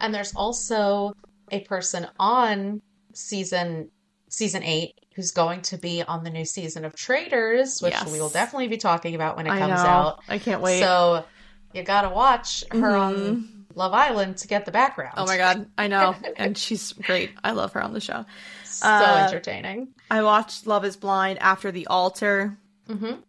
And 0.00 0.14
there's 0.14 0.34
also 0.34 1.14
a 1.50 1.60
person 1.60 2.06
on 2.18 2.82
season 3.14 3.90
season 4.28 4.62
8 4.62 4.92
who's 5.14 5.30
going 5.30 5.62
to 5.62 5.78
be 5.78 6.02
on 6.02 6.24
the 6.24 6.30
new 6.30 6.44
season 6.44 6.84
of 6.84 6.94
Traitors, 6.94 7.80
which 7.80 7.92
Yes. 7.92 8.10
we 8.12 8.20
will 8.20 8.28
definitely 8.28 8.68
be 8.68 8.76
talking 8.76 9.14
about 9.14 9.36
when 9.36 9.46
it 9.46 9.50
I 9.50 9.58
comes 9.60 9.82
know. 9.82 9.88
out. 9.88 10.20
I 10.28 10.38
can't 10.38 10.60
wait. 10.60 10.80
So 10.80 11.24
you 11.72 11.82
got 11.84 12.02
to 12.02 12.10
watch 12.10 12.64
her 12.72 12.78
Mhm. 12.78 13.00
on 13.00 13.66
Love 13.74 13.94
Island 13.94 14.38
to 14.38 14.48
get 14.48 14.64
the 14.66 14.72
background. 14.72 15.14
oh 15.16 15.26
my 15.26 15.36
god, 15.36 15.70
I 15.78 15.86
know, 15.86 16.14
and 16.36 16.56
she's 16.58 16.92
great. 16.92 17.30
I 17.44 17.52
love 17.52 17.72
her 17.72 17.82
on 17.82 17.92
the 17.94 18.00
show. 18.00 18.24
So 18.64 18.88
Uh, 18.88 19.24
entertaining. 19.28 19.88
I 20.10 20.22
watched 20.22 20.66
Love 20.66 20.84
Is 20.84 20.96
Blind 20.96 21.38
after 21.40 21.70
the 21.70 21.86
altar. 21.86 22.58
Mm-hmm. 22.88 23.20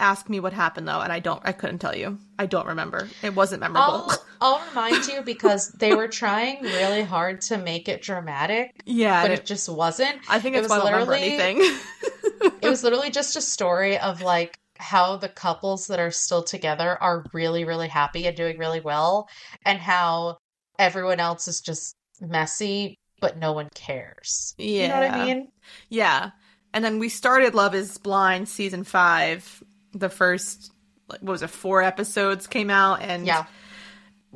Ask 0.00 0.28
me 0.28 0.40
what 0.40 0.52
happened 0.52 0.88
though, 0.88 1.00
and 1.00 1.12
I 1.12 1.20
don't. 1.20 1.40
I 1.44 1.52
couldn't 1.52 1.78
tell 1.78 1.96
you. 1.96 2.18
I 2.38 2.46
don't 2.46 2.66
remember. 2.66 3.08
It 3.22 3.34
wasn't 3.34 3.60
memorable. 3.60 4.10
I'll, 4.10 4.18
I'll 4.40 4.66
remind 4.68 5.06
you 5.06 5.22
because 5.22 5.68
they 5.70 5.94
were 5.94 6.08
trying 6.08 6.62
really 6.62 7.02
hard 7.02 7.40
to 7.42 7.58
make 7.58 7.88
it 7.88 8.02
dramatic, 8.02 8.80
yeah, 8.84 9.22
but 9.22 9.30
and 9.30 9.40
it 9.40 9.46
just 9.46 9.68
wasn't. 9.68 10.18
I 10.28 10.40
think 10.40 10.56
it 10.56 10.64
it's 10.64 10.68
was 10.68 10.82
literally- 10.84 11.38
anything. 11.38 11.58
it 12.62 12.68
was 12.68 12.82
literally 12.82 13.10
just 13.10 13.36
a 13.36 13.40
story 13.40 13.98
of 13.98 14.20
like 14.22 14.58
how 14.78 15.16
the 15.16 15.28
couples 15.28 15.86
that 15.86 15.98
are 15.98 16.10
still 16.10 16.42
together 16.42 16.98
are 17.02 17.24
really 17.32 17.64
really 17.64 17.88
happy 17.88 18.26
and 18.26 18.36
doing 18.36 18.58
really 18.58 18.80
well 18.80 19.26
and 19.64 19.78
how 19.78 20.36
everyone 20.78 21.18
else 21.18 21.48
is 21.48 21.62
just 21.62 21.96
messy 22.20 22.98
but 23.18 23.38
no 23.38 23.52
one 23.52 23.70
cares 23.74 24.54
you 24.58 24.86
know 24.86 25.00
what 25.00 25.10
i 25.10 25.24
mean 25.24 25.48
Yeah. 25.88 26.30
And 26.74 26.84
then 26.84 26.98
we 26.98 27.08
started 27.08 27.54
Love 27.54 27.74
is 27.74 27.96
Blind 27.96 28.50
season 28.50 28.84
five. 28.84 29.62
The 29.94 30.10
first, 30.10 30.70
like, 31.08 31.22
what 31.22 31.32
was 31.32 31.42
it, 31.42 31.48
four 31.48 31.82
episodes 31.82 32.46
came 32.46 32.68
out. 32.68 33.00
And 33.00 33.26
yeah 33.26 33.46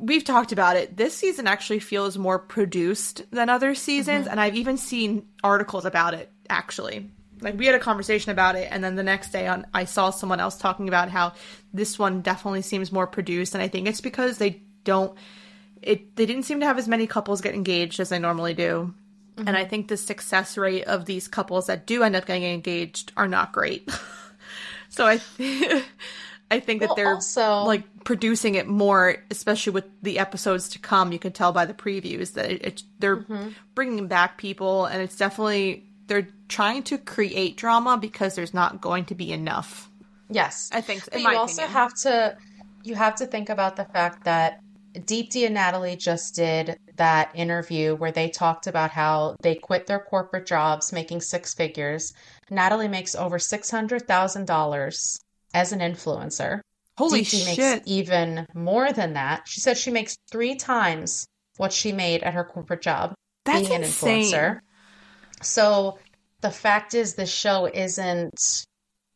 we've 0.01 0.23
talked 0.23 0.51
about 0.51 0.75
it. 0.75 0.97
This 0.97 1.15
season 1.15 1.47
actually 1.47 1.79
feels 1.79 2.17
more 2.17 2.39
produced 2.39 3.23
than 3.31 3.49
other 3.49 3.75
seasons. 3.75 4.23
Mm-hmm. 4.23 4.31
And 4.31 4.41
I've 4.41 4.55
even 4.55 4.77
seen 4.77 5.27
articles 5.43 5.85
about 5.85 6.13
it, 6.13 6.31
actually. 6.49 7.09
Like, 7.39 7.57
we 7.57 7.65
had 7.65 7.75
a 7.75 7.79
conversation 7.79 8.31
about 8.31 8.55
it. 8.55 8.67
And 8.71 8.83
then 8.83 8.95
the 8.95 9.03
next 9.03 9.31
day, 9.31 9.47
on, 9.47 9.65
I 9.73 9.85
saw 9.85 10.09
someone 10.09 10.39
else 10.39 10.57
talking 10.57 10.87
about 10.87 11.09
how 11.09 11.33
this 11.73 11.97
one 11.97 12.21
definitely 12.21 12.63
seems 12.63 12.91
more 12.91 13.07
produced. 13.07 13.53
And 13.53 13.63
I 13.63 13.67
think 13.67 13.87
it's 13.87 14.01
because 14.01 14.37
they 14.37 14.61
don't. 14.83 15.17
It, 15.81 16.15
they 16.15 16.27
didn't 16.27 16.43
seem 16.43 16.59
to 16.59 16.65
have 16.65 16.77
as 16.77 16.87
many 16.87 17.07
couples 17.07 17.41
get 17.41 17.55
engaged 17.55 17.99
as 17.99 18.09
they 18.09 18.19
normally 18.19 18.53
do. 18.53 18.93
Mm-hmm. 19.35 19.47
And 19.47 19.57
I 19.57 19.65
think 19.65 19.87
the 19.87 19.97
success 19.97 20.57
rate 20.57 20.83
of 20.83 21.05
these 21.05 21.27
couples 21.27 21.67
that 21.67 21.87
do 21.87 22.03
end 22.03 22.15
up 22.15 22.25
getting 22.25 22.43
engaged 22.43 23.11
are 23.17 23.27
not 23.27 23.51
great. 23.51 23.89
so 24.89 25.07
I, 25.07 25.19
th- 25.37 25.83
I 26.51 26.59
think 26.59 26.81
Well, 26.81 26.89
that 26.89 26.95
they're 26.97 27.13
also- 27.15 27.63
like 27.63 27.83
producing 28.03 28.55
it 28.55 28.67
more, 28.67 29.15
especially 29.31 29.71
with 29.73 29.85
the 30.03 30.19
episodes 30.19 30.67
to 30.69 30.79
come. 30.79 31.11
You 31.11 31.19
can 31.19 31.31
tell 31.31 31.51
by 31.53 31.65
the 31.65 31.73
previews 31.73 32.33
that 32.33 32.51
it, 32.51 32.61
it, 32.65 32.83
they're 32.99 33.17
Mm-hmm. 33.17 33.49
bringing 33.73 34.07
back 34.07 34.37
people, 34.37 34.85
and 34.85 35.01
it's 35.01 35.15
definitely 35.17 35.85
they're 36.07 36.27
trying 36.49 36.83
to 36.83 36.97
create 36.97 37.55
drama 37.57 37.97
because 37.97 38.35
there's 38.35 38.53
not 38.53 38.81
going 38.81 39.05
to 39.05 39.15
be 39.15 39.31
enough. 39.31 39.89
yes 40.29 40.69
I 40.73 40.81
think, 40.81 41.05
but 41.11 41.21
you 41.21 41.27
also 41.37 41.63
opinion. 41.63 41.73
have 41.73 41.93
to 42.05 42.37
you 42.83 42.95
have 42.95 43.15
to 43.15 43.25
think 43.27 43.49
about 43.49 43.75
the 43.77 43.85
fact 43.85 44.25
that 44.25 44.59
Deepti 44.93 45.45
and 45.45 45.53
Natalie 45.53 45.95
just 45.95 46.35
did 46.35 46.77
that 46.97 47.31
interview 47.33 47.95
where 47.95 48.11
they 48.11 48.27
talked 48.29 48.67
about 48.67 48.89
how 48.91 49.35
they 49.41 49.55
quit 49.55 49.87
their 49.87 49.99
corporate 49.99 50.45
jobs 50.45 50.91
making 50.91 51.21
six 51.21 51.53
figures. 51.53 52.13
Natalie 52.49 52.89
makes 52.89 53.15
over 53.15 53.37
$600,000 53.37 55.19
as 55.53 55.71
an 55.71 55.79
influencer. 55.79 56.61
Holy 56.97 57.23
shit! 57.23 57.57
makes 57.57 57.87
even 57.87 58.45
more 58.53 58.91
than 58.91 59.13
that. 59.13 59.47
She 59.47 59.59
said 59.59 59.77
she 59.77 59.91
makes 59.91 60.15
three 60.31 60.55
times 60.55 61.25
what 61.57 61.73
she 61.73 61.91
made 61.91 62.23
at 62.23 62.33
her 62.33 62.43
corporate 62.43 62.81
job 62.81 63.13
That's 63.45 63.61
being 63.61 63.73
an 63.73 63.83
insane. 63.83 64.25
influencer. 64.25 64.59
So 65.41 65.97
the 66.41 66.51
fact 66.51 66.93
is, 66.93 67.15
this 67.15 67.33
show 67.33 67.65
isn't 67.65 68.65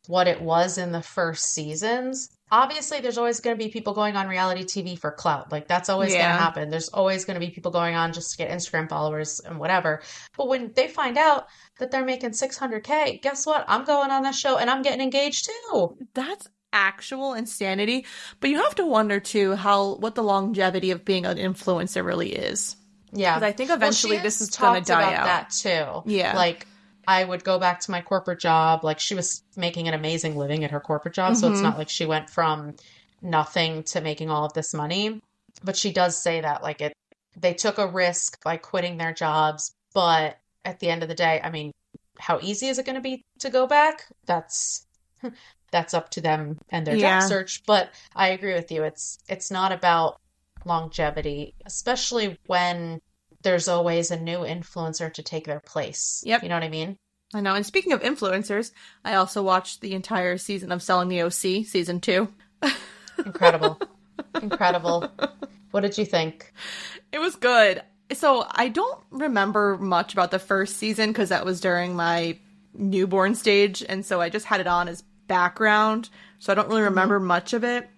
what 0.06 0.26
it 0.28 0.40
was 0.40 0.78
in 0.78 0.92
the 0.92 1.02
first 1.02 1.52
seasons. 1.52 2.28
Obviously, 2.50 3.00
there's 3.00 3.18
always 3.18 3.40
going 3.40 3.58
to 3.58 3.64
be 3.64 3.70
people 3.70 3.92
going 3.92 4.14
on 4.16 4.28
reality 4.28 4.62
TV 4.62 4.96
for 4.98 5.10
clout. 5.10 5.50
Like, 5.50 5.66
that's 5.66 5.88
always 5.88 6.12
going 6.12 6.24
to 6.24 6.30
happen. 6.30 6.70
There's 6.70 6.88
always 6.88 7.24
going 7.24 7.34
to 7.38 7.44
be 7.44 7.50
people 7.50 7.72
going 7.72 7.96
on 7.96 8.12
just 8.12 8.30
to 8.32 8.36
get 8.38 8.50
Instagram 8.50 8.88
followers 8.88 9.40
and 9.40 9.58
whatever. 9.58 10.02
But 10.36 10.46
when 10.46 10.72
they 10.74 10.86
find 10.86 11.18
out 11.18 11.48
that 11.78 11.90
they're 11.90 12.04
making 12.04 12.30
600K, 12.30 13.20
guess 13.20 13.46
what? 13.46 13.64
I'm 13.66 13.84
going 13.84 14.10
on 14.10 14.22
that 14.22 14.34
show 14.34 14.58
and 14.58 14.70
I'm 14.70 14.82
getting 14.82 15.00
engaged 15.00 15.50
too. 15.70 15.96
That's 16.14 16.46
actual 16.72 17.34
insanity. 17.34 18.06
But 18.40 18.50
you 18.50 18.58
have 18.62 18.74
to 18.76 18.86
wonder 18.86 19.18
too 19.18 19.54
how 19.56 19.96
what 19.96 20.14
the 20.14 20.22
longevity 20.22 20.90
of 20.90 21.04
being 21.04 21.26
an 21.26 21.38
influencer 21.38 22.04
really 22.04 22.32
is. 22.32 22.76
Yeah. 23.12 23.34
'Cause 23.34 23.42
I 23.42 23.52
think 23.52 23.70
eventually 23.70 24.18
she 24.18 24.22
this 24.22 24.40
is 24.40 24.50
gonna 24.50 24.82
die 24.82 25.10
about 25.10 25.20
out. 25.20 25.24
that 25.26 25.50
too. 25.50 26.02
Yeah. 26.12 26.36
Like 26.36 26.66
I 27.06 27.24
would 27.24 27.44
go 27.44 27.58
back 27.58 27.80
to 27.80 27.90
my 27.90 28.02
corporate 28.02 28.40
job. 28.40 28.84
Like 28.84 28.98
she 29.00 29.14
was 29.14 29.42
making 29.56 29.88
an 29.88 29.94
amazing 29.94 30.36
living 30.36 30.64
at 30.64 30.70
her 30.70 30.80
corporate 30.80 31.14
job, 31.14 31.36
so 31.36 31.46
it's 31.48 31.62
Mhm. 31.62 31.62
not 31.62 31.78
like 31.78 31.88
she 31.88 32.06
went 32.06 32.30
from 32.30 32.74
nothing 33.22 33.82
to 33.84 34.00
making 34.00 34.30
all 34.30 34.44
of 34.44 34.52
this 34.54 34.74
money. 34.74 35.20
But 35.62 35.76
she 35.76 35.92
does 35.92 36.20
say 36.20 36.40
that 36.40 36.62
like 36.62 36.80
it 36.80 36.92
they 37.36 37.54
took 37.54 37.78
a 37.78 37.86
risk 37.86 38.42
by 38.42 38.56
quitting 38.56 38.96
their 38.96 39.12
jobs, 39.12 39.72
but 39.94 40.38
at 40.64 40.80
the 40.80 40.88
end 40.90 41.02
of 41.02 41.08
the 41.08 41.14
day, 41.14 41.40
I 41.42 41.50
mean, 41.50 41.72
how 42.18 42.38
easy 42.40 42.68
is 42.68 42.78
it 42.78 42.86
going 42.86 42.96
to 42.96 43.00
be 43.02 43.22
to 43.40 43.50
go 43.50 43.66
back? 43.66 44.06
That's 44.26 44.86
that's 45.70 45.94
up 45.94 46.10
to 46.10 46.20
them 46.20 46.58
and 46.70 46.86
their 46.86 46.96
Yeah. 46.96 47.20
job 47.20 47.22
search, 47.22 47.62
but 47.66 47.90
I 48.14 48.28
agree 48.28 48.54
with 48.54 48.70
you. 48.72 48.82
It's 48.84 49.18
it's 49.28 49.50
not 49.50 49.72
about 49.72 50.16
longevity, 50.64 51.54
especially 51.64 52.36
when 52.46 53.00
there's 53.46 53.68
always 53.68 54.10
a 54.10 54.18
new 54.18 54.38
influencer 54.38 55.12
to 55.14 55.22
take 55.22 55.46
their 55.46 55.60
place. 55.60 56.20
Yep. 56.26 56.42
You 56.42 56.48
know 56.48 56.56
what 56.56 56.64
I 56.64 56.68
mean? 56.68 56.96
I 57.32 57.40
know. 57.40 57.54
And 57.54 57.64
speaking 57.64 57.92
of 57.92 58.02
influencers, 58.02 58.72
I 59.04 59.14
also 59.14 59.40
watched 59.40 59.80
the 59.80 59.94
entire 59.94 60.36
season 60.36 60.72
of 60.72 60.82
Selling 60.82 61.08
the 61.08 61.22
OC, 61.22 61.64
season 61.64 62.00
two. 62.00 62.26
Incredible. 63.24 63.80
Incredible. 64.42 65.08
What 65.70 65.82
did 65.82 65.96
you 65.96 66.04
think? 66.04 66.52
It 67.12 67.20
was 67.20 67.36
good. 67.36 67.82
So 68.12 68.44
I 68.50 68.66
don't 68.66 69.00
remember 69.10 69.78
much 69.78 70.12
about 70.12 70.32
the 70.32 70.40
first 70.40 70.76
season 70.76 71.10
because 71.10 71.28
that 71.28 71.44
was 71.44 71.60
during 71.60 71.94
my 71.94 72.38
newborn 72.74 73.36
stage, 73.36 73.84
and 73.88 74.04
so 74.04 74.20
I 74.20 74.28
just 74.28 74.46
had 74.46 74.60
it 74.60 74.66
on 74.66 74.88
as 74.88 75.04
background. 75.28 76.08
So 76.40 76.52
I 76.52 76.56
don't 76.56 76.66
really 76.66 76.80
mm-hmm. 76.80 76.90
remember 76.90 77.20
much 77.20 77.52
of 77.52 77.62
it. 77.62 77.88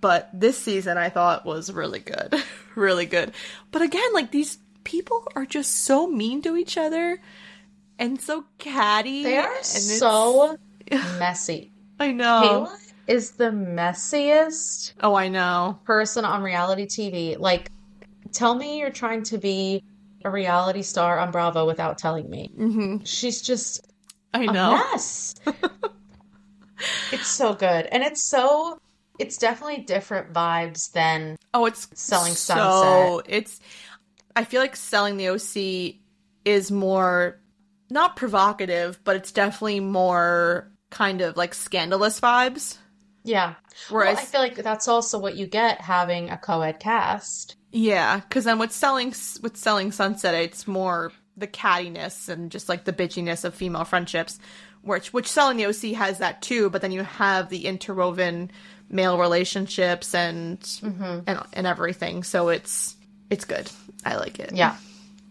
But 0.00 0.30
this 0.32 0.58
season 0.58 0.96
I 0.96 1.10
thought 1.10 1.44
was 1.44 1.70
really 1.70 2.00
good. 2.00 2.42
really 2.74 3.04
good. 3.04 3.32
But 3.70 3.82
again, 3.82 4.12
like 4.14 4.30
these 4.30 4.58
people 4.84 5.26
are 5.34 5.46
just 5.46 5.84
so 5.84 6.06
mean 6.06 6.42
to 6.42 6.56
each 6.56 6.76
other 6.78 7.18
and 7.98 8.20
so 8.20 8.44
catty. 8.58 9.22
They 9.24 9.38
are 9.38 9.54
and 9.56 9.64
so 9.64 10.56
messy. 11.18 11.72
I 11.98 12.12
know. 12.12 12.68
Kayla 12.68 12.92
is 13.06 13.32
the 13.32 13.50
messiest 13.50 14.92
Oh, 15.02 15.14
I 15.14 15.28
know. 15.28 15.78
person 15.84 16.24
on 16.24 16.42
reality 16.42 16.86
TV. 16.86 17.38
Like, 17.38 17.70
tell 18.32 18.54
me 18.54 18.78
you're 18.78 18.90
trying 18.90 19.22
to 19.24 19.38
be 19.38 19.82
a 20.24 20.30
reality 20.30 20.82
star 20.82 21.18
on 21.18 21.30
Bravo 21.30 21.66
without 21.66 21.98
telling 21.98 22.28
me. 22.30 22.50
Mm-hmm. 22.58 23.04
She's 23.04 23.42
just 23.42 23.86
I 24.32 24.46
know. 24.46 24.72
mess. 24.92 25.34
it's 27.12 27.28
so 27.28 27.54
good. 27.54 27.86
And 27.86 28.02
it's 28.02 28.22
so, 28.22 28.78
it's 29.18 29.36
definitely 29.38 29.82
different 29.84 30.32
vibes 30.32 30.90
than 30.92 31.36
Oh, 31.52 31.66
it's 31.66 31.88
Selling 31.94 32.32
so, 32.32 32.54
Sunset. 32.54 33.26
It's. 33.32 33.60
I 34.36 34.44
feel 34.44 34.60
like 34.60 34.76
selling 34.76 35.16
the 35.16 35.28
OC 35.28 35.96
is 36.44 36.70
more 36.70 37.40
not 37.90 38.16
provocative, 38.16 38.98
but 39.04 39.16
it's 39.16 39.32
definitely 39.32 39.80
more 39.80 40.70
kind 40.90 41.20
of 41.20 41.36
like 41.36 41.54
scandalous 41.54 42.20
vibes. 42.20 42.78
Yeah. 43.24 43.54
Whereas, 43.88 44.16
well, 44.16 44.22
I 44.22 44.26
feel 44.26 44.40
like 44.40 44.54
that's 44.56 44.88
also 44.88 45.18
what 45.18 45.36
you 45.36 45.46
get 45.46 45.80
having 45.80 46.30
a 46.30 46.36
co-ed 46.36 46.78
cast. 46.80 47.56
yeah, 47.72 48.20
because 48.20 48.44
then 48.44 48.58
with 48.58 48.72
selling 48.72 49.08
with 49.42 49.56
selling 49.56 49.92
Sunset, 49.92 50.34
it's 50.34 50.66
more 50.68 51.12
the 51.36 51.46
cattiness 51.48 52.28
and 52.28 52.50
just 52.50 52.68
like 52.68 52.84
the 52.84 52.92
bitchiness 52.92 53.44
of 53.44 53.54
female 53.54 53.84
friendships, 53.84 54.38
which 54.82 55.12
which 55.12 55.26
selling 55.28 55.56
the 55.56 55.66
OC 55.66 55.96
has 55.96 56.18
that 56.18 56.42
too. 56.42 56.70
But 56.70 56.82
then 56.82 56.92
you 56.92 57.02
have 57.02 57.48
the 57.48 57.66
interwoven 57.66 58.50
male 58.90 59.18
relationships 59.18 60.14
and 60.14 60.60
Mm-hmm. 60.60 61.20
and 61.26 61.42
and 61.52 61.66
everything. 61.66 62.22
So 62.24 62.48
it's 62.50 62.94
it's 63.30 63.44
good. 63.44 63.70
I 64.04 64.16
like 64.16 64.38
it. 64.38 64.52
Yeah. 64.54 64.76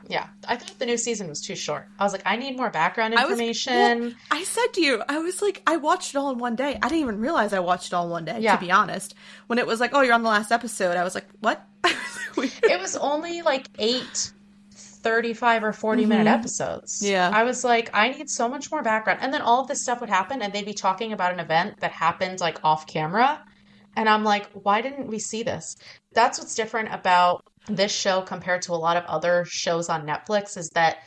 Yeah. 0.08 0.28
I 0.48 0.58
thought 0.58 0.78
the 0.80 0.86
new 0.86 0.98
season 0.98 1.28
was 1.28 1.42
too 1.42 1.56
short. 1.56 1.88
I 1.98 2.04
was 2.04 2.12
like, 2.12 2.24
I 2.26 2.36
need 2.36 2.58
more 2.58 2.70
background 2.70 3.16
I 3.16 3.24
was- 3.24 3.34
information. 3.34 4.02
well, 4.02 4.14
I 4.32 4.44
said 4.44 4.68
to 4.74 4.82
you, 4.82 5.04
I 5.08 5.20
was 5.20 5.42
like, 5.42 5.62
I 5.66 5.78
watched 5.78 6.14
it 6.14 6.18
all 6.18 6.32
in 6.32 6.40
one 6.40 6.56
day. 6.56 6.78
I 6.82 6.90
didn't 6.90 7.02
even 7.02 7.20
realize 7.20 7.54
I 7.54 7.60
watched 7.60 7.88
it 7.88 7.94
all 7.94 8.06
in 8.06 8.12
one 8.12 8.26
day, 8.26 8.40
Yeah. 8.40 8.56
to 8.56 8.62
be 8.62 8.72
honest. 8.72 9.16
When 9.48 9.60
it 9.60 9.68
was 9.68 9.80
like, 9.80 9.92
oh, 9.94 10.02
you're 10.02 10.14
on 10.14 10.24
the 10.24 10.30
last 10.30 10.52
episode, 10.52 10.98
I 10.98 11.04
was 11.04 11.16
like, 11.16 11.28
what? 11.40 11.66
it 11.86 12.80
was 12.80 12.96
only 12.98 13.42
like 13.42 13.68
eight 13.80 14.34
35 15.04 15.64
or 15.66 15.74
40 15.74 16.06
minute 16.06 16.26
mm-hmm. 16.26 16.40
episodes. 16.40 17.02
Yeah. 17.06 17.30
I 17.32 17.44
was 17.44 17.64
like, 17.64 17.90
I 17.94 18.10
need 18.10 18.30
so 18.30 18.48
much 18.48 18.72
more 18.72 18.82
background. 18.82 19.20
And 19.22 19.34
then 19.34 19.42
all 19.42 19.62
of 19.62 19.68
this 19.68 19.82
stuff 19.82 20.00
would 20.00 20.10
happen, 20.10 20.42
and 20.42 20.54
they'd 20.54 20.66
be 20.66 20.74
talking 20.74 21.14
about 21.14 21.34
an 21.34 21.40
event 21.40 21.82
that 21.82 21.92
happened 21.92 22.40
like 22.40 22.60
off 22.64 22.88
camera. 22.88 23.44
And 23.96 24.10
I'm 24.10 24.24
like, 24.24 24.50
why 24.54 24.82
didn't 24.82 25.08
we 25.08 25.20
see 25.20 25.44
this? 25.44 25.76
That's 26.14 26.40
what's 26.40 26.56
different 26.56 26.92
about 26.92 27.46
this 27.68 27.92
show 27.92 28.22
compared 28.22 28.62
to 28.64 28.74
a 28.74 28.76
lot 28.76 28.98
of 28.98 29.06
other 29.06 29.46
shows 29.46 29.90
on 29.90 30.06
Netflix 30.06 30.58
is 30.58 30.70
that 30.74 30.98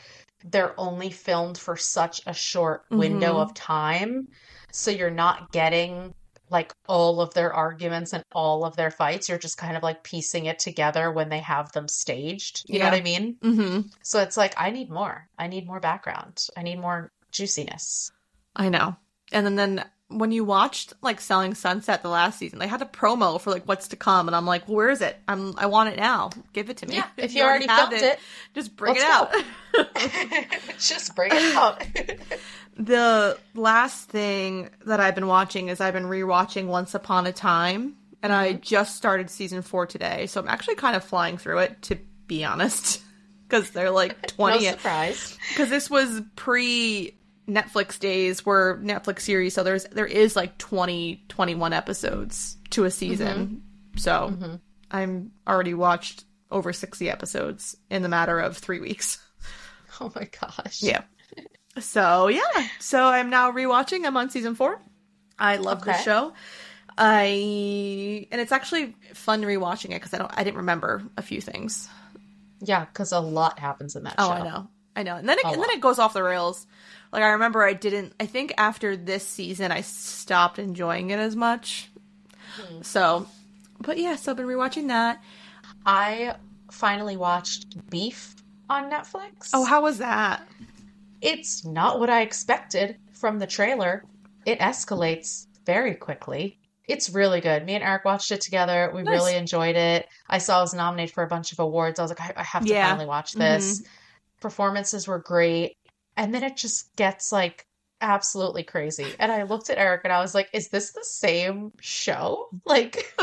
they're 0.45 0.79
only 0.79 1.11
filmed 1.11 1.59
for 1.59 1.77
such 1.77 2.21
a 2.27 2.33
short 2.33 2.85
window 2.91 3.35
Mhm. 3.35 3.43
of 3.43 3.55
time. 3.55 4.29
So 4.73 4.91
you're 4.91 5.11
not 5.11 5.51
getting 5.53 6.15
like 6.49 6.73
all 6.87 7.21
of 7.21 7.35
their 7.35 7.53
arguments 7.53 8.13
and 8.13 8.23
all 8.33 8.65
of 8.65 8.77
their 8.77 8.91
fights. 8.91 9.29
You're 9.29 9.39
just 9.39 9.59
kind 9.59 9.77
of 9.77 9.83
like 9.83 10.05
piecing 10.05 10.47
it 10.47 10.59
together 10.61 11.11
when 11.11 11.29
they 11.29 11.41
have 11.41 11.73
them 11.73 11.89
staged. 11.89 12.63
You 12.69 12.79
know 12.79 12.85
what 12.85 12.95
I 12.95 13.01
mean? 13.01 13.37
hmm 13.43 13.81
So 14.03 14.21
it's 14.21 14.37
like, 14.37 14.55
I 14.57 14.71
need 14.71 14.89
more. 14.89 15.29
I 15.39 15.49
need 15.49 15.67
more 15.67 15.81
background. 15.81 16.47
I 16.57 16.63
need 16.63 16.79
more 16.79 17.11
juiciness. 17.33 18.13
I 18.55 18.69
know. 18.69 18.97
And 19.33 19.45
then, 19.45 19.57
then 19.57 19.85
when 20.09 20.31
you 20.31 20.45
watched 20.45 20.93
like 21.03 21.21
Selling 21.21 21.55
Sunset 21.55 22.03
the 22.03 22.09
last 22.09 22.39
season, 22.39 22.59
they 22.61 22.69
had 22.69 22.81
a 22.81 22.87
promo 22.87 23.41
for 23.41 23.51
like 23.51 23.65
what's 23.67 23.89
to 23.89 23.97
come, 23.97 24.29
and 24.29 24.37
I'm 24.37 24.47
like, 24.47 24.69
where 24.69 24.89
is 24.91 25.01
it? 25.01 25.17
I'm 25.27 25.55
I 25.59 25.67
want 25.67 25.89
it 25.91 25.97
now. 25.99 26.31
Give 26.53 26.71
it 26.71 26.77
to 26.79 26.87
me. 26.87 26.97
Yeah, 26.97 27.07
if 27.17 27.35
you 27.35 27.43
already 27.43 27.67
filmed 27.67 27.93
it, 27.95 28.19
just 28.55 28.77
bring 28.77 28.97
it 28.97 29.03
out. 29.03 29.33
just 30.79 31.15
bring 31.17 31.31
it 31.33 31.57
out. 31.57 31.83
the 32.77 33.39
last 33.55 34.09
thing 34.09 34.71
that 34.85 35.01
I've 35.01 35.15
been 35.15 35.27
watching 35.27 35.69
is 35.69 35.81
I've 35.81 35.95
been 35.95 36.05
rewatching 36.05 36.67
Once 36.67 36.95
Upon 36.95 37.27
a 37.27 37.33
Time, 37.33 37.97
and 38.23 38.33
I 38.33 38.53
Mm-hmm. 38.55 38.61
just 38.63 38.97
started 38.97 39.29
season 39.31 39.63
four 39.63 39.87
today, 39.87 40.27
so 40.27 40.41
I'm 40.41 40.49
actually 40.49 40.77
kind 40.77 40.95
of 40.97 41.03
flying 41.05 41.37
through 41.39 41.59
it 41.59 41.83
to 41.83 41.99
be 42.27 42.45
honest, 42.45 43.01
because 43.49 43.71
they're 43.71 43.91
like 43.91 44.17
no 44.39 44.51
20. 44.51 44.67
surprise. 44.67 45.39
because 45.49 45.69
this 45.71 45.91
was 45.91 46.23
pre 46.37 47.17
Netflix 47.49 47.99
days 47.99 48.45
were 48.45 48.81
Netflix 48.83 49.21
series 49.21 49.55
so 49.55 49.63
there's 49.63 49.85
there 49.85 50.07
is 50.07 50.35
like 50.35 50.59
20 50.59 51.25
21 51.29 51.73
episodes 51.73 52.57
to 52.71 52.85
a 52.85 52.91
season. 52.91 53.37
Mm-hmm. 53.37 53.99
So 53.99 54.11
mm-hmm. 54.31 54.55
I'm 54.91 55.33
already 55.47 55.75
watched 55.75 56.25
over 56.51 56.73
60 56.73 57.11
episodes 57.11 57.77
in 57.91 58.03
the 58.03 58.09
matter 58.09 58.39
of 58.39 58.57
3 58.57 58.81
weeks. 58.81 59.23
Oh 59.99 60.13
my 60.15 60.29
gosh. 60.41 60.83
Yeah. 60.83 61.05
So, 61.79 62.29
yeah. 62.29 62.67
So 62.79 63.03
I'm 63.03 63.31
now 63.31 63.51
rewatching. 63.51 64.05
I'm 64.05 64.15
on 64.17 64.29
season 64.29 64.55
4. 64.55 64.79
I 65.39 65.57
love 65.57 65.85
the 65.85 65.95
show. 65.95 66.35
I 66.99 68.27
and 68.31 68.41
it's 68.41 68.53
actually 68.53 68.95
fun 69.13 69.43
rewatching 69.43 69.91
it 69.95 70.01
cuz 70.01 70.15
I 70.15 70.19
don't 70.19 70.31
I 70.35 70.45
didn't 70.45 70.59
remember 70.59 71.03
a 71.17 71.23
few 71.23 71.41
things. 71.41 71.89
Yeah, 72.61 72.87
because 72.87 73.13
a 73.13 73.21
lot 73.21 73.59
happens 73.59 73.97
in 73.97 74.05
that 74.05 74.15
Oh, 74.19 74.29
show. 74.29 74.33
I 74.33 74.43
know. 74.43 74.69
I 74.97 75.03
know. 75.03 75.17
And 75.17 75.29
then 75.29 75.39
it, 75.39 75.45
and 75.45 75.63
then 75.63 75.71
it 75.71 75.81
goes 75.81 75.99
off 75.99 76.15
the 76.15 76.23
rails. 76.23 76.67
Like 77.17 77.25
I 77.25 77.31
remember 77.31 77.65
I 77.65 77.73
didn't 77.73 78.13
I 78.21 78.27
think 78.27 78.53
after 78.59 78.95
this 78.95 79.27
season 79.27 79.73
I 79.73 79.81
stopped 79.81 80.59
enjoying 80.59 81.09
it 81.11 81.19
as 81.19 81.35
much. 81.35 81.91
Hmm. 82.61 82.83
So, 82.83 83.27
but 83.81 83.97
yeah, 83.97 84.17
so 84.17 84.33
I've 84.33 84.37
been 84.37 84.45
rewatching 84.47 84.89
that. 84.89 85.23
I 85.87 86.35
finally 86.71 87.17
watched 87.17 87.89
Beef 87.89 88.35
on 88.69 88.91
Netflix. 88.91 89.49
Oh, 89.55 89.65
how 89.65 89.81
was 89.81 89.97
that? 89.97 90.47
It's 91.23 91.65
not 91.65 92.01
what 92.01 92.11
I 92.11 92.21
expected 92.21 92.99
from 93.15 93.39
the 93.39 93.47
trailer. 93.47 94.05
It 94.45 94.59
escalates 94.59 95.47
very 95.65 95.95
quickly. 95.95 96.59
It's 96.87 97.09
really 97.09 97.41
good. 97.41 97.65
Me 97.65 97.77
and 97.77 97.83
Eric 97.83 98.05
watched 98.05 98.31
it 98.31 98.43
together. 98.43 98.93
We 98.95 99.03
Nice. 99.05 99.13
really 99.13 99.37
enjoyed 99.37 99.75
it. 99.77 100.07
I 100.29 100.37
saw 100.37 100.59
it 100.59 100.65
was 100.65 100.75
nominated 100.75 101.15
for 101.15 101.25
a 101.25 101.29
bunch 101.29 101.51
of 101.53 101.61
awards. 101.61 101.99
I 101.99 102.03
was 102.03 102.11
like, 102.11 102.21
I, 102.21 102.35
I 102.37 102.43
have 102.43 102.63
to 102.65 102.69
Yeah. 102.69 102.83
Mm-hmm. 102.83 102.91
finally 102.91 103.07
watch 103.07 103.33
this. 103.33 103.83
Performances 104.41 105.09
were 105.09 105.19
great. 105.19 105.79
And 106.17 106.35
then 106.35 106.43
it 106.43 106.57
just 106.57 106.95
gets 106.97 107.31
like 107.33 107.67
absolutely 108.01 108.63
crazy. 108.63 109.07
And 109.19 109.33
I 109.33 109.43
looked 109.45 109.71
at 109.71 109.79
Eric 109.79 110.03
and 110.05 110.13
I 110.13 110.21
was 110.21 110.35
like, 110.35 110.49
is 110.53 110.69
this 110.69 110.93
the 110.93 111.05
same 111.05 111.73
show? 111.81 112.49
Like, 112.65 113.15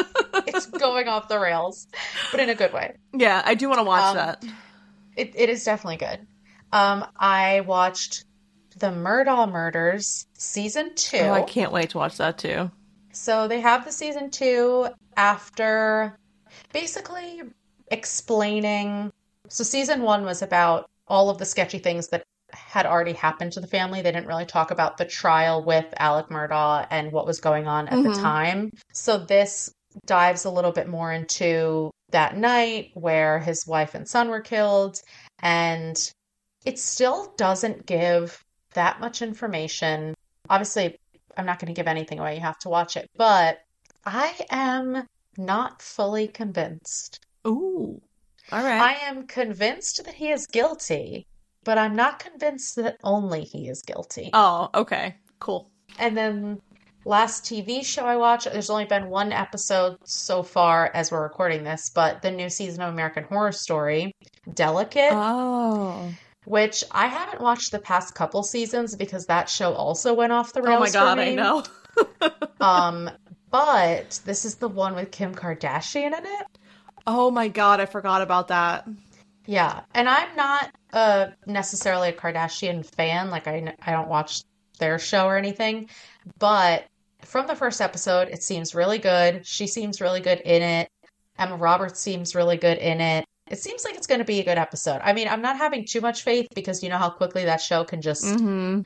it's 0.48 0.66
going 0.86 1.08
off 1.08 1.28
the 1.28 1.40
rails, 1.40 1.88
but 2.32 2.40
in 2.40 2.50
a 2.50 2.56
good 2.56 2.74
way. 2.74 2.96
Yeah, 3.14 3.42
I 3.46 3.56
do 3.56 3.68
want 3.68 3.80
to 3.80 3.84
watch 3.84 4.04
Um, 4.12 4.16
that. 4.16 4.44
It, 5.16 5.34
it 5.36 5.50
is 5.50 5.64
definitely 5.64 5.98
good. 5.98 6.26
Um, 6.72 7.06
I 7.18 7.62
watched 7.62 8.26
The 8.78 8.88
Murdaugh 8.88 9.52
Murders 9.52 10.26
season 10.34 10.96
two. 10.96 11.18
Oh, 11.18 11.34
I 11.34 11.44
can't 11.44 11.72
wait 11.72 11.92
to 11.92 11.98
watch 12.00 12.18
that 12.18 12.38
too. 12.40 12.72
So 13.12 13.48
they 13.48 13.60
have 13.62 13.86
the 13.86 13.92
season 13.92 14.32
two 14.32 14.88
after 15.18 16.18
basically 16.72 17.42
explaining. 17.92 19.12
So 19.50 19.64
season 19.64 20.02
one 20.02 20.24
was 20.24 20.42
about 20.42 20.90
all 21.08 21.30
of 21.30 21.38
the 21.38 21.46
sketchy 21.46 21.80
things 21.80 22.08
that 22.10 22.24
had 22.74 22.88
already 22.88 23.14
happened 23.14 23.52
to 23.52 23.60
the 23.62 23.68
family. 23.68 24.02
They 24.02 24.12
didn't 24.12 24.26
really 24.26 24.48
talk 24.48 24.72
about 24.72 24.98
the 24.98 25.06
trial 25.06 25.64
with 25.64 25.86
Alex 25.98 26.30
Murdaugh 26.32 26.88
and 26.90 27.12
what 27.12 27.28
was 27.28 27.40
going 27.40 27.68
on 27.68 27.88
at 27.88 28.02
the 28.02 28.10
Mhm. 28.10 28.22
time. 28.22 28.72
So 28.94 29.20
this 29.20 29.72
dives 30.08 30.44
a 30.44 30.50
little 30.50 30.72
bit 30.72 30.88
more 30.88 31.12
into 31.14 31.92
that 32.10 32.36
night 32.36 32.90
where 32.96 33.38
his 33.38 33.68
wife 33.68 33.94
and 33.94 34.10
son 34.10 34.28
were 34.30 34.42
killed. 34.42 35.00
And 35.38 35.96
it 36.66 36.80
still 36.80 37.32
doesn't 37.38 37.86
give 37.86 38.42
that 38.74 39.00
much 39.00 39.22
information. 39.22 40.16
Obviously, 40.50 40.98
I'm 41.38 41.46
not 41.46 41.60
going 41.60 41.72
to 41.72 41.80
give 41.80 41.88
anything 41.88 42.20
away. 42.20 42.34
You 42.34 42.42
have 42.42 42.58
to 42.60 42.70
watch 42.70 42.98
it. 42.98 43.06
But 43.16 43.60
I 44.04 44.34
am 44.50 45.06
not 45.38 45.84
fully 45.84 46.28
convinced. 46.28 47.20
Ooh. 47.46 48.02
All 48.52 48.64
right. 48.64 48.82
I 48.82 48.94
am 49.08 49.28
convinced 49.28 50.04
that 50.06 50.16
he 50.16 50.32
is 50.32 50.48
guilty, 50.48 51.28
but 51.63 51.78
I'm 51.78 51.95
not 51.95 52.19
convinced 52.19 52.76
that 52.78 52.97
only 53.04 53.43
he 53.43 53.67
is 53.69 53.82
guilty. 53.82 54.30
oh, 54.34 54.69
okay. 54.73 55.15
Cool. 55.39 55.69
And 55.99 56.15
then 56.17 56.62
last 57.06 57.43
TV 57.45 57.86
show 57.86 58.04
I 58.06 58.15
watched, 58.15 58.52
there's 58.52 58.69
only 58.69 58.86
been 58.86 59.10
one 59.10 59.32
episode 59.32 59.97
so 60.06 60.41
far 60.43 60.89
as 60.93 61.12
we're 61.12 61.21
recording 61.23 61.63
this, 61.63 61.89
but 61.93 62.21
the 62.21 62.32
new 62.32 62.49
season 62.49 62.82
of 62.82 62.93
American 62.93 63.26
Horror 63.26 63.52
Story, 63.52 64.12
Delicate, 64.54 65.12
Oh. 65.13 66.10
which 66.45 66.84
I 66.91 67.08
haven't 67.08 67.41
watched 67.41 67.71
the 67.71 67.80
past 67.80 68.15
couple 68.15 68.43
seasons 68.43 68.95
because 68.95 69.26
that 69.28 69.49
show 69.49 69.73
also 69.73 70.13
went 70.13 70.32
off 70.32 70.54
the 70.54 70.62
rails 70.62 70.95
Oh 70.95 70.99
my 70.99 71.06
god, 71.15 71.19
I 71.19 71.36
know. 71.36 71.63
Um, 72.60 73.10
but 73.52 74.19
this 74.26 74.45
is 74.45 74.56
the 74.56 74.69
one 74.69 74.95
with 74.95 75.12
Kim 75.12 75.36
Kardashian 75.36 76.08
in 76.17 76.26
it. 76.26 76.47
Oh 77.06 77.30
my 77.30 77.49
god, 77.49 77.82
I 77.82 77.86
forgot 77.86 78.21
about 78.21 78.47
that. 78.47 78.88
Yeah, 79.46 79.82
and 79.94 80.08
I'm 80.10 80.36
not 80.36 80.72
uh 80.94 81.28
necessarily 81.46 82.10
a 82.10 82.14
Kardashian 82.14 82.86
fan. 82.86 83.30
Like 83.30 83.48
I 83.48 83.76
I 83.82 83.92
don't 83.92 84.08
watch 84.10 84.42
their 84.80 84.98
show 85.00 85.26
or 85.28 85.38
anything, 85.38 85.90
but 86.40 86.86
from 87.22 87.48
the 87.48 87.56
first 87.56 87.82
episode, 87.82 88.28
it 88.30 88.44
seems 88.44 88.76
really 88.76 88.98
good. 88.98 89.46
She 89.46 89.68
seems 89.68 90.02
really 90.02 90.20
good 90.22 90.40
in 90.42 90.62
it. 90.62 90.90
Emma 91.38 91.56
Roberts 91.56 92.00
seems 92.00 92.36
really 92.36 92.58
good 92.58 92.78
in 92.78 93.00
it. 93.02 93.26
It 93.50 93.60
seems 93.60 93.84
like 93.86 93.96
it's 93.96 94.08
going 94.08 94.20
to 94.20 94.26
be 94.26 94.40
a 94.40 94.44
good 94.44 94.58
episode. 94.58 95.02
I 95.04 95.14
mean, 95.14 95.28
I'm 95.28 95.42
not 95.42 95.58
having 95.58 95.86
too 95.86 96.00
much 96.02 96.24
faith 96.24 96.48
because 96.56 96.82
you 96.84 96.90
know 96.90 96.98
how 96.98 97.10
quickly 97.10 97.46
that 97.46 97.62
show 97.62 97.84
can 97.84 98.02
just 98.02 98.24
Mm-hmm. 98.24 98.82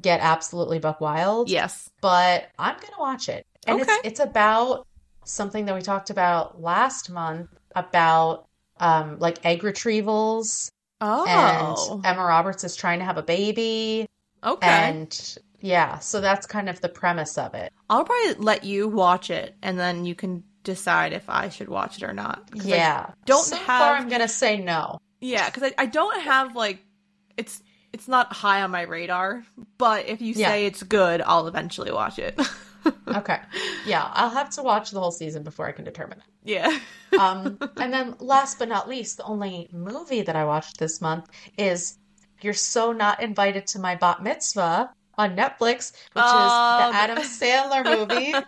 get 0.00 0.20
absolutely 0.20 0.78
buck 0.78 1.00
wild. 1.00 1.48
Yes. 1.48 1.88
but 2.00 2.48
I'm 2.58 2.74
gonna 2.76 2.98
watch 2.98 3.28
it. 3.28 3.44
And 3.66 3.80
Okay. 3.80 3.90
it's 3.92 4.06
it's 4.06 4.20
about 4.20 4.86
something 5.24 5.66
that 5.66 5.74
we 5.74 5.82
talked 5.82 6.10
about 6.10 6.60
last 6.60 7.10
month 7.10 7.48
about 7.76 8.46
um 8.80 9.18
like 9.18 9.44
egg 9.44 9.62
retrievals 9.62 10.70
Oh. 11.02 11.24
and 11.26 12.04
Emma 12.04 12.22
Roberts 12.24 12.62
is 12.64 12.76
trying 12.76 12.98
to 12.98 13.04
have 13.06 13.16
a 13.16 13.22
baby 13.22 14.06
okay. 14.44 14.66
and 14.68 15.38
yeah, 15.60 15.98
so 15.98 16.20
that's 16.20 16.46
kind 16.46 16.68
of 16.68 16.80
the 16.80 16.88
premise 16.88 17.36
of 17.38 17.54
it. 17.54 17.72
I'll 17.88 18.04
probably 18.04 18.34
let 18.34 18.64
you 18.64 18.88
watch 18.88 19.30
it 19.30 19.54
and 19.62 19.78
then 19.78 20.04
you 20.04 20.14
can 20.14 20.42
decide 20.64 21.12
if 21.14 21.24
I 21.28 21.48
should 21.50 21.68
watch 21.68 21.96
it 21.98 22.02
or 22.02 22.12
not. 22.12 22.50
'Cause 22.50 22.66
I 22.66 22.68
Yeah. 22.76 23.10
don't 23.26 23.44
so 23.44 23.56
have- 23.56 23.66
far 23.66 23.94
I'm 23.96 24.08
gonna 24.10 24.28
say 24.28 24.58
no. 24.58 25.00
Yeah, 25.20 25.46
because 25.50 25.62
I, 25.64 25.74
I 25.82 25.86
don't 25.86 26.20
have 26.22 26.54
like 26.56 26.84
it's 27.36 27.62
it's 27.92 28.06
not 28.08 28.32
high 28.32 28.62
on 28.62 28.70
my 28.70 28.82
radar, 28.82 29.42
but 29.78 30.06
if 30.06 30.20
you 30.20 30.34
Yeah. 30.34 30.48
say 30.48 30.66
it's 30.66 30.82
good, 30.82 31.22
I'll 31.22 31.46
eventually 31.48 31.90
watch 31.92 32.18
it. 32.18 32.38
Okay. 33.08 33.38
Yeah, 33.86 34.08
I'll 34.12 34.30
have 34.30 34.50
to 34.50 34.62
watch 34.62 34.90
the 34.90 35.00
whole 35.00 35.10
season 35.10 35.42
before 35.42 35.66
I 35.66 35.72
can 35.72 35.84
determine 35.84 36.18
it. 36.18 36.24
yeah. 36.44 36.78
Um, 37.18 37.58
and 37.78 37.92
then 37.92 38.14
last 38.20 38.58
but 38.58 38.68
not 38.68 38.88
least, 38.88 39.16
the 39.16 39.24
only 39.24 39.68
movie 39.72 40.22
that 40.22 40.36
I 40.36 40.44
watched 40.44 40.78
this 40.78 41.00
month 41.00 41.26
is 41.58 41.98
You're 42.40 42.54
So 42.54 42.92
Not 42.92 43.20
Invited 43.22 43.66
to 43.68 43.78
My 43.80 43.96
Bat 43.96 44.22
Mitzvah 44.22 44.90
on 45.18 45.36
Netflix, 45.36 45.92
which 46.12 46.24
Oh, 46.24 46.46
is 46.46 46.52
the 46.92 46.96
Adam 46.96 47.18
Sandler 47.18 47.84
movie. 47.84 48.36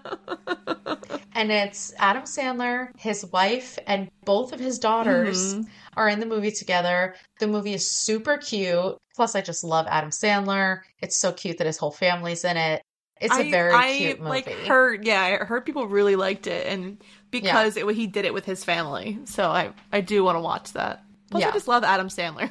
And 1.35 1.51
it's 1.51 1.95
Adam 1.99 2.25
Sandler, 2.25 2.89
his 2.99 3.25
wife, 3.33 3.79
and 3.87 4.09
both 4.25 4.53
of 4.53 4.61
his 4.61 4.79
daughters 4.79 5.55
Mhm. 5.55 5.67
are 5.97 6.09
in 6.11 6.21
the 6.21 6.27
movie 6.27 6.51
together. 6.53 7.15
The 7.41 7.47
movie 7.47 7.73
is 7.73 7.91
super 7.91 8.37
cute. 8.37 8.97
Plus, 9.17 9.35
I 9.35 9.41
just 9.41 9.65
love 9.65 9.87
Adam 9.89 10.11
Sandler. 10.11 10.81
It's 11.01 11.17
so 11.17 11.33
cute 11.33 11.57
that 11.59 11.67
his 11.67 11.79
whole 11.79 11.91
family's 11.91 12.45
in 12.45 12.57
it. 12.59 12.83
It's 13.23 13.35
a 13.37 13.41
I- 13.47 13.51
very 13.51 13.73
I, 13.73 13.97
cute 13.97 14.19
movie. 14.19 14.31
Like 14.31 14.49
heard, 14.51 15.05
yeah, 15.07 15.39
I 15.41 15.45
heard 15.45 15.65
people 15.65 15.87
really 15.87 16.17
liked 16.17 16.47
it, 16.47 16.67
and 16.67 16.99
because 17.31 17.77
it, 17.77 17.89
he 17.95 18.07
did 18.07 18.25
it 18.25 18.35
with 18.35 18.45
his 18.45 18.65
family, 18.65 19.19
so 19.25 19.49
I 19.51 19.73
I 19.93 20.01
do 20.01 20.23
want 20.25 20.37
to 20.37 20.41
watch 20.41 20.73
that. 20.73 21.03
Plus, 21.31 21.43
I 21.43 21.47
Yeah. 21.47 21.53
just 21.53 21.69
love 21.69 21.85
Adam 21.85 22.09
Sandler. 22.09 22.51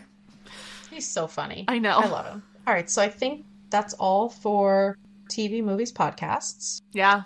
He's 0.90 1.08
so 1.08 1.28
funny. 1.28 1.66
I 1.68 1.78
know. 1.80 1.98
I 2.00 2.08
love 2.08 2.26
him. 2.26 2.44
All 2.68 2.74
right, 2.74 2.90
so 2.90 3.02
I 3.02 3.10
think 3.10 3.46
that's 3.70 3.94
all 3.96 4.30
for 4.30 4.98
TV, 5.30 5.64
movies, 5.64 5.92
podcasts. 5.94 6.82
Yeah. 6.92 7.24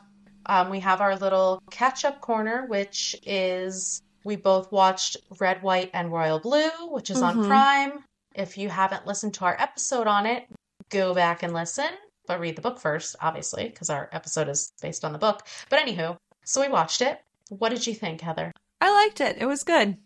Um, 0.47 0.69
we 0.69 0.79
have 0.81 1.01
our 1.01 1.15
little 1.15 1.61
catch 1.71 2.05
up 2.05 2.21
corner, 2.21 2.65
which 2.67 3.15
is 3.25 4.01
we 4.23 4.35
both 4.35 4.71
watched 4.71 5.17
Red, 5.39 5.63
White, 5.63 5.89
and 5.93 6.11
Royal 6.11 6.39
Blue, 6.39 6.69
which 6.91 7.09
is 7.09 7.21
on 7.21 7.37
Mhm. 7.37 7.47
Prime. 7.47 8.03
If 8.35 8.57
you 8.57 8.69
haven't 8.69 9.07
listened 9.07 9.33
to 9.35 9.45
our 9.45 9.55
episode 9.59 10.07
on 10.07 10.25
it, 10.27 10.45
go 10.89 11.13
back 11.15 11.41
and 11.41 11.53
listen, 11.53 11.89
but 12.27 12.39
read 12.39 12.55
the 12.55 12.61
book 12.61 12.79
first, 12.79 13.15
obviously, 13.21 13.65
because 13.65 13.89
our 13.89 14.09
episode 14.11 14.49
is 14.49 14.73
based 14.81 15.05
on 15.05 15.13
the 15.13 15.19
book. 15.19 15.45
But 15.69 15.79
anywho, 15.79 16.17
so 16.43 16.61
we 16.61 16.67
watched 16.67 17.01
it. 17.01 17.19
What 17.49 17.69
did 17.69 17.85
you 17.85 17.93
think, 17.93 18.21
Heather? 18.21 18.51
I 18.81 18.91
liked 19.05 19.21
it. 19.21 19.37
It 19.39 19.45
was 19.45 19.63
good. 19.63 19.97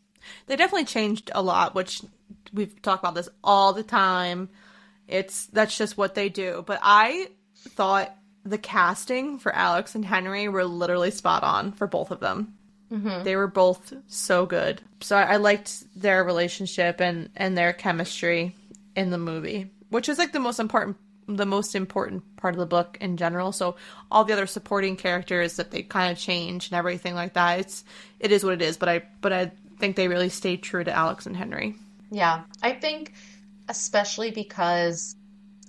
They 0.48 0.56
definitely 0.56 0.86
changed 0.86 1.32
a 1.34 1.42
lot, 1.42 1.76
which 1.76 2.02
we've 2.54 2.82
talked 2.82 3.04
about 3.04 3.16
this 3.16 3.30
all 3.44 3.74
the 3.74 3.84
time. 3.84 4.50
It's 5.08 5.48
that's 5.48 5.78
just 5.78 5.98
what 5.98 6.16
they 6.16 6.30
do. 6.30 6.64
But 6.66 6.80
I 6.82 7.30
thought 7.56 8.16
the 8.44 8.58
casting 8.58 9.40
for 9.40 9.54
Alex 9.54 9.96
and 9.96 10.06
Henry 10.06 10.48
were 10.48 10.66
literally 10.66 11.12
spot 11.12 11.44
on 11.44 11.72
for 11.72 11.88
both 11.88 12.12
of 12.12 12.20
them. 12.20 12.56
Mm-hmm. 12.92 13.24
They 13.24 13.36
were 13.36 13.48
both 13.48 13.94
so 14.08 14.46
good. 14.46 14.82
So 15.02 15.16
I, 15.16 15.34
I 15.34 15.36
liked 15.38 15.84
their 16.00 16.24
relationship 16.24 17.02
and 17.02 17.30
and 17.36 17.58
their 17.58 17.74
chemistry 17.74 18.56
in 18.96 19.10
the 19.10 19.18
movie, 19.18 19.72
which 19.90 20.10
is 20.10 20.18
like 20.18 20.32
the 20.32 20.40
most 20.40 20.60
important 20.60 20.98
the 21.36 21.46
most 21.46 21.76
important 21.76 22.24
part 22.38 22.54
of 22.56 22.60
the 22.60 22.66
book 22.66 22.98
in 23.00 23.18
general. 23.18 23.52
So 23.52 23.76
all 24.12 24.24
the 24.24 24.34
other 24.34 24.48
supporting 24.48 24.96
characters 24.96 25.56
that 25.58 25.72
they 25.72 25.84
kind 25.84 26.12
of 26.12 26.18
change 26.18 26.68
and 26.68 26.74
everything 26.78 27.16
like 27.16 27.34
that. 27.34 27.60
It's 27.60 27.84
it 28.20 28.32
is 28.32 28.44
what 28.44 28.54
it 28.54 28.62
is, 28.62 28.78
but 28.78 28.90
I 28.90 29.04
but 29.22 29.32
I 29.32 29.52
think 29.80 29.96
they 29.96 30.08
really 30.08 30.30
stay 30.30 30.58
true 30.58 30.84
to 30.84 30.92
Alex 30.92 31.26
and 31.26 31.36
Henry. 31.38 31.76
Yeah, 32.12 32.42
I 32.62 32.74
think 32.74 33.14
especially 33.70 34.32
because 34.32 35.16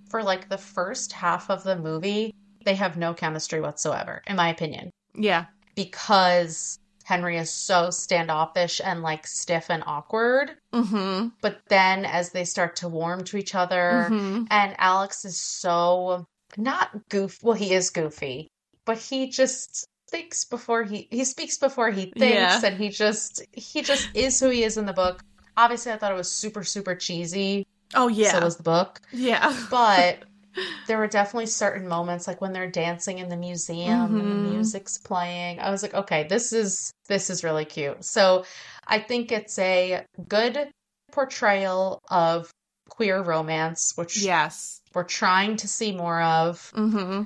for 0.09 0.23
like 0.23 0.49
the 0.49 0.59
first 0.59 1.13
half 1.13 1.51
of 1.51 1.63
the 1.63 1.77
movie, 1.77 2.35
they 2.65 2.75
have 2.75 2.97
no 2.97 3.15
chemistry 3.15 3.61
whatsoever, 3.61 4.23
in 4.27 4.35
my 4.37 4.49
opinion, 4.49 4.91
Yeah. 5.15 5.45
because 5.77 6.80
Henry 7.11 7.37
is 7.37 7.51
so 7.51 7.91
standoffish 7.91 8.81
and 8.83 9.03
like 9.03 9.27
stiff 9.27 9.67
and 9.69 9.83
awkward. 9.87 10.53
Mm-hmm. 10.73 11.29
But 11.43 11.61
then 11.69 12.05
as 12.05 12.31
they 12.31 12.45
start 12.45 12.77
to 12.77 12.89
warm 12.89 13.25
to 13.25 13.37
each 13.37 13.55
other, 13.55 14.05
hmm 14.09 14.45
and 14.51 14.75
Alex 14.79 15.25
is 15.25 15.41
so 15.41 16.25
not 16.57 16.89
goofy, 17.09 17.39
well, 17.43 17.55
he 17.57 17.75
is 17.75 17.91
goofy, 17.91 18.49
but 18.85 18.99
he 18.99 19.29
just 19.29 19.87
thinks 20.09 20.45
before 20.45 20.83
he 20.85 21.09
he 21.11 21.25
speaks 21.25 21.59
before 21.59 21.91
he 21.91 22.07
thinks 22.17 22.35
Yeah. 22.35 22.61
and 22.65 22.77
he 22.79 22.89
just 22.89 23.43
he 23.53 23.83
just 23.83 24.09
is 24.15 24.39
who 24.41 24.49
he 24.51 24.63
is 24.65 24.77
in 24.79 24.87
the 24.87 24.93
book. 24.93 25.23
Obviously, 25.57 25.93
I 25.93 25.97
thought 25.99 26.13
it 26.13 26.17
was 26.17 26.31
super 26.31 26.65
super 26.65 26.95
cheesy. 26.95 27.67
Oh 27.95 28.07
yeah. 28.09 28.33
So 28.33 28.45
was 28.45 28.57
the 28.57 28.63
book. 28.63 29.01
yeah. 29.13 29.53
But 29.71 30.25
there 30.87 30.99
were 30.99 31.07
definitely 31.07 31.47
certain 31.47 31.87
moments 31.89 32.27
like 32.27 32.41
when 32.41 32.53
they're 32.53 32.71
dancing 32.71 33.19
in 33.19 33.29
the 33.29 33.37
museum 33.37 34.17
and 34.17 34.31
the 34.31 34.49
Mhm. 34.49 34.51
music's 34.53 34.99
playing. 34.99 35.61
I 35.61 35.71
was 35.71 35.83
like, 35.83 35.95
okay, 35.95 36.25
this 36.29 36.53
is 36.53 36.93
this 37.09 37.31
is 37.31 37.43
really 37.45 37.65
cute. 37.65 38.05
So 38.05 38.45
I 38.87 38.99
think 39.01 39.33
it's 39.33 39.59
a 39.59 40.05
good 40.29 40.71
portrayal 41.13 42.01
of 42.11 42.51
queer 42.89 43.23
romance, 43.23 43.93
which 43.97 44.23
yes. 44.23 44.81
we're 44.95 45.05
trying 45.05 45.57
to 45.59 45.69
see 45.69 45.93
more 45.93 46.21
of. 46.23 46.73
Mm-hmm. 46.77 47.23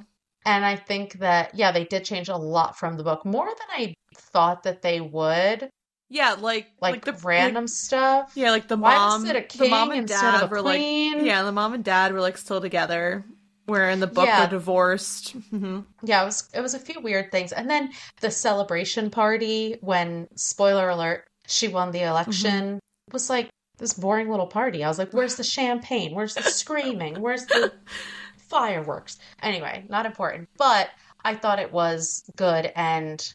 And 0.47 0.65
I 0.65 0.77
think 0.77 1.15
that 1.21 1.55
yeah, 1.55 1.73
they 1.73 1.85
did 1.85 2.05
change 2.05 2.29
a 2.29 2.37
lot 2.37 2.77
from 2.79 2.97
the 2.97 3.05
book, 3.05 3.25
more 3.25 3.47
than 3.47 3.69
I 3.71 3.95
thought 4.15 4.63
that 4.65 4.83
they 4.83 5.01
would. 5.01 5.71
Yeah, 6.09 6.35
like 6.35 6.69
Like, 6.81 7.05
the 7.05 7.13
random 7.25 7.67
stuff. 7.67 8.33
Yeah, 8.35 8.51
like 8.51 8.69
the 8.69 8.77
Why 8.77 8.95
mom, 8.95 9.23
the 9.25 9.69
mom 9.69 9.91
and 9.91 10.07
dad 10.07 10.51
were 10.51 10.61
like, 10.61 10.81
yeah, 10.81 11.43
the 11.43 11.53
mom 11.53 11.75
and 11.75 11.85
dad 11.85 12.13
were 12.13 12.21
like 12.21 12.37
still 12.39 12.61
together. 12.61 13.25
Where 13.67 13.89
in 13.89 14.01
the 14.01 14.07
book 14.07 14.27
Yeah. 14.27 14.41
they're 14.41 14.59
divorced. 14.59 15.31
hmm 15.51 15.81
Yeah, 16.03 16.23
it 16.23 16.27
was 16.27 16.51
it 16.53 16.61
was 16.61 16.75
a 16.75 16.79
few 16.79 17.01
weird 17.01 17.33
things. 17.33 17.53
And 17.53 17.69
then 17.71 17.93
the 18.21 18.31
celebration 18.31 19.11
party 19.11 19.79
when 19.81 20.29
spoiler 20.37 20.91
alert, 20.91 21.25
she 21.47 21.69
won 21.69 21.91
the 21.91 22.03
election 22.03 22.79
was 23.11 23.31
like 23.31 23.49
this 23.79 23.95
boring 23.95 24.29
little 24.31 24.47
party. 24.47 24.85
I 24.85 24.89
was 24.89 24.99
like, 24.99 25.13
where's 25.13 25.37
the 25.37 25.45
champagne? 25.45 26.15
Where's 26.15 26.35
the 26.35 26.43
screaming? 26.43 27.21
Where's 27.21 27.47
the 27.47 27.73
fireworks? 28.37 29.19
Anyway, 29.43 29.85
not 29.89 30.07
important. 30.07 30.49
But 30.59 30.91
I 31.25 31.35
thought 31.35 31.59
it 31.59 31.73
was 31.73 32.23
good 32.37 32.71
and 32.77 33.27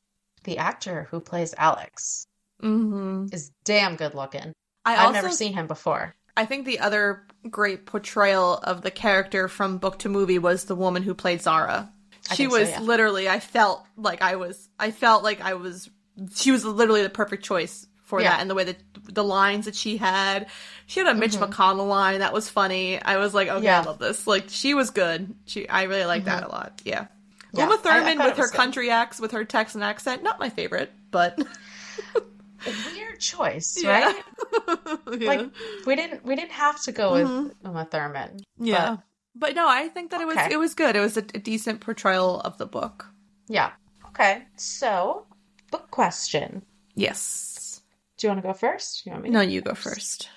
the 0.44 0.60
actor 0.60 1.08
who 1.10 1.20
plays 1.20 1.54
Alex 1.58 2.26
hmm 2.62 3.28
is 3.32 3.52
damn 3.64 3.96
good 3.96 4.14
looking. 4.16 4.54
I 4.86 4.94
I've 4.94 5.00
also, 5.00 5.12
never 5.14 5.30
seen 5.32 5.54
him 5.54 5.68
before. 5.68 6.16
I 6.36 6.46
think 6.46 6.66
the 6.66 6.80
other 6.80 7.26
great 7.50 7.86
portrayal 7.86 8.56
of 8.58 8.82
the 8.82 8.92
character 8.92 9.48
from 9.48 9.78
book 9.78 10.00
to 10.00 10.10
movie 10.10 10.40
was 10.40 10.66
the 10.66 10.76
woman 10.76 11.04
who 11.04 11.14
played 11.14 11.42
Zahra. 11.42 11.92
I 12.30 12.36
She 12.36 12.44
think 12.44 12.52
so, 12.54 12.60
was 12.60 12.70
yeah. 12.70 12.80
literally. 12.82 13.28
I 13.30 13.40
felt 13.40 13.86
like 13.98 14.22
I 14.22 14.36
was. 14.36 14.70
I 14.80 14.92
felt 14.92 15.24
like 15.24 15.42
I 15.42 15.54
was. 15.56 15.90
She 16.36 16.52
was 16.52 16.64
literally 16.66 17.02
the 17.04 17.10
perfect 17.10 17.44
choice 17.44 17.88
for 18.04 18.20
Yeah. 18.22 18.32
that, 18.32 18.42
and 18.42 18.50
the 18.50 18.56
way 18.56 18.64
that 18.66 18.78
the 19.04 19.24
lines 19.24 19.66
that 19.66 19.76
she 19.76 19.98
had. 19.98 20.48
She 20.86 21.00
had 21.00 21.08
a 21.08 21.14
Mitch 21.18 21.34
Mhm. 21.34 21.50
McConnell 21.52 21.88
line 21.88 22.20
that 22.20 22.34
was 22.34 22.50
funny. 22.50 23.02
I 23.02 23.18
was 23.18 23.34
like, 23.34 23.48
okay, 23.48 23.66
Yeah. 23.66 23.82
I 23.82 23.84
love 23.86 24.00
this. 24.00 24.26
Like 24.28 24.46
she 24.50 24.74
was 24.74 24.90
good. 24.90 25.34
She, 25.46 25.68
I 25.70 25.84
really 25.84 26.06
like 26.06 26.26
that 26.26 26.44
a 26.44 26.48
lot. 26.50 26.82
Yeah. 26.86 27.08
Yeah, 27.54 27.64
Uma 27.66 27.74
I- 27.74 27.78
I 27.78 27.82
Thurman 27.82 28.18
with 28.20 28.38
her 28.38 28.48
good. 28.48 28.54
country 28.54 28.90
accent, 28.92 29.22
with 29.22 29.32
her 29.32 29.44
Texan 29.46 29.82
accent, 29.84 30.24
not 30.24 30.40
my 30.40 30.50
favorite, 30.50 30.92
but 31.12 31.38
A 32.66 32.92
weird 32.92 33.20
choice, 33.20 33.82
Yeah. 33.82 34.00
right? 34.00 34.24
yeah. 35.20 35.28
Like 35.28 35.50
we 35.86 35.96
didn't 35.96 36.26
we 36.26 36.36
didn't 36.36 36.52
have 36.52 36.82
to 36.84 36.92
go 36.92 37.14
with 37.14 37.28
mm-hmm. 37.28 37.68
Uma 37.68 37.86
Thurman. 37.86 38.40
yeah. 38.58 38.98
But, 39.36 39.56
no, 39.56 39.70
I 39.70 39.88
think 39.88 40.12
that 40.12 40.20
it 40.20 40.28
was 40.28 40.38
it 40.52 40.60
was 40.60 40.74
good. 40.74 40.96
It 40.96 41.00
was 41.00 41.16
a, 41.16 41.24
a 41.34 41.40
decent 41.40 41.80
portrayal 41.82 42.42
of 42.42 42.58
the 42.58 42.66
book. 42.66 43.06
Yeah. 43.48 43.72
Okay. 44.08 44.44
So, 44.58 45.28
book 45.72 45.90
question. 45.92 46.64
Yes. 46.96 47.82
Do 48.18 48.28
you 48.28 48.32
want 48.32 48.42
to 48.42 48.48
go 48.48 48.54
first? 48.54 49.06
You 49.06 49.14
want 49.14 49.24
me? 49.24 49.30
No, 49.30 49.40
you 49.40 49.62
go 49.62 49.76
first. 49.76 50.28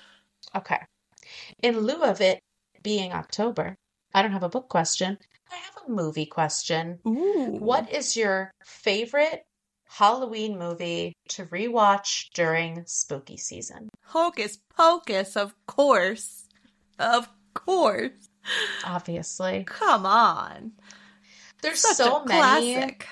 Okay. 0.55 0.79
In 1.63 1.81
lieu 1.81 2.03
of 2.03 2.21
it 2.21 2.39
being 2.83 3.13
October, 3.13 3.75
I 4.15 4.23
don't 4.23 4.33
have 4.33 4.45
a 4.45 4.49
book 4.49 4.69
question. 4.69 5.19
I 5.51 5.57
have 5.57 5.85
a 5.87 5.91
movie 5.91 6.27
question. 6.27 7.01
Ooh. 7.07 7.57
What 7.59 7.93
is 7.93 8.17
your 8.17 8.53
favorite 8.65 9.45
Halloween 9.97 10.59
movie 10.59 11.13
to 11.29 11.45
rewatch 11.47 12.31
during 12.35 12.83
spooky 12.87 13.37
season? 13.37 13.89
Hocus 14.05 14.59
Pocus, 14.77 15.37
of 15.37 15.55
course. 15.67 16.47
Of 16.99 17.29
course. 17.55 18.11
Obviously. 18.87 19.65
Come 19.67 20.07
on. 20.07 20.73
There's 21.63 21.81
Such 21.81 21.97
so 21.97 22.25
many 22.25 22.75
classic. 22.75 23.07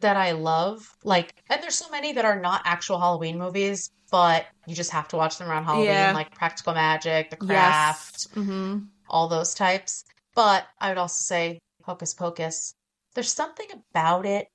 that 0.00 0.16
I 0.16 0.32
love. 0.32 0.96
Like, 1.04 1.34
and 1.50 1.62
there's 1.62 1.74
so 1.76 1.90
many 1.90 2.12
that 2.14 2.24
are 2.24 2.40
not 2.40 2.62
actual 2.64 2.98
Halloween 2.98 3.38
movies, 3.38 3.90
but 4.10 4.46
you 4.66 4.74
just 4.74 4.90
have 4.90 5.08
to 5.08 5.16
watch 5.16 5.38
them 5.38 5.48
around 5.48 5.64
Halloween, 5.64 5.86
Yeah. 5.86 6.12
like 6.12 6.34
Practical 6.34 6.74
Magic, 6.74 7.30
The 7.30 7.36
Craft, 7.36 8.14
Yes. 8.14 8.28
Mm-hmm. 8.34 8.78
all 9.08 9.28
those 9.28 9.54
types. 9.54 10.04
But 10.34 10.64
I 10.80 10.88
would 10.88 10.98
also 10.98 11.20
say 11.22 11.58
Hocus 11.84 12.14
Pocus. 12.14 12.72
There's 13.14 13.32
something 13.32 13.66
about 13.90 14.24
it 14.26 14.48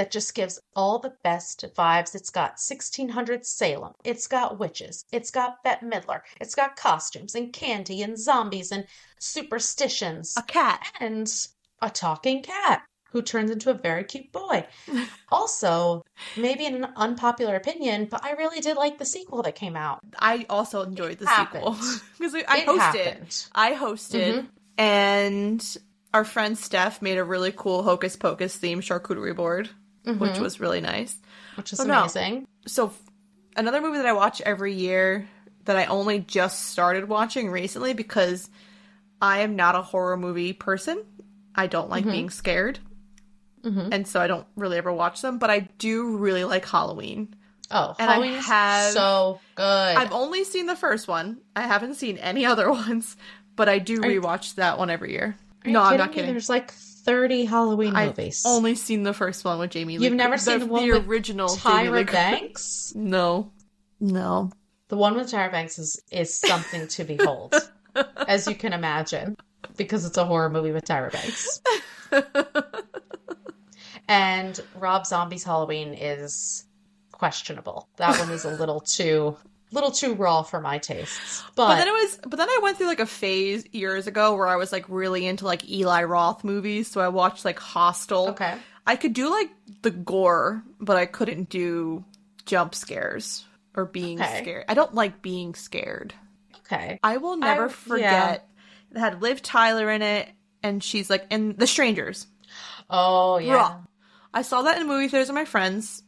that 0.00 0.10
just 0.10 0.34
gives 0.34 0.58
all 0.74 0.98
the 0.98 1.12
best 1.22 1.62
vibes. 1.76 2.14
It's 2.14 2.30
got 2.30 2.52
1600 2.58 3.44
Salem. 3.44 3.92
It's 4.02 4.26
got 4.26 4.58
witches. 4.58 5.04
It's 5.12 5.30
got 5.30 5.62
Bette 5.62 5.84
Midler. 5.84 6.20
It's 6.40 6.54
got 6.54 6.74
costumes 6.74 7.34
and 7.34 7.52
candy 7.52 8.00
and 8.00 8.18
zombies 8.18 8.72
and 8.72 8.86
superstitions 9.18 10.34
A 10.38 10.42
cat. 10.42 10.80
and 11.00 11.30
a 11.82 11.90
talking 11.90 12.42
cat 12.42 12.82
who 13.10 13.20
turns 13.20 13.50
into 13.50 13.68
a 13.70 13.74
very 13.74 14.04
cute 14.04 14.32
boy. 14.32 14.66
Also, 15.32 16.02
maybe 16.36 16.66
an 16.66 16.84
unpopular 16.96 17.54
opinion, 17.54 18.06
but 18.10 18.24
I 18.24 18.32
really 18.32 18.60
did 18.60 18.76
like 18.76 18.98
the 18.98 19.04
sequel 19.04 19.42
that 19.42 19.54
came 19.54 19.76
out. 19.76 20.00
I 20.18 20.44
also 20.50 20.82
enjoyed 20.82 21.18
the 21.18 21.26
happened. 21.28 21.76
sequel 21.76 22.00
because 22.18 22.34
I 22.48 22.58
it 22.58 22.66
hosted. 22.66 23.48
I 23.54 23.74
hosted, 23.74 24.32
Mhm. 24.34 24.46
and 24.76 25.76
our 26.12 26.24
friend 26.24 26.58
Steph 26.58 27.00
made 27.00 27.16
a 27.18 27.22
really 27.22 27.52
cool 27.52 27.84
Hocus 27.84 28.16
Pocus 28.16 28.56
themed 28.58 28.78
charcuterie 28.82 29.36
board, 29.36 29.70
which 30.04 30.32
Mhm. 30.32 30.40
was 30.40 30.60
really 30.60 30.80
nice. 30.80 31.16
which 31.56 31.72
is 31.72 31.80
Oh, 31.80 31.84
no. 31.84 32.00
amazing. 32.00 32.46
So, 32.66 32.86
f- 32.86 33.02
another 33.56 33.80
movie 33.80 33.98
that 33.98 34.06
I 34.06 34.12
watch 34.12 34.40
every 34.40 34.72
year 34.72 35.28
that 35.66 35.76
I 35.76 35.86
only 35.86 36.20
just 36.20 36.66
started 36.70 37.08
watching 37.08 37.50
recently 37.50 37.92
because 37.92 38.48
I 39.20 39.40
am 39.40 39.56
not 39.56 39.74
a 39.74 39.82
horror 39.82 40.16
movie 40.16 40.52
person. 40.54 41.02
I 41.54 41.66
don't 41.66 41.90
like 41.90 42.04
Mhm. 42.04 42.12
being 42.12 42.30
scared, 42.30 42.78
hmm 43.62 43.88
and 43.92 44.06
so 44.08 44.20
I 44.20 44.26
don't 44.26 44.46
really 44.56 44.78
ever 44.78 44.92
watch 44.92 45.20
them. 45.20 45.38
But 45.38 45.50
I 45.50 45.68
do 45.78 46.16
really 46.16 46.44
like 46.44 46.66
Halloween. 46.66 47.34
Oh, 47.70 47.94
And 47.98 48.08
I 48.08 48.14
Halloween 48.14 48.34
is 48.38 48.46
have- 48.46 48.92
so 48.92 49.40
good. 49.56 49.64
I've 49.96 50.12
only 50.12 50.44
seen 50.44 50.66
the 50.66 50.76
first 50.76 51.08
one. 51.08 51.38
I 51.54 51.62
haven't 51.62 51.94
seen 51.96 52.16
any 52.18 52.46
other 52.46 52.70
ones, 52.70 53.16
but 53.56 53.68
I 53.68 53.78
do 53.80 54.00
Are 54.02 54.10
you- 54.10 54.20
rewatch 54.22 54.54
that 54.54 54.78
one 54.78 54.88
every 54.88 55.12
year. 55.12 55.36
No, 55.66 55.80
I'm 55.82 55.86
kidding 55.86 55.98
not 55.98 56.08
me? 56.10 56.14
kidding. 56.14 56.30
There's 56.30 56.48
like 56.48 56.72
30 57.04 57.44
Halloween 57.44 57.92
movies. 57.92 58.08
I've 58.08 58.16
movies. 58.16 58.42
only 58.46 58.74
seen 58.74 59.02
the 59.02 59.12
first 59.12 59.44
one 59.44 59.58
with 59.58 59.70
Jamie 59.70 59.98
Lee. 59.98 60.04
You've 60.04 60.14
never 60.14 60.36
the, 60.36 60.40
seen 60.40 60.58
the 60.60 60.66
one 60.66 60.88
the 60.88 60.98
with 60.98 61.08
original 61.08 61.48
Jamie 61.54 61.88
Lee 61.88 62.04
Tyra 62.04 62.06
Curtis. 62.06 62.12
Banks? 62.12 62.92
No, 62.94 63.52
no. 64.00 64.50
The 64.88 64.96
one 64.96 65.14
with 65.14 65.30
Tyra 65.30 65.50
Banks 65.50 65.78
is, 65.78 66.02
is 66.10 66.34
something 66.34 66.88
to 66.88 67.04
behold. 67.04 67.54
as 68.28 68.46
you 68.46 68.54
can 68.54 68.72
imagine, 68.72 69.36
because 69.76 70.04
it's 70.04 70.16
a 70.16 70.24
horror 70.24 70.50
movie 70.50 70.72
with 70.72 70.84
Tyra 70.84 71.12
Banks. 71.12 71.60
and 74.08 74.60
Rob 74.74 75.06
Zombie's 75.06 75.44
Halloween 75.44 75.94
is 75.94 76.66
questionable. 77.12 77.88
That 77.96 78.18
one 78.18 78.30
is 78.30 78.44
a 78.44 78.50
little 78.50 78.80
too 78.80 79.36
little 79.72 79.90
too 79.90 80.14
raw 80.14 80.42
for 80.42 80.60
my 80.60 80.78
tastes. 80.78 81.42
But, 81.54 81.68
But 81.68 81.76
then 81.76 81.88
it 81.88 81.92
was, 81.92 82.18
but 82.26 82.36
then 82.36 82.48
I 82.48 82.60
went 82.62 82.76
through 82.78 82.88
like 82.88 83.00
a 83.00 83.06
phase 83.06 83.64
years 83.72 84.06
ago 84.06 84.34
where 84.36 84.46
I 84.48 84.56
was 84.56 84.72
like 84.72 84.84
really 84.88 85.26
into 85.26 85.44
like 85.44 85.68
Eli 85.68 86.04
Roth 86.04 86.42
movies. 86.44 86.88
So 86.88 87.00
I 87.00 87.08
watched 87.08 87.44
like 87.44 87.58
Hostel. 87.58 88.30
okay. 88.30 88.56
I 88.86 88.96
could 88.96 89.12
do 89.12 89.30
like 89.30 89.50
the 89.82 89.90
gore, 89.90 90.64
but 90.80 90.96
I 90.96 91.06
couldn't 91.06 91.48
do 91.50 92.04
jump 92.46 92.74
scares 92.74 93.44
or 93.76 93.84
being 93.84 94.20
Okay. 94.20 94.42
scared. 94.42 94.64
I 94.68 94.74
don't 94.74 94.94
like 94.94 95.22
being 95.22 95.54
scared. 95.54 96.14
Okay. 96.66 96.98
I 97.02 97.18
will 97.18 97.36
never 97.36 97.66
I- 97.66 97.72
forget. 97.72 98.48
It 98.92 98.98
had 98.98 99.22
Liv 99.22 99.40
Tyler 99.42 99.88
in 99.90 100.02
it, 100.02 100.28
and 100.64 100.82
she's 100.82 101.08
like 101.08 101.26
in 101.30 101.54
The 101.56 101.66
Strangers. 101.68 102.26
Oh 102.88 103.38
yeah. 103.38 103.54
Raw. 103.54 103.80
I 104.34 104.42
saw 104.42 104.62
that 104.62 104.80
in 104.80 104.86
movie 104.88 105.06
theaters 105.08 105.28
with 105.28 105.34
my 105.36 105.44
friends. 105.44 106.02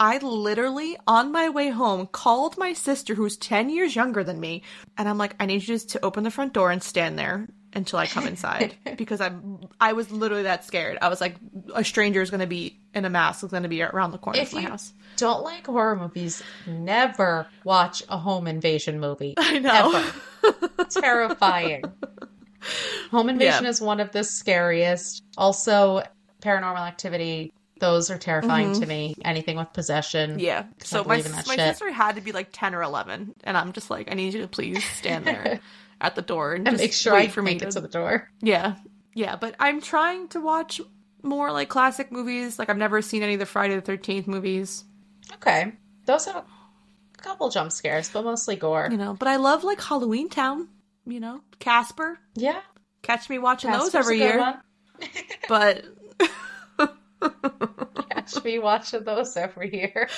I 0.00 0.18
literally, 0.18 0.96
on 1.08 1.32
my 1.32 1.48
way 1.48 1.70
home, 1.70 2.06
called 2.06 2.56
my 2.56 2.72
sister, 2.72 3.14
who's 3.14 3.36
10 3.36 3.68
years 3.70 3.96
younger 3.96 4.22
than 4.22 4.38
me, 4.38 4.62
and 4.96 5.08
I'm 5.08 5.18
like, 5.18 5.34
I 5.40 5.46
need 5.46 5.54
you 5.62 5.74
just 5.74 5.90
to 5.90 6.04
open 6.04 6.22
the 6.24 6.30
front 6.30 6.52
door 6.52 6.70
and 6.70 6.80
stand 6.82 7.18
there 7.18 7.48
until 7.74 7.98
I 7.98 8.06
come 8.06 8.26
inside. 8.28 8.76
because 8.96 9.20
I'm, 9.20 9.58
I 9.80 9.92
was 9.94 10.10
literally 10.12 10.44
that 10.44 10.64
scared. 10.64 10.98
I 11.02 11.08
was 11.08 11.20
like, 11.20 11.34
a 11.74 11.82
stranger 11.84 12.22
is 12.22 12.30
going 12.30 12.40
to 12.40 12.46
be 12.46 12.78
in 12.94 13.04
a 13.04 13.10
mask, 13.10 13.42
is 13.44 13.50
going 13.50 13.64
to 13.64 13.68
be 13.68 13.82
around 13.82 14.12
the 14.12 14.18
corner 14.18 14.38
If 14.38 14.48
of 14.52 14.62
my 14.62 14.68
house. 14.68 14.92
don't 15.16 15.42
like 15.42 15.66
horror 15.66 15.96
movies, 15.96 16.42
never 16.66 17.48
watch 17.64 18.02
a 18.08 18.16
home 18.18 18.46
invasion 18.46 19.00
movie. 19.00 19.34
I 19.38 19.58
know. 19.58 20.04
Terrifying. 20.90 21.82
Home 23.10 23.28
invasion 23.28 23.64
Yeah. 23.64 23.70
is 23.70 23.80
one 23.80 24.00
of 24.00 24.12
the 24.12 24.22
scariest. 24.24 25.24
Also, 25.36 26.02
paranormal 26.40 26.86
activity, 26.86 27.52
those 27.80 28.10
are 28.10 28.18
terrifying 28.18 28.72
to 28.80 28.86
me. 28.86 29.14
Anything 29.24 29.56
with 29.56 29.72
possession. 29.72 30.30
Mm-hmm. 30.32 30.40
Yeah. 30.40 30.64
So 30.82 31.04
my, 31.04 31.16
believe 31.16 31.26
in 31.26 31.32
that 31.32 31.46
my 31.46 31.56
shit. 31.56 31.68
sister 31.70 31.90
had 31.92 32.16
to 32.16 32.20
be 32.20 32.32
like 32.32 32.48
10 32.52 32.74
or 32.74 32.82
11, 32.82 33.34
and 33.44 33.56
I'm 33.56 33.72
just 33.72 33.90
like, 33.90 34.10
I 34.10 34.14
need 34.14 34.34
you 34.34 34.42
to 34.42 34.48
please 34.48 34.82
stand 34.96 35.24
there 35.24 35.60
at 36.00 36.14
the 36.14 36.22
door 36.22 36.54
and, 36.54 36.66
And 36.66 36.76
just 36.76 36.84
make 36.84 36.92
sure 36.92 37.12
wait 37.14 37.28
I 37.28 37.32
for 37.32 37.42
me 37.42 37.54
make 37.54 37.62
it 37.62 37.70
to 37.72 37.80
the 37.80 37.88
door. 37.88 38.30
Yeah. 38.40 38.76
Yeah, 39.14 39.36
but 39.36 39.54
I'm 39.58 39.80
trying 39.80 40.28
to 40.28 40.40
watch 40.40 40.80
more 41.22 41.50
like 41.50 41.68
classic 41.68 42.12
movies. 42.12 42.58
Like 42.58 42.68
I've 42.70 42.76
never 42.76 43.02
seen 43.02 43.22
any 43.22 43.34
of 43.34 43.40
the 43.40 43.46
Friday 43.46 43.74
the 43.78 43.82
13th 43.82 44.26
movies, 44.26 44.84
Okay. 45.34 45.72
Those 46.06 46.24
have 46.26 46.36
a 46.36 47.22
couple 47.22 47.50
jump 47.50 47.72
scares, 47.72 48.08
but 48.10 48.24
mostly 48.24 48.56
gore. 48.56 48.88
you 48.90 48.96
know, 48.96 49.14
but 49.14 49.28
I 49.28 49.36
love 49.36 49.64
like 49.64 49.80
Halloween 49.80 50.28
Town, 50.28 50.68
you 51.06 51.20
know, 51.20 51.42
Casper. 51.58 52.18
Yeah. 52.34 52.60
Catch 53.02 53.28
me 53.28 53.38
watching 53.38 53.70
those 53.70 53.94
every 53.94 54.18
year. 54.18 54.60
But 55.48 55.84
Catch 58.10 58.44
me 58.44 58.58
watching 58.58 59.04
those 59.04 59.36
every 59.36 59.74
year. 59.74 60.08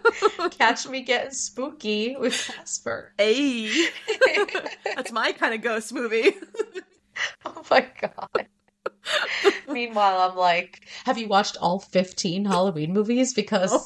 Catch 0.50 0.88
me 0.88 1.02
getting 1.02 1.30
spooky 1.32 2.16
with 2.16 2.34
Casper. 2.54 3.12
hey, 3.18 3.88
that's 4.94 5.12
my 5.12 5.32
kind 5.32 5.54
of 5.54 5.62
ghost 5.62 5.92
movie. 5.92 6.34
Oh 7.44 7.62
my 7.70 7.86
god. 8.00 8.48
Meanwhile, 9.68 10.30
I'm 10.30 10.36
like, 10.36 10.80
have 11.04 11.16
you 11.16 11.28
watched 11.28 11.56
all 11.60 11.78
15 11.78 12.44
Halloween 12.44 12.92
movies? 12.92 13.32
Because 13.34 13.70
No. 13.70 13.80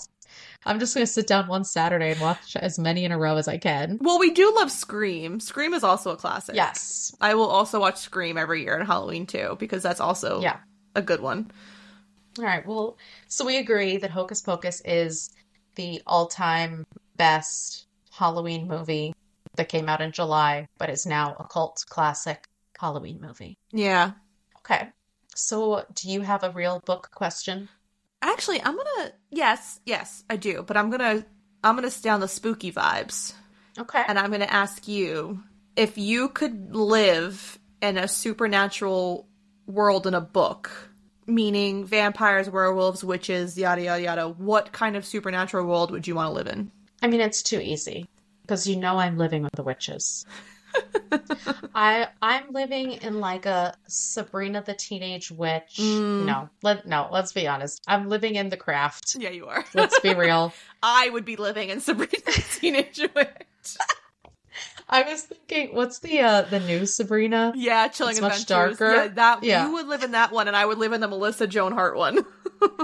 I'm 0.64 0.78
just 0.80 0.94
going 0.94 1.06
to 1.06 1.12
sit 1.12 1.26
down 1.26 1.46
one 1.46 1.64
Saturday 1.64 2.12
and 2.12 2.20
watch 2.22 2.56
as 2.56 2.78
many 2.78 3.04
in 3.04 3.12
a 3.12 3.18
row 3.18 3.36
as 3.36 3.46
I 3.46 3.58
can. 3.58 3.98
well, 4.00 4.18
we 4.18 4.30
do 4.32 4.50
love 4.56 4.70
Scream. 4.70 5.40
Scream 5.40 5.74
is 5.74 5.84
also 5.84 6.10
a 6.12 6.16
classic. 6.16 6.54
Yes. 6.54 7.14
I 7.20 7.34
will 7.34 7.48
also 7.48 7.80
watch 7.80 7.98
Scream 7.98 8.38
every 8.38 8.62
year 8.62 8.78
on 8.80 8.86
Halloween 8.86 9.26
too 9.26 9.56
because 9.60 9.82
that's 9.82 10.00
also 10.00 10.40
Yeah. 10.40 10.56
a 10.94 11.02
good 11.02 11.20
one. 11.20 11.50
All 12.38 12.44
right. 12.44 12.66
Well, 12.66 12.96
so 13.26 13.44
we 13.44 13.58
agree 13.58 13.96
that 13.98 14.10
Hocus 14.10 14.40
Pocus 14.40 14.80
is 14.84 15.30
the 15.74 16.02
all-time 16.06 16.84
best 17.16 17.86
Halloween 18.10 18.68
movie 18.68 19.14
that 19.56 19.68
came 19.68 19.88
out 19.88 20.00
in 20.00 20.12
July, 20.12 20.66
but 20.78 20.90
is 20.90 21.06
now 21.06 21.36
a 21.38 21.44
cult 21.44 21.84
classic 21.88 22.46
Halloween 22.78 23.20
movie. 23.20 23.58
Yeah. 23.72 24.12
Okay. 24.58 24.88
So, 25.34 25.84
do 25.94 26.10
you 26.10 26.22
have 26.22 26.42
a 26.44 26.50
real 26.50 26.80
book 26.84 27.10
question? 27.12 27.68
Actually, 28.22 28.60
I'm 28.62 28.76
gonna 28.76 29.12
yes, 29.30 29.80
yes, 29.86 30.24
I 30.28 30.36
do, 30.36 30.64
but 30.66 30.76
I'm 30.76 30.90
gonna 30.90 31.24
I'm 31.62 31.76
gonna 31.76 31.90
stay 31.90 32.08
on 32.08 32.20
the 32.20 32.28
spooky 32.28 32.72
vibes. 32.72 33.34
Okay. 33.78 34.02
and 34.08 34.18
I'm 34.18 34.30
going 34.30 34.40
to 34.40 34.52
ask 34.52 34.88
you 34.88 35.42
if 35.76 35.96
you 35.96 36.30
could 36.30 36.74
live 36.74 37.58
in 37.80 37.96
a 37.96 38.08
supernatural 38.08 39.28
world 39.66 40.06
in 40.06 40.14
a 40.14 40.20
book, 40.20 40.87
meaning 41.28 41.84
vampires, 41.84 42.50
werewolves, 42.50 43.04
witches, 43.04 43.56
yada 43.56 43.82
yada 43.82 44.02
yada. 44.02 44.28
What 44.28 44.72
kind 44.72 44.96
of 44.96 45.04
supernatural 45.04 45.66
world 45.66 45.90
would 45.90 46.06
you 46.06 46.14
want 46.14 46.28
to 46.28 46.32
live 46.32 46.46
in? 46.48 46.70
I 47.02 47.06
mean, 47.06 47.20
it's 47.20 47.42
too 47.42 47.60
easy 47.60 48.08
because 48.42 48.66
you 48.66 48.76
know 48.76 48.98
I'm 48.98 49.18
living 49.18 49.42
with 49.42 49.52
the 49.52 49.62
witches. 49.62 50.24
I 51.74 52.08
I'm 52.20 52.52
living 52.52 52.92
in 52.92 53.20
like 53.20 53.46
a 53.46 53.74
Sabrina 53.86 54.62
the 54.64 54.74
Teenage 54.74 55.30
Witch. 55.30 55.76
Mm. 55.78 56.24
No, 56.24 56.48
let 56.62 56.86
no, 56.86 57.08
let's 57.12 57.32
be 57.32 57.46
honest. 57.46 57.82
I'm 57.86 58.08
living 58.08 58.34
in 58.34 58.48
the 58.48 58.56
craft. 58.56 59.16
Yeah, 59.18 59.30
you 59.30 59.46
are. 59.46 59.64
Let's 59.74 59.98
be 60.00 60.14
real. 60.14 60.52
I 60.82 61.08
would 61.10 61.24
be 61.24 61.36
living 61.36 61.68
in 61.68 61.80
Sabrina 61.80 62.10
the 62.24 62.44
Teenage 62.58 63.00
Witch. 63.14 63.76
I 64.90 65.02
was 65.02 65.22
thinking, 65.22 65.74
what's 65.74 65.98
the 65.98 66.20
uh 66.20 66.42
the 66.42 66.60
new 66.60 66.86
Sabrina? 66.86 67.52
Yeah, 67.54 67.88
Chilling 67.88 68.12
It's 68.12 68.20
much 68.20 68.46
darker. 68.46 68.92
Yeah, 68.94 69.08
that 69.08 69.42
Yeah. 69.44 69.66
you 69.66 69.72
would 69.74 69.86
live 69.86 70.02
in 70.02 70.12
that 70.12 70.32
one, 70.32 70.48
and 70.48 70.56
I 70.56 70.64
would 70.64 70.78
live 70.78 70.92
in 70.92 71.00
the 71.00 71.08
Melissa 71.08 71.46
Joan 71.46 71.72
Hart 71.72 71.96
one. 71.96 72.18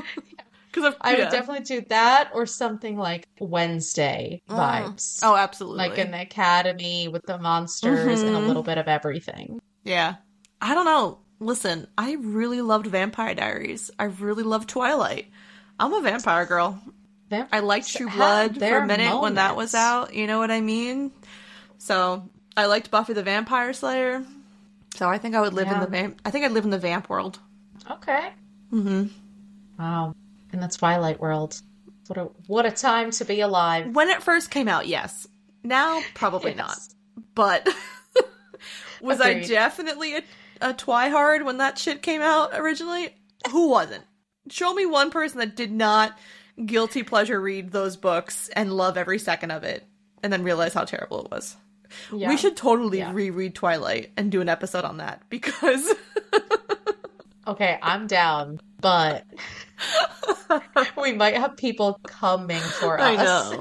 Because 0.73 0.93
I 1.01 1.13
would 1.15 1.31
definitely 1.31 1.63
do 1.63 1.83
that 1.89 2.31
or 2.35 2.47
something 2.47 2.99
like 2.99 3.29
Wednesday 3.39 4.43
vibes. 4.51 5.21
Oh, 5.23 5.37
absolutely. 5.37 5.79
Like 5.79 5.99
an 5.99 6.13
academy 6.15 7.07
with 7.07 7.23
the 7.27 7.39
monsters 7.39 8.23
and 8.23 8.35
a 8.35 8.41
Mhm. 8.41 8.49
little 8.49 8.65
bit 8.65 8.77
of 8.79 8.89
everything. 8.89 9.61
Yeah. 9.85 10.15
I 10.61 10.75
don't 10.75 10.85
know. 10.85 11.21
Listen, 11.39 11.87
I 11.97 12.15
really 12.19 12.61
loved 12.61 12.89
Vampire 12.89 13.37
Diaries. 13.37 13.93
I 14.01 14.05
really 14.07 14.43
loved 14.43 14.69
Twilight. 14.69 15.29
I'm 15.79 15.93
a 15.95 16.01
vampire 16.01 16.45
girl. 16.45 16.83
Vampires 17.31 17.51
I 17.53 17.61
liked 17.65 17.95
True 17.95 18.11
Blood 18.11 18.59
for 18.59 18.79
a 18.79 18.85
minute 18.87 19.21
when 19.21 19.35
that 19.35 19.55
was 19.55 19.77
out. 19.77 20.13
You 20.13 20.27
know 20.27 20.41
what 20.41 20.51
I 20.51 20.61
mean? 20.61 21.13
So 21.85 22.27
I 22.57 22.65
liked 22.65 22.91
Buffy 22.91 23.13
the 23.13 23.23
Vampire 23.23 23.75
Slayer. 23.75 24.25
So 24.95 25.07
I 25.07 25.19
think 25.19 25.35
I 25.35 25.43
would 25.43 25.53
live 25.53 25.71
in 25.71 25.81
the 25.81 25.87
vamp. 25.87 26.19
I 26.25 26.31
think 26.31 26.47
I'd 26.47 26.53
live 26.53 26.65
in 26.65 26.71
the 26.71 26.79
vamp 26.79 27.11
world. 27.11 27.39
Okay. 27.91 28.31
hmm 28.71 29.09
Wow. 29.79 30.15
In 30.55 30.61
the 30.61 30.69
Twilight 30.69 31.21
world. 31.21 31.61
What 32.07 32.19
a 32.19 32.25
what 32.47 32.65
a 32.65 32.71
time 32.71 33.11
to 33.11 33.27
be 33.27 33.41
alive. 33.41 33.95
When 33.95 34.09
it 34.09 34.23
first 34.23 34.51
came 34.51 34.67
out, 34.67 34.87
yes. 34.87 35.27
Now, 35.63 36.01
probably 36.15 36.55
not. 36.65 36.79
But 37.35 37.69
was 39.03 39.21
I 39.21 39.41
definitely 39.41 40.17
a, 40.17 40.23
a 40.63 40.73
Twihard 40.73 41.45
when 41.45 41.59
that 41.59 41.77
shit 41.77 42.01
came 42.01 42.23
out 42.23 42.53
originally? 42.55 43.15
Who 43.51 43.69
wasn't? 43.69 44.05
Show 44.49 44.73
me 44.73 44.87
one 44.87 45.11
person 45.11 45.39
that 45.41 45.55
did 45.55 45.71
not 45.71 46.17
guilty 46.65 47.03
pleasure 47.03 47.39
read 47.39 47.73
those 47.73 47.99
books 47.99 48.49
and 48.57 48.73
love 48.73 48.97
every 48.97 49.19
second 49.19 49.51
of 49.51 49.65
it 49.65 49.85
and 50.23 50.33
then 50.33 50.45
realize 50.45 50.73
how 50.73 50.85
terrible 50.85 51.27
it 51.27 51.31
was. 51.31 51.57
Yeah. 52.13 52.29
We 52.29 52.37
should 52.37 52.57
totally 52.57 52.99
Yeah. 52.99 53.13
reread 53.13 53.55
Twilight 53.55 54.13
and 54.17 54.31
do 54.31 54.41
an 54.41 54.49
episode 54.49 54.85
on 54.85 54.99
that 54.99 55.23
because 55.29 55.93
Okay, 57.47 57.79
I'm 57.83 58.07
down, 58.07 58.61
but 58.81 59.25
we 61.01 61.13
might 61.13 61.37
have 61.37 61.57
people 61.57 62.01
coming 62.07 62.61
for 62.61 62.99
I 62.99 63.17
us. 63.17 63.57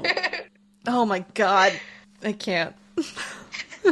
oh 0.86 1.04
my 1.04 1.24
god, 1.34 1.78
I 2.22 2.32
can't. 2.32 2.74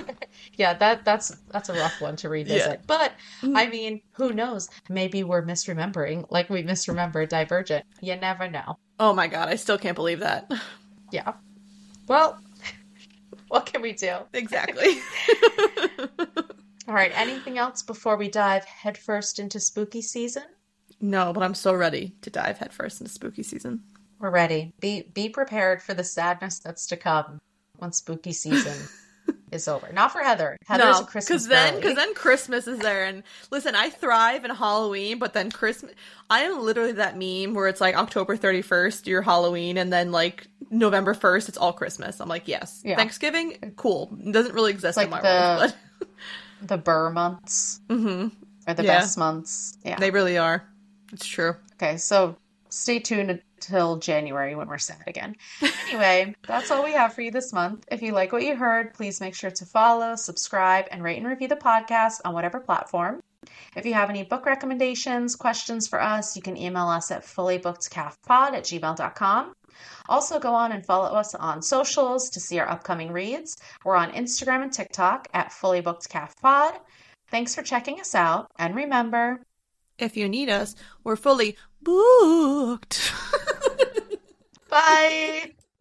yeah, 0.54 0.72
that 0.74 1.04
that's 1.04 1.36
that's 1.50 1.68
a 1.68 1.74
rough 1.74 2.00
one 2.00 2.16
to 2.16 2.30
revisit. 2.30 2.80
Yeah. 2.80 2.84
But 2.86 3.12
mm. 3.42 3.52
I 3.54 3.66
mean, 3.68 4.00
who 4.12 4.32
knows? 4.32 4.70
Maybe 4.88 5.24
we're 5.24 5.44
misremembering, 5.44 6.26
like 6.30 6.48
we 6.48 6.62
misremembered 6.62 7.28
Divergent. 7.28 7.84
You 8.00 8.16
never 8.16 8.48
know. 8.48 8.78
Oh 8.98 9.12
my 9.12 9.26
god, 9.26 9.48
I 9.48 9.56
still 9.56 9.76
can't 9.78 9.96
believe 9.96 10.20
that. 10.20 10.50
Yeah. 11.10 11.34
Well, 12.08 12.40
what 13.52 13.66
can 13.66 13.82
we 13.82 13.92
do? 13.92 14.16
exactly. 14.32 14.98
All 16.88 16.94
right, 16.94 17.12
anything 17.14 17.58
else 17.58 17.82
before 17.82 18.16
we 18.16 18.28
dive 18.28 18.64
headfirst 18.64 19.38
into 19.38 19.60
spooky 19.60 20.00
season? 20.00 20.44
no, 21.00 21.32
but 21.34 21.42
I'm 21.42 21.54
so 21.54 21.74
ready 21.74 22.14
to 22.22 22.30
dive 22.30 22.56
headfirst 22.56 23.02
into 23.02 23.12
spooky 23.12 23.42
season. 23.42 23.82
We're 24.18 24.30
ready. 24.30 24.72
Be 24.80 25.02
be 25.12 25.28
prepared 25.28 25.82
for 25.82 25.92
the 25.92 26.04
sadness 26.04 26.60
that's 26.60 26.86
to 26.86 26.96
come 26.96 27.40
when 27.76 27.92
spooky 27.92 28.32
season 28.32 28.88
is 29.52 29.68
over. 29.68 29.92
Not 29.92 30.10
for 30.12 30.20
Heather. 30.22 30.56
Heather's 30.66 31.00
a 31.00 31.04
Christmas 31.04 31.26
because 31.26 31.48
then 31.48 31.76
because 31.76 31.94
then 31.96 32.14
Christmas 32.14 32.66
is 32.66 32.78
there, 32.78 33.04
and 33.04 33.22
listen, 33.50 33.74
I 33.74 33.90
thrive 33.90 34.44
in 34.44 34.50
Halloween, 34.50 35.18
but 35.18 35.32
then 35.34 35.50
Christmas, 35.50 35.92
I 36.30 36.40
am 36.40 36.60
literally 36.62 36.92
that 36.92 37.16
meme 37.18 37.54
where 37.54 37.68
it's 37.68 37.80
like 37.80 37.94
October 37.96 38.36
thirty 38.36 38.62
first, 38.62 39.06
your 39.06 39.22
Halloween, 39.22 39.76
and 39.76 39.92
then 39.92 40.10
like 40.12 40.48
November 40.70 41.14
first, 41.14 41.48
it's 41.48 41.58
all 41.58 41.72
Christmas. 41.72 42.20
I'm 42.20 42.28
like, 42.28 42.48
yes, 42.48 42.80
Yeah. 42.84 42.96
Thanksgiving, 42.96 43.74
cool, 43.76 44.10
It 44.24 44.32
doesn't 44.32 44.54
really 44.54 44.70
exist 44.72 44.96
Like 44.96 45.06
in 45.06 45.10
my 45.10 45.20
the- 45.20 45.28
world, 45.60 45.74
but 45.98 46.08
the 46.68 46.78
Burr 46.78 47.10
months 47.10 47.80
Mm-hmm. 47.88 48.28
are 48.66 48.74
the 48.74 48.82
Yeah. 48.84 48.98
best 49.00 49.18
months. 49.18 49.76
Yeah. 49.84 49.98
They 49.98 50.10
really 50.10 50.38
are. 50.38 50.66
It's 51.12 51.26
true. 51.26 51.56
Okay, 51.74 51.98
so 51.98 52.36
stay 52.70 53.00
tuned 53.00 53.42
until 53.62 53.96
January 53.96 54.54
when 54.54 54.68
we're 54.68 54.78
sad 54.78 55.02
again. 55.06 55.36
Anyway, 55.88 56.34
that's 56.46 56.70
all 56.70 56.84
we 56.84 56.92
have 56.92 57.14
for 57.14 57.22
you 57.22 57.30
this 57.30 57.52
month. 57.52 57.84
If 57.90 58.02
you 58.02 58.12
like 58.12 58.32
what 58.32 58.42
you 58.42 58.56
heard, 58.56 58.94
please 58.94 59.20
make 59.20 59.34
sure 59.34 59.50
to 59.50 59.66
follow, 59.66 60.16
subscribe, 60.16 60.86
and 60.90 61.02
rate 61.02 61.18
and 61.18 61.26
review 61.26 61.48
the 61.48 61.56
podcast 61.56 62.20
on 62.24 62.34
whatever 62.34 62.60
platform. 62.60 63.20
If 63.76 63.86
you 63.86 63.94
have 63.94 64.10
any 64.10 64.24
book 64.24 64.46
recommendations, 64.46 65.36
questions 65.36 65.86
for 65.88 66.00
us, 66.00 66.36
you 66.36 66.42
can 66.42 66.56
email 66.56 66.88
us 66.88 67.10
at 67.10 67.22
fullybookedcaffpod 67.22 68.52
at 68.54 68.64
gmail.com. 68.64 69.54
Also, 70.08 70.38
go 70.40 70.54
on 70.54 70.72
and 70.72 70.84
follow 70.84 71.14
us 71.16 71.34
on 71.34 71.62
socials 71.62 72.30
to 72.30 72.40
see 72.40 72.58
our 72.58 72.68
upcoming 72.68 73.12
reads. 73.12 73.56
We're 73.84 73.96
on 73.96 74.12
Instagram 74.12 74.62
and 74.62 74.72
TikTok 74.72 75.28
at 75.32 75.50
fullybookedcaffpod. 75.50 76.78
Thanks 77.30 77.54
for 77.54 77.62
checking 77.62 78.00
us 78.00 78.14
out, 78.14 78.50
and 78.58 78.74
remember, 78.74 79.40
If 80.02 80.16
you 80.16 80.28
need 80.28 80.48
us, 80.48 80.74
we're 81.04 81.14
fully 81.14 81.56
booked. 81.80 83.12
bye! 84.68 85.52